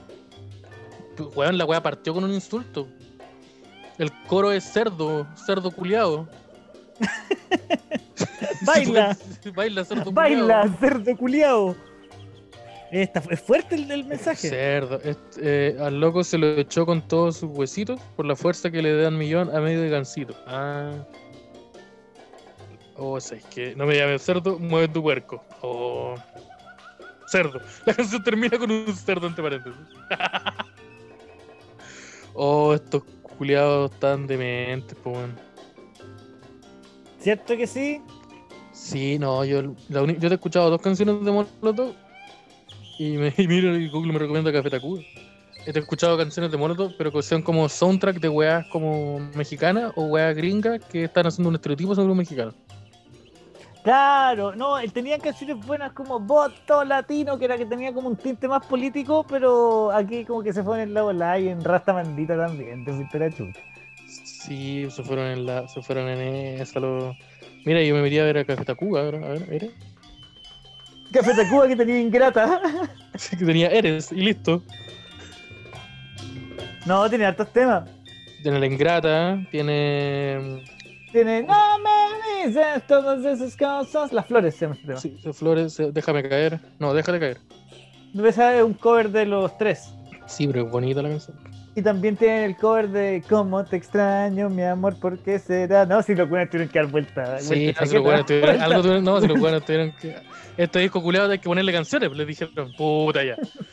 Weón, 1.36 1.58
la 1.58 1.66
weá 1.66 1.82
partió 1.82 2.14
con 2.14 2.24
un 2.24 2.34
insulto. 2.34 2.88
El 3.98 4.12
coro 4.28 4.52
es 4.52 4.64
cerdo, 4.64 5.28
cerdo 5.36 5.72
culiado. 5.72 6.28
Baila. 8.66 9.18
Baila, 9.56 9.86
cerdo 9.86 10.06
culiao. 10.06 10.14
Baila, 10.14 10.78
cerdo 10.80 11.18
culiao. 11.18 11.76
Esta, 12.92 13.24
es 13.32 13.42
fuerte 13.42 13.76
el 13.76 13.88
del 13.88 14.06
mensaje. 14.06 14.50
Cerdo. 14.50 15.00
Este, 15.04 15.42
eh, 15.42 15.78
al 15.80 16.00
loco 16.00 16.24
se 16.24 16.38
lo 16.38 16.48
echó 16.60 16.86
con 16.86 17.02
todos 17.08 17.38
sus 17.38 17.50
huesitos 17.50 18.00
por 18.16 18.26
la 18.26 18.36
fuerza 18.36 18.70
que 18.70 18.82
le 18.82 18.96
dan 18.96 19.18
millón 19.18 19.56
a 19.56 19.60
medio 19.60 19.82
de 19.82 19.90
gancito. 19.90 20.36
Ah. 20.46 20.92
Oh, 22.96 23.18
es 23.18 23.34
que 23.54 23.76
no 23.76 23.88
me 23.88 23.96
llames 23.98 24.22
cerdo, 24.22 24.60
mueve 24.60 24.88
tu 24.88 25.02
puerco. 25.02 25.44
Oh. 25.62 26.16
Cerdo. 27.28 27.60
La 27.86 27.96
canción 27.96 28.24
termina 28.24 28.58
con 28.60 28.70
un 28.70 28.96
cerdo 28.96 29.26
entre 29.26 29.44
paréntesis. 29.44 29.82
Oh, 32.34 32.74
estos 32.74 33.04
culiados 33.38 33.92
tan 34.00 34.28
dementes, 34.28 34.98
po, 34.98 35.12
weón. 35.12 35.36
¿Cierto 37.20 37.56
que 37.56 37.68
sí? 37.68 38.02
Sí, 38.74 39.18
no, 39.18 39.46
yo, 39.46 39.74
la 39.90 40.06
yo 40.06 40.20
te 40.20 40.28
he 40.28 40.34
escuchado 40.34 40.70
dos 40.70 40.82
canciones 40.82 41.24
de 41.24 41.32
Molotov 41.32 41.94
y, 42.98 43.18
me, 43.18 43.34
y 43.38 43.48
miro 43.48 43.76
y 43.76 43.90
Google 43.90 44.14
me 44.14 44.20
recomienda 44.20 44.52
Café 44.52 44.70
Tacuba. 44.70 45.02
He 45.66 45.80
escuchado 45.80 46.18
canciones 46.18 46.52
de 46.52 46.58
Molotov, 46.58 46.94
pero 46.98 47.12
que 47.12 47.22
sean 47.22 47.42
como 47.42 47.70
soundtrack 47.70 48.20
de 48.20 48.28
weas 48.28 48.66
como 48.68 49.20
mexicanas 49.36 49.94
o 49.96 50.04
weas 50.06 50.36
gringas 50.36 50.84
que 50.86 51.06
están 51.06 51.26
haciendo 51.26 51.50
un 51.50 51.56
estereotipo 51.56 51.96
sobre 51.96 52.12
un 52.12 52.18
mexicano. 52.18 52.54
Claro, 53.84 54.56
no, 54.56 54.80
él 54.80 54.94
tenía 54.94 55.20
canciones 55.20 55.58
buenas 55.66 55.92
como 55.92 56.18
Voto 56.18 56.86
Latino, 56.86 57.38
que 57.38 57.46
era 57.46 57.58
que 57.58 57.66
tenía 57.66 57.94
como 57.94 58.08
un 58.08 58.16
tinte 58.16 58.48
más 58.48 58.66
político, 58.66 59.26
pero 59.28 59.92
aquí 59.92 60.24
como 60.24 60.42
que 60.42 60.54
se 60.54 60.64
fue 60.64 60.78
en 60.78 60.88
el 60.88 60.94
lado 60.94 61.12
la 61.12 61.38
y 61.38 61.50
en 61.50 61.62
Rasta 61.62 61.92
Mandita 61.92 62.38
también, 62.38 62.86
te 62.86 62.94
fuiste 62.94 63.20
la 63.20 63.30
chucha. 63.30 63.60
Sí, 64.08 64.88
se 64.90 65.04
fueron 65.04 65.28
en 65.28 65.46
la, 65.46 65.68
se 65.68 65.82
fueron 65.82 66.08
en 66.08 66.62
esa 66.62 66.80
los... 66.80 67.16
Mira, 67.66 67.82
yo 67.82 67.94
me 67.96 68.02
metí 68.02 68.20
a 68.20 68.24
ver 68.24 68.38
a 68.38 68.46
Café 68.46 68.64
Tacuba, 68.64 69.02
a 69.02 69.04
ver, 69.04 69.48
¿eres? 69.52 69.72
Café 71.12 71.34
Tacuba 71.34 71.68
que 71.68 71.76
tenía 71.76 72.00
ingrata. 72.00 72.62
Sí, 73.16 73.38
que 73.38 73.46
tenía 73.46 73.68
Eres 73.68 74.12
y 74.12 74.16
listo. 74.16 74.64
No, 76.88 77.08
tiene 77.08 77.26
hartos 77.26 77.54
temas. 77.54 77.88
Tiene 78.42 78.60
la 78.60 78.66
ingrata, 78.66 79.40
tiene... 79.52 80.64
Tiene 81.14 81.44
No 81.44 81.56
me 81.80 82.48
dices 82.48 82.86
todas 82.88 83.24
esas 83.24 83.56
cosas. 83.56 84.12
Las 84.12 84.26
flores 84.26 84.56
se 84.56 84.66
llama 84.66 84.76
este 84.76 84.88
tema. 84.88 85.00
Sí, 85.00 85.18
flores, 85.32 85.74
se- 85.74 85.92
déjame 85.94 86.28
caer. 86.28 86.60
No, 86.80 86.94
déjale 86.94 87.20
caer. 87.20 87.38
Esa 88.26 88.58
es 88.58 88.64
un 88.64 88.74
cover 88.74 89.10
de 89.10 89.26
los 89.26 89.58
tres. 89.58 89.94
Sí, 90.26 90.48
pero 90.48 90.66
es 90.66 90.72
bonita 90.72 91.02
la 91.02 91.10
canción. 91.10 91.38
Y 91.76 91.82
también 91.82 92.16
tiene 92.16 92.46
el 92.46 92.56
cover 92.58 92.90
de 92.90 93.24
Cómo 93.28 93.64
te 93.66 93.78
extraño, 93.78 94.48
mi 94.50 94.62
amor, 94.62 95.00
¿por 95.00 95.18
qué 95.20 95.40
será? 95.40 95.86
No, 95.88 96.04
si 96.04 96.14
los 96.14 96.30
buenos 96.30 96.50
tuvieron 96.52 96.72
que 96.72 96.78
dar 96.80 96.88
vuelta. 96.92 97.40
Sí, 97.40 97.74
si 97.74 97.94
los 97.96 98.04
buenos 98.04 98.26
tuvieron, 98.28 98.50
vuelta. 98.50 98.66
algo 98.66 98.82
tuvieron, 98.82 99.04
no, 99.04 99.22
si 99.22 99.28
los 99.28 99.40
buenos 99.40 99.66
tuvieron 99.66 99.92
que. 99.94 100.16
Este 100.56 100.80
disco 100.80 101.02
culiado 101.02 101.32
hay 101.32 101.40
que 101.40 101.46
ponerle 101.50 101.72
canciones, 101.72 102.10
pues 102.10 102.18
les 102.20 102.28
dijeron, 102.28 102.72
puta 102.78 103.24
ya. 103.24 103.38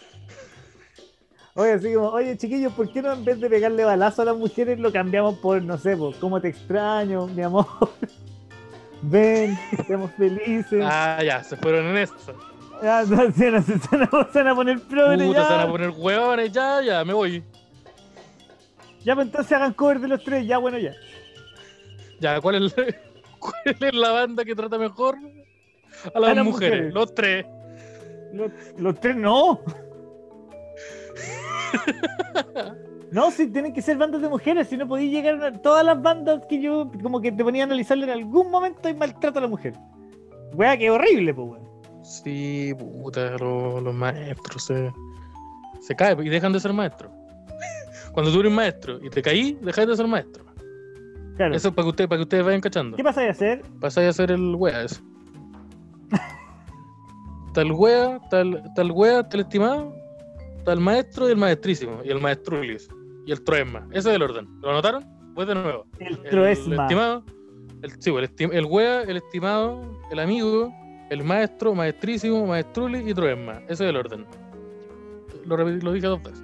Oye, 1.54 1.72
así 1.72 1.92
como, 1.94 2.08
oye 2.10 2.36
chiquillos, 2.38 2.72
¿por 2.72 2.90
qué 2.92 3.02
no 3.02 3.12
en 3.12 3.24
vez 3.24 3.40
de 3.40 3.50
pegarle 3.50 3.84
balazo 3.84 4.22
a 4.22 4.24
las 4.26 4.36
mujeres 4.36 4.78
lo 4.78 4.92
cambiamos 4.92 5.34
por, 5.38 5.60
no 5.62 5.76
sé, 5.78 5.96
por 5.96 6.14
cómo 6.16 6.40
te 6.40 6.48
extraño, 6.48 7.26
mi 7.26 7.42
amor? 7.42 7.66
Ven, 9.02 9.58
seamos 9.86 10.10
felices. 10.12 10.84
Ah, 10.86 11.20
ya, 11.24 11.42
se 11.42 11.56
fueron 11.56 11.86
en 11.86 11.96
eso. 11.98 12.14
Ah, 12.82 13.02
no, 13.08 13.30
se, 13.32 13.50
van 13.50 13.54
a- 13.56 13.62
se 13.62 14.38
van 14.38 14.48
a- 14.48 14.54
poner 14.54 14.80
progre 14.80 15.26
Puta, 15.26 15.38
ya. 15.40 15.46
se 15.48 15.52
van 15.54 15.66
a 15.66 15.70
poner 15.70 15.90
hueones, 15.90 16.52
ya, 16.52 16.80
ya, 16.82 17.04
me 17.04 17.12
voy. 17.14 17.42
Ya, 19.04 19.14
pues 19.14 19.26
entonces 19.26 19.52
hagan 19.52 19.72
cover 19.72 19.98
de 20.00 20.08
los 20.08 20.22
tres, 20.22 20.46
ya, 20.46 20.58
bueno, 20.58 20.78
ya. 20.78 20.92
Ya, 22.20 22.40
¿cuál 22.40 22.56
es, 22.56 22.76
la, 22.76 22.84
cuál 23.38 23.54
es 23.80 23.94
la 23.94 24.10
banda 24.12 24.44
que 24.44 24.54
trata 24.54 24.78
mejor 24.78 25.16
a 26.14 26.20
las, 26.20 26.30
A 26.30 26.34
las 26.34 26.44
mujeres? 26.44 26.92
mujeres. 26.92 26.94
Los 26.94 27.14
tres. 27.14 27.46
Los, 28.32 28.52
los 28.78 29.00
tres 29.00 29.16
no. 29.16 29.60
No, 33.10 33.30
si 33.32 33.48
tienen 33.48 33.72
que 33.72 33.82
ser 33.82 33.98
bandas 33.98 34.22
de 34.22 34.28
mujeres, 34.28 34.68
si 34.68 34.76
no 34.76 34.86
podéis 34.86 35.10
llegar 35.10 35.42
a 35.42 35.52
todas 35.52 35.84
las 35.84 36.00
bandas 36.00 36.46
que 36.48 36.60
yo 36.62 36.90
como 37.02 37.20
que 37.20 37.32
te 37.32 37.42
ponía 37.42 37.64
a 37.64 37.66
analizarle 37.66 38.04
en 38.04 38.10
algún 38.10 38.50
momento 38.50 38.86
hay 38.86 38.94
maltrato 38.94 39.40
a 39.40 39.42
la 39.42 39.48
mujer. 39.48 39.74
Wea, 40.54 40.76
que 40.76 40.90
horrible, 40.90 41.34
pues 41.34 41.48
weón. 41.48 41.70
Sí, 42.04 42.72
puta, 42.78 43.36
los, 43.38 43.82
los 43.82 43.94
maestros 43.94 44.64
se, 44.64 44.92
se 45.80 45.96
caen 45.96 46.24
y 46.24 46.28
dejan 46.28 46.52
de 46.52 46.60
ser 46.60 46.72
maestros. 46.72 47.10
Cuando 48.12 48.32
tú 48.32 48.40
eres 48.40 48.52
maestro 48.52 49.04
y 49.04 49.10
te 49.10 49.22
caí, 49.22 49.58
dejáis 49.60 49.88
de 49.88 49.96
ser 49.96 50.06
maestro. 50.06 50.44
Claro. 51.36 51.54
Eso 51.54 51.68
es 51.68 51.74
para 51.74 51.86
que, 51.86 51.90
ustedes, 51.90 52.08
para 52.08 52.18
que 52.18 52.22
ustedes 52.22 52.44
vayan 52.44 52.60
cachando. 52.60 52.96
¿Qué 52.96 53.02
pasa 53.02 53.22
a 53.22 53.30
hacer? 53.30 53.62
Pasáis 53.80 54.10
a 54.10 54.12
ser 54.12 54.30
el 54.30 54.54
wea 54.54 54.82
ese. 54.82 55.00
Tal 57.54 57.72
wea, 57.72 58.20
tal, 58.30 58.62
tal 58.76 58.92
wea, 58.92 59.28
tal 59.28 59.40
estimado, 59.40 59.92
tal 60.64 60.80
maestro 60.80 61.28
y 61.28 61.32
el 61.32 61.38
maestrísimo, 61.38 62.00
y 62.04 62.10
el 62.10 62.20
maestrulis, 62.20 62.88
y 63.26 63.32
el 63.32 63.42
troesma. 63.42 63.86
Ese 63.90 64.10
es 64.10 64.16
el 64.16 64.22
orden. 64.22 64.46
¿Lo 64.60 64.70
anotaron? 64.70 65.04
Pues 65.34 65.48
de 65.48 65.54
nuevo. 65.54 65.86
El 65.98 66.08
El 66.16 66.22
troesma. 66.30 66.82
estimado, 66.84 67.24
el, 67.82 67.90
sí, 68.02 68.10
el, 68.10 68.24
estim- 68.28 68.52
el 68.52 68.64
wea, 68.66 69.02
el 69.02 69.16
estimado, 69.16 69.82
el 70.10 70.18
amigo 70.18 70.72
el 71.10 71.24
maestro, 71.24 71.74
maestrísimo, 71.74 72.46
maestruli 72.46 73.10
y 73.10 73.12
Troesma. 73.12 73.54
Ese 73.64 73.72
es 73.84 73.90
el 73.90 73.96
orden. 73.96 74.24
Lo, 75.44 75.56
lo 75.56 75.92
dije 75.92 76.06
dos 76.06 76.22
veces. 76.22 76.40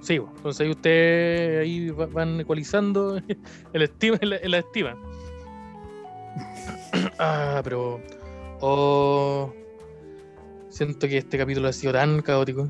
Sí, 0.00 0.18
bueno, 0.18 0.34
entonces 0.36 0.60
ahí 0.60 0.70
ustedes 0.70 1.60
ahí 1.62 1.88
va- 1.88 2.04
van 2.06 2.38
ecualizando 2.40 3.16
el 3.72 3.82
estima, 3.82 4.18
la, 4.20 4.36
la 4.44 4.58
estima. 4.58 4.94
Ah, 7.18 7.60
pero. 7.64 8.00
Oh, 8.60 9.52
siento 10.68 11.08
que 11.08 11.18
este 11.18 11.38
capítulo 11.38 11.68
ha 11.68 11.72
sido 11.72 11.92
tan 11.94 12.20
caótico. 12.22 12.68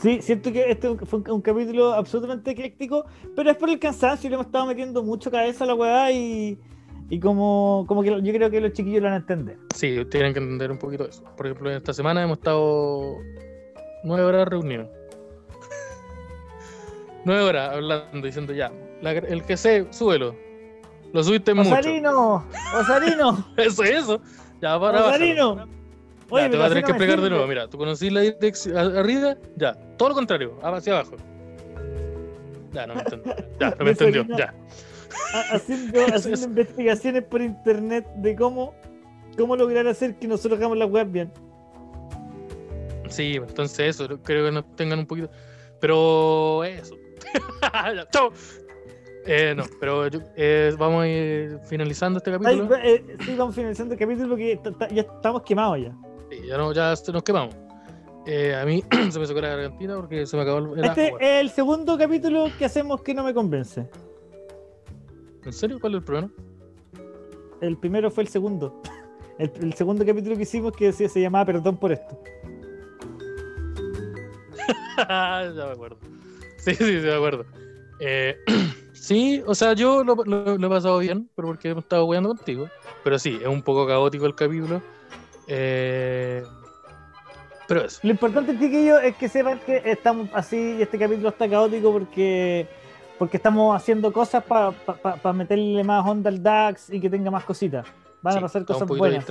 Sí, 0.00 0.20
siento 0.20 0.52
que 0.52 0.70
este 0.70 0.94
fue 1.06 1.20
un, 1.20 1.30
un 1.30 1.40
capítulo 1.40 1.92
absolutamente 1.94 2.50
ecléctico, 2.50 3.06
pero 3.34 3.50
es 3.50 3.56
por 3.56 3.70
el 3.70 3.78
cansancio, 3.78 4.28
le 4.28 4.34
hemos 4.34 4.46
estado 4.46 4.66
metiendo 4.66 5.02
mucho 5.02 5.30
cabeza 5.30 5.64
a 5.64 5.68
la 5.68 5.74
weá 5.74 6.12
y, 6.12 6.58
y 7.08 7.18
como, 7.18 7.84
como 7.88 8.02
que 8.02 8.10
yo 8.22 8.32
creo 8.34 8.50
que 8.50 8.60
los 8.60 8.72
chiquillos 8.72 9.00
lo 9.00 9.04
van 9.06 9.14
a 9.14 9.16
entender. 9.16 9.58
Sí, 9.74 10.04
tienen 10.10 10.32
que 10.34 10.40
entender 10.40 10.70
un 10.70 10.78
poquito 10.78 11.06
eso. 11.08 11.24
Por 11.36 11.46
ejemplo, 11.46 11.70
esta 11.70 11.94
semana 11.94 12.22
hemos 12.22 12.36
estado 12.38 13.16
nueve 14.04 14.24
horas 14.24 14.48
reunidos. 14.48 14.88
nueve 17.24 17.42
horas 17.42 17.72
hablando, 17.72 18.26
diciendo 18.26 18.52
ya, 18.52 18.70
la- 19.00 19.12
el 19.12 19.42
que 19.44 19.56
sé, 19.56 19.86
súbelo. 19.90 20.34
Lo 21.12 21.22
subiste 21.24 21.54
mucho. 21.54 21.70
¡Osarino! 21.70 22.44
¡Osarino! 22.78 23.46
Eso 23.56 23.82
es 23.84 23.90
eso. 24.02 24.20
Ya, 24.60 24.78
para. 24.78 25.06
¡Osarino! 25.06 25.66
Oye, 26.30 26.48
te 26.48 26.56
voy 26.56 26.66
a 26.66 26.68
tener 26.68 26.84
que 26.84 26.90
explicar 26.90 27.20
de 27.20 27.30
nuevo. 27.30 27.46
Mira, 27.46 27.68
tú 27.68 27.78
conocí 27.78 28.10
la 28.10 28.20
dirección 28.20 28.76
arriba, 28.76 29.36
ya. 29.56 29.74
Todo 29.96 30.08
lo 30.10 30.14
contrario, 30.16 30.58
hacia 30.62 30.94
abajo. 30.98 31.16
Ya, 32.72 32.86
no 32.86 32.94
me 32.94 33.00
entendió. 33.00 33.34
Ya, 33.60 33.70
no 33.78 33.84
me 33.84 33.90
entendió. 33.92 34.26
Ya. 34.36 34.54
Ha- 35.34 35.54
haciendo, 35.56 36.44
investigaciones 36.60 37.22
por 37.24 37.40
internet 37.40 38.06
de 38.16 38.34
cómo, 38.36 38.74
cómo 39.38 39.56
lograr 39.56 39.86
hacer 39.86 40.16
que 40.16 40.26
nosotros 40.26 40.58
hagamos 40.58 40.76
las 40.78 40.90
web 40.90 41.10
bien. 41.10 41.32
Sí, 43.08 43.36
entonces 43.36 43.78
eso, 44.00 44.08
creo 44.22 44.46
que 44.46 44.52
nos 44.52 44.76
tengan 44.76 44.98
un 44.98 45.06
poquito. 45.06 45.30
Pero 45.80 46.64
eso. 46.64 46.96
Ya, 47.62 48.06
chao. 48.12 48.32
Eh, 49.28 49.54
no, 49.56 49.64
pero 49.80 50.06
yo- 50.08 50.20
eh, 50.36 50.74
vamos 50.78 51.02
a 51.04 51.08
ir 51.08 51.58
finalizando 51.68 52.18
este 52.18 52.30
Ay, 52.30 52.38
capítulo. 52.38 52.76
eh, 52.76 53.04
sí, 53.24 53.34
vamos 53.36 53.54
finalizando 53.54 53.94
el 53.94 54.00
capítulo 54.00 54.28
porque 54.30 54.60
ya 54.92 55.02
estamos 55.02 55.42
quemados 55.42 55.78
ya. 55.82 55.92
Sí, 56.42 56.46
ya, 56.46 56.56
no, 56.58 56.72
ya 56.72 56.94
se 56.96 57.12
nos 57.12 57.22
quemamos. 57.22 57.54
Eh, 58.26 58.54
a 58.54 58.64
mí 58.64 58.82
se 59.10 59.18
me 59.18 59.26
sacó 59.26 59.40
la 59.40 59.48
gargantita 59.50 59.96
porque 59.96 60.26
se 60.26 60.36
me 60.36 60.42
acabó 60.42 60.58
el, 60.74 60.84
Este 60.84 61.06
agua. 61.08 61.18
es 61.20 61.40
el 61.42 61.50
segundo 61.50 61.96
capítulo 61.96 62.48
que 62.58 62.64
hacemos 62.64 63.02
que 63.02 63.14
no 63.14 63.22
me 63.24 63.32
convence. 63.32 63.88
¿En 65.44 65.52
serio? 65.52 65.78
¿Cuál 65.80 65.94
es 65.94 65.98
el 65.98 66.04
problema? 66.04 66.30
El 67.60 67.76
primero 67.78 68.10
fue 68.10 68.24
el 68.24 68.28
segundo. 68.28 68.80
El, 69.38 69.52
el 69.60 69.74
segundo 69.74 70.04
capítulo 70.06 70.34
que 70.34 70.42
hicimos 70.44 70.72
que 70.72 70.90
se, 70.92 71.10
se 71.10 71.20
llamaba 71.20 71.44
Perdón 71.44 71.76
por 71.76 71.92
esto. 71.92 72.18
ya 74.96 75.52
me 75.66 75.72
acuerdo. 75.72 75.98
Sí, 76.56 76.74
sí, 76.74 76.84
sí, 76.84 77.06
me 77.06 77.14
acuerdo. 77.14 77.44
Eh, 78.00 78.36
sí, 78.94 79.42
o 79.46 79.54
sea, 79.54 79.74
yo 79.74 80.02
lo, 80.04 80.14
lo- 80.24 80.56
lo 80.56 80.66
he 80.66 80.70
pasado 80.70 80.98
bien, 80.98 81.28
pero 81.36 81.48
porque 81.48 81.68
hemos 81.68 81.84
estado 81.84 82.06
jugando 82.06 82.30
contigo. 82.30 82.68
Pero 83.04 83.18
sí, 83.18 83.38
es 83.40 83.46
un 83.46 83.60
poco 83.62 83.86
caótico 83.86 84.24
el 84.24 84.34
capítulo. 84.34 84.80
Eh, 85.46 86.42
pero 87.68 87.84
eso. 87.84 88.00
Lo 88.02 88.10
importante, 88.10 88.52
chiquillos, 88.58 89.02
es 89.02 89.16
que 89.16 89.28
sepan 89.28 89.58
que 89.60 89.82
estamos 89.84 90.28
así 90.32 90.76
y 90.78 90.82
este 90.82 90.98
capítulo 90.98 91.30
está 91.30 91.48
caótico 91.48 91.92
porque, 91.92 92.68
porque 93.18 93.36
estamos 93.38 93.74
haciendo 93.74 94.12
cosas 94.12 94.44
para 94.44 95.32
meterle 95.32 95.82
más 95.82 96.06
onda 96.06 96.30
al 96.30 96.42
DAX 96.42 96.90
y 96.90 97.00
que 97.00 97.10
tenga 97.10 97.30
más 97.30 97.44
cositas. 97.44 97.86
Van 98.22 98.34
sí, 98.34 98.38
a 98.38 98.42
pasar 98.42 98.64
cosas 98.64 98.86
buenas. 98.88 99.24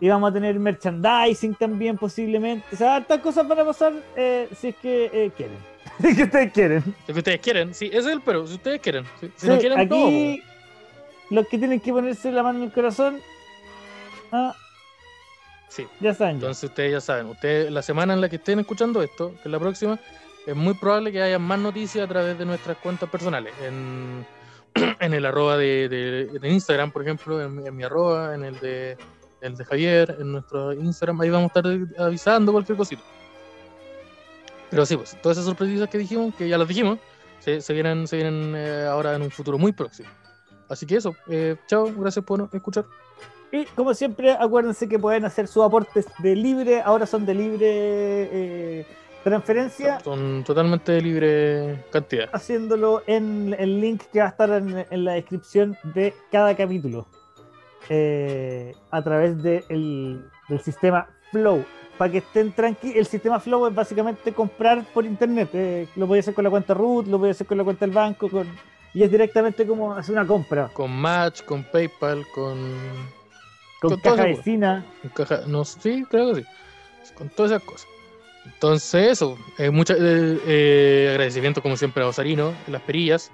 Y 0.00 0.08
vamos 0.08 0.30
a 0.30 0.32
tener 0.32 0.58
merchandising 0.58 1.54
también 1.54 1.96
posiblemente. 1.96 2.66
O 2.72 2.76
sea, 2.76 2.98
estas 2.98 3.20
cosas 3.20 3.46
van 3.46 3.60
a 3.60 3.64
pasar 3.64 3.92
eh, 4.16 4.48
si 4.56 4.68
es 4.68 4.76
que 4.76 5.10
eh, 5.12 5.30
quieren. 5.36 5.58
Si 6.00 6.08
es 6.08 6.16
que 6.16 6.22
ustedes 6.24 6.52
quieren. 6.52 6.82
Si 7.06 7.12
ustedes 7.12 7.40
quieren, 7.40 7.74
sí, 7.74 7.86
ese 7.86 7.98
es 7.98 8.06
el 8.06 8.20
pero. 8.22 8.46
Si 8.46 8.54
ustedes 8.54 8.80
quieren. 8.80 9.04
Si, 9.20 9.26
si 9.26 9.32
Sí, 9.36 9.48
no 9.48 9.58
quieren, 9.58 9.76
no. 9.78 9.84
aquí 9.84 10.42
los 11.30 11.46
que 11.48 11.58
tienen 11.58 11.80
que 11.80 11.92
ponerse 11.92 12.32
la 12.32 12.42
mano 12.42 12.58
en 12.58 12.64
el 12.64 12.72
corazón, 12.72 13.18
ah, 14.32 14.54
Sí. 15.74 15.86
ya 16.00 16.12
saben. 16.12 16.34
ya. 16.34 16.40
Entonces 16.40 16.64
ustedes 16.68 16.92
ya 16.92 17.00
saben, 17.00 17.26
ustedes 17.26 17.70
la 17.72 17.80
semana 17.82 18.12
en 18.12 18.20
la 18.20 18.28
que 18.28 18.36
estén 18.36 18.58
escuchando 18.58 19.02
esto, 19.02 19.30
que 19.42 19.48
es 19.48 19.50
la 19.50 19.58
próxima, 19.58 19.98
es 20.46 20.54
muy 20.54 20.74
probable 20.74 21.12
que 21.12 21.22
haya 21.22 21.38
más 21.38 21.58
noticias 21.58 22.04
a 22.04 22.08
través 22.08 22.36
de 22.38 22.44
nuestras 22.44 22.76
cuentas 22.78 23.08
personales. 23.08 23.54
En, 23.62 24.26
en 25.00 25.14
el 25.14 25.24
arroba 25.24 25.56
de, 25.56 25.88
de- 25.88 26.38
de 26.38 26.48
Instagram, 26.50 26.90
por 26.90 27.02
ejemplo, 27.02 27.40
en, 27.40 27.56
mi- 27.56 27.66
en 27.66 27.74
mi 27.76 27.84
arroba, 27.84 28.34
en 28.34 28.44
el 28.44 28.58
de, 28.60 28.98
el 29.40 29.56
de 29.56 29.64
Javier, 29.64 30.16
en 30.20 30.32
nuestro 30.32 30.72
Instagram, 30.74 31.20
ahí 31.22 31.30
vamos 31.30 31.50
a 31.54 31.58
estar 31.60 32.04
avisando 32.04 32.52
cualquier 32.52 32.76
cosita. 32.76 33.02
Pero 34.70 34.84
sí, 34.86 34.96
pues, 34.96 35.16
todas 35.22 35.36
esas 35.38 35.46
sorpresas 35.46 35.88
que 35.88 35.98
dijimos, 35.98 36.34
que 36.34 36.48
ya 36.48 36.58
las 36.58 36.68
dijimos, 36.68 36.98
se, 37.40 37.60
se 37.60 37.72
vienen, 37.72 38.06
se 38.06 38.16
vienen 38.16 38.54
eh, 38.56 38.84
ahora 38.90 39.14
en 39.14 39.22
un 39.22 39.30
futuro 39.30 39.58
muy 39.58 39.72
próximo. 39.72 40.08
Así 40.68 40.86
que 40.86 40.96
eso, 40.96 41.14
eh, 41.28 41.56
chao, 41.66 41.92
gracias 41.96 42.24
por 42.24 42.48
escuchar. 42.52 42.84
Y 43.52 43.66
como 43.76 43.92
siempre, 43.92 44.32
acuérdense 44.32 44.88
que 44.88 44.98
pueden 44.98 45.24
hacer 45.26 45.46
sus 45.46 45.62
aportes 45.62 46.06
de 46.20 46.34
libre, 46.34 46.80
ahora 46.80 47.04
son 47.06 47.26
de 47.26 47.34
libre 47.34 47.66
eh, 47.68 48.86
transferencia, 49.22 50.00
Son 50.00 50.42
totalmente 50.42 50.90
de 50.92 51.00
libre 51.02 51.84
cantidad. 51.92 52.30
haciéndolo 52.32 53.02
en 53.06 53.54
el 53.58 53.80
link 53.80 54.02
que 54.10 54.20
va 54.20 54.26
a 54.26 54.28
estar 54.30 54.50
en, 54.50 54.84
en 54.90 55.04
la 55.04 55.12
descripción 55.12 55.76
de 55.94 56.14
cada 56.30 56.56
capítulo. 56.56 57.06
eh, 57.88 58.74
a 58.92 59.02
través 59.02 59.42
de 59.42 59.64
el- 59.68 60.24
del 60.48 60.60
sistema 60.60 61.08
Flow. 61.32 61.64
Para 61.98 62.12
que 62.12 62.18
estén 62.18 62.52
tranquilos, 62.52 62.96
el 62.96 63.06
sistema 63.06 63.40
Flow 63.40 63.66
es 63.66 63.74
básicamente 63.74 64.32
comprar 64.32 64.84
por 64.94 65.04
internet. 65.04 65.50
eh, 65.52 65.88
lo 65.96 66.10
a 66.14 66.18
hacer 66.18 66.32
con 66.32 66.44
la 66.44 66.50
cuenta 66.50 66.74
root, 66.74 67.06
lo 67.08 67.22
a 67.22 67.30
hacer 67.30 67.44
con 67.46 67.58
la 67.58 67.64
cuenta 67.64 67.84
del 67.84 67.92
banco, 67.94 68.30
con, 68.30 68.46
y 68.94 69.02
es 69.02 69.10
directamente 69.10 69.66
como 69.66 69.92
hacer 69.94 70.14
una 70.14 70.24
compra. 70.26 70.68
Con 70.72 70.92
Match, 70.92 71.42
con 71.42 71.64
PayPal, 71.64 72.24
con, 72.32 72.56
Con, 73.88 73.98
caja 74.00 74.28
eso, 74.28 74.38
vecina. 74.38 74.84
con 75.02 75.10
caja. 75.10 75.42
No, 75.46 75.64
sí, 75.64 76.04
creo 76.08 76.34
que 76.34 76.42
sí. 76.42 76.46
Con 77.14 77.28
todas 77.28 77.52
esas 77.52 77.64
cosas. 77.64 77.88
Entonces, 78.44 79.10
eso. 79.10 79.36
Eh, 79.58 79.70
mucha, 79.70 79.94
eh, 79.94 80.38
eh, 80.46 81.08
agradecimiento, 81.10 81.62
como 81.62 81.76
siempre, 81.76 82.02
a 82.02 82.06
Osarino, 82.06 82.54
en 82.66 82.72
las 82.72 82.82
perillas, 82.82 83.30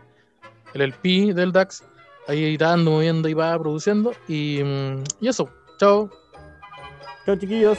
el 0.75 0.83
LP 0.83 1.35
del 1.35 1.53
DAX, 1.53 1.85
ahí 2.27 2.45
editando, 2.45 2.93
moviendo 2.93 3.29
y 3.29 3.35
va 3.35 3.59
produciendo. 3.59 4.13
Y, 4.27 4.63
mm, 4.63 5.05
y 5.21 5.29
eso. 5.29 5.51
Chao. 5.79 6.11
Chao, 7.27 7.37
chiquillos. 7.37 7.79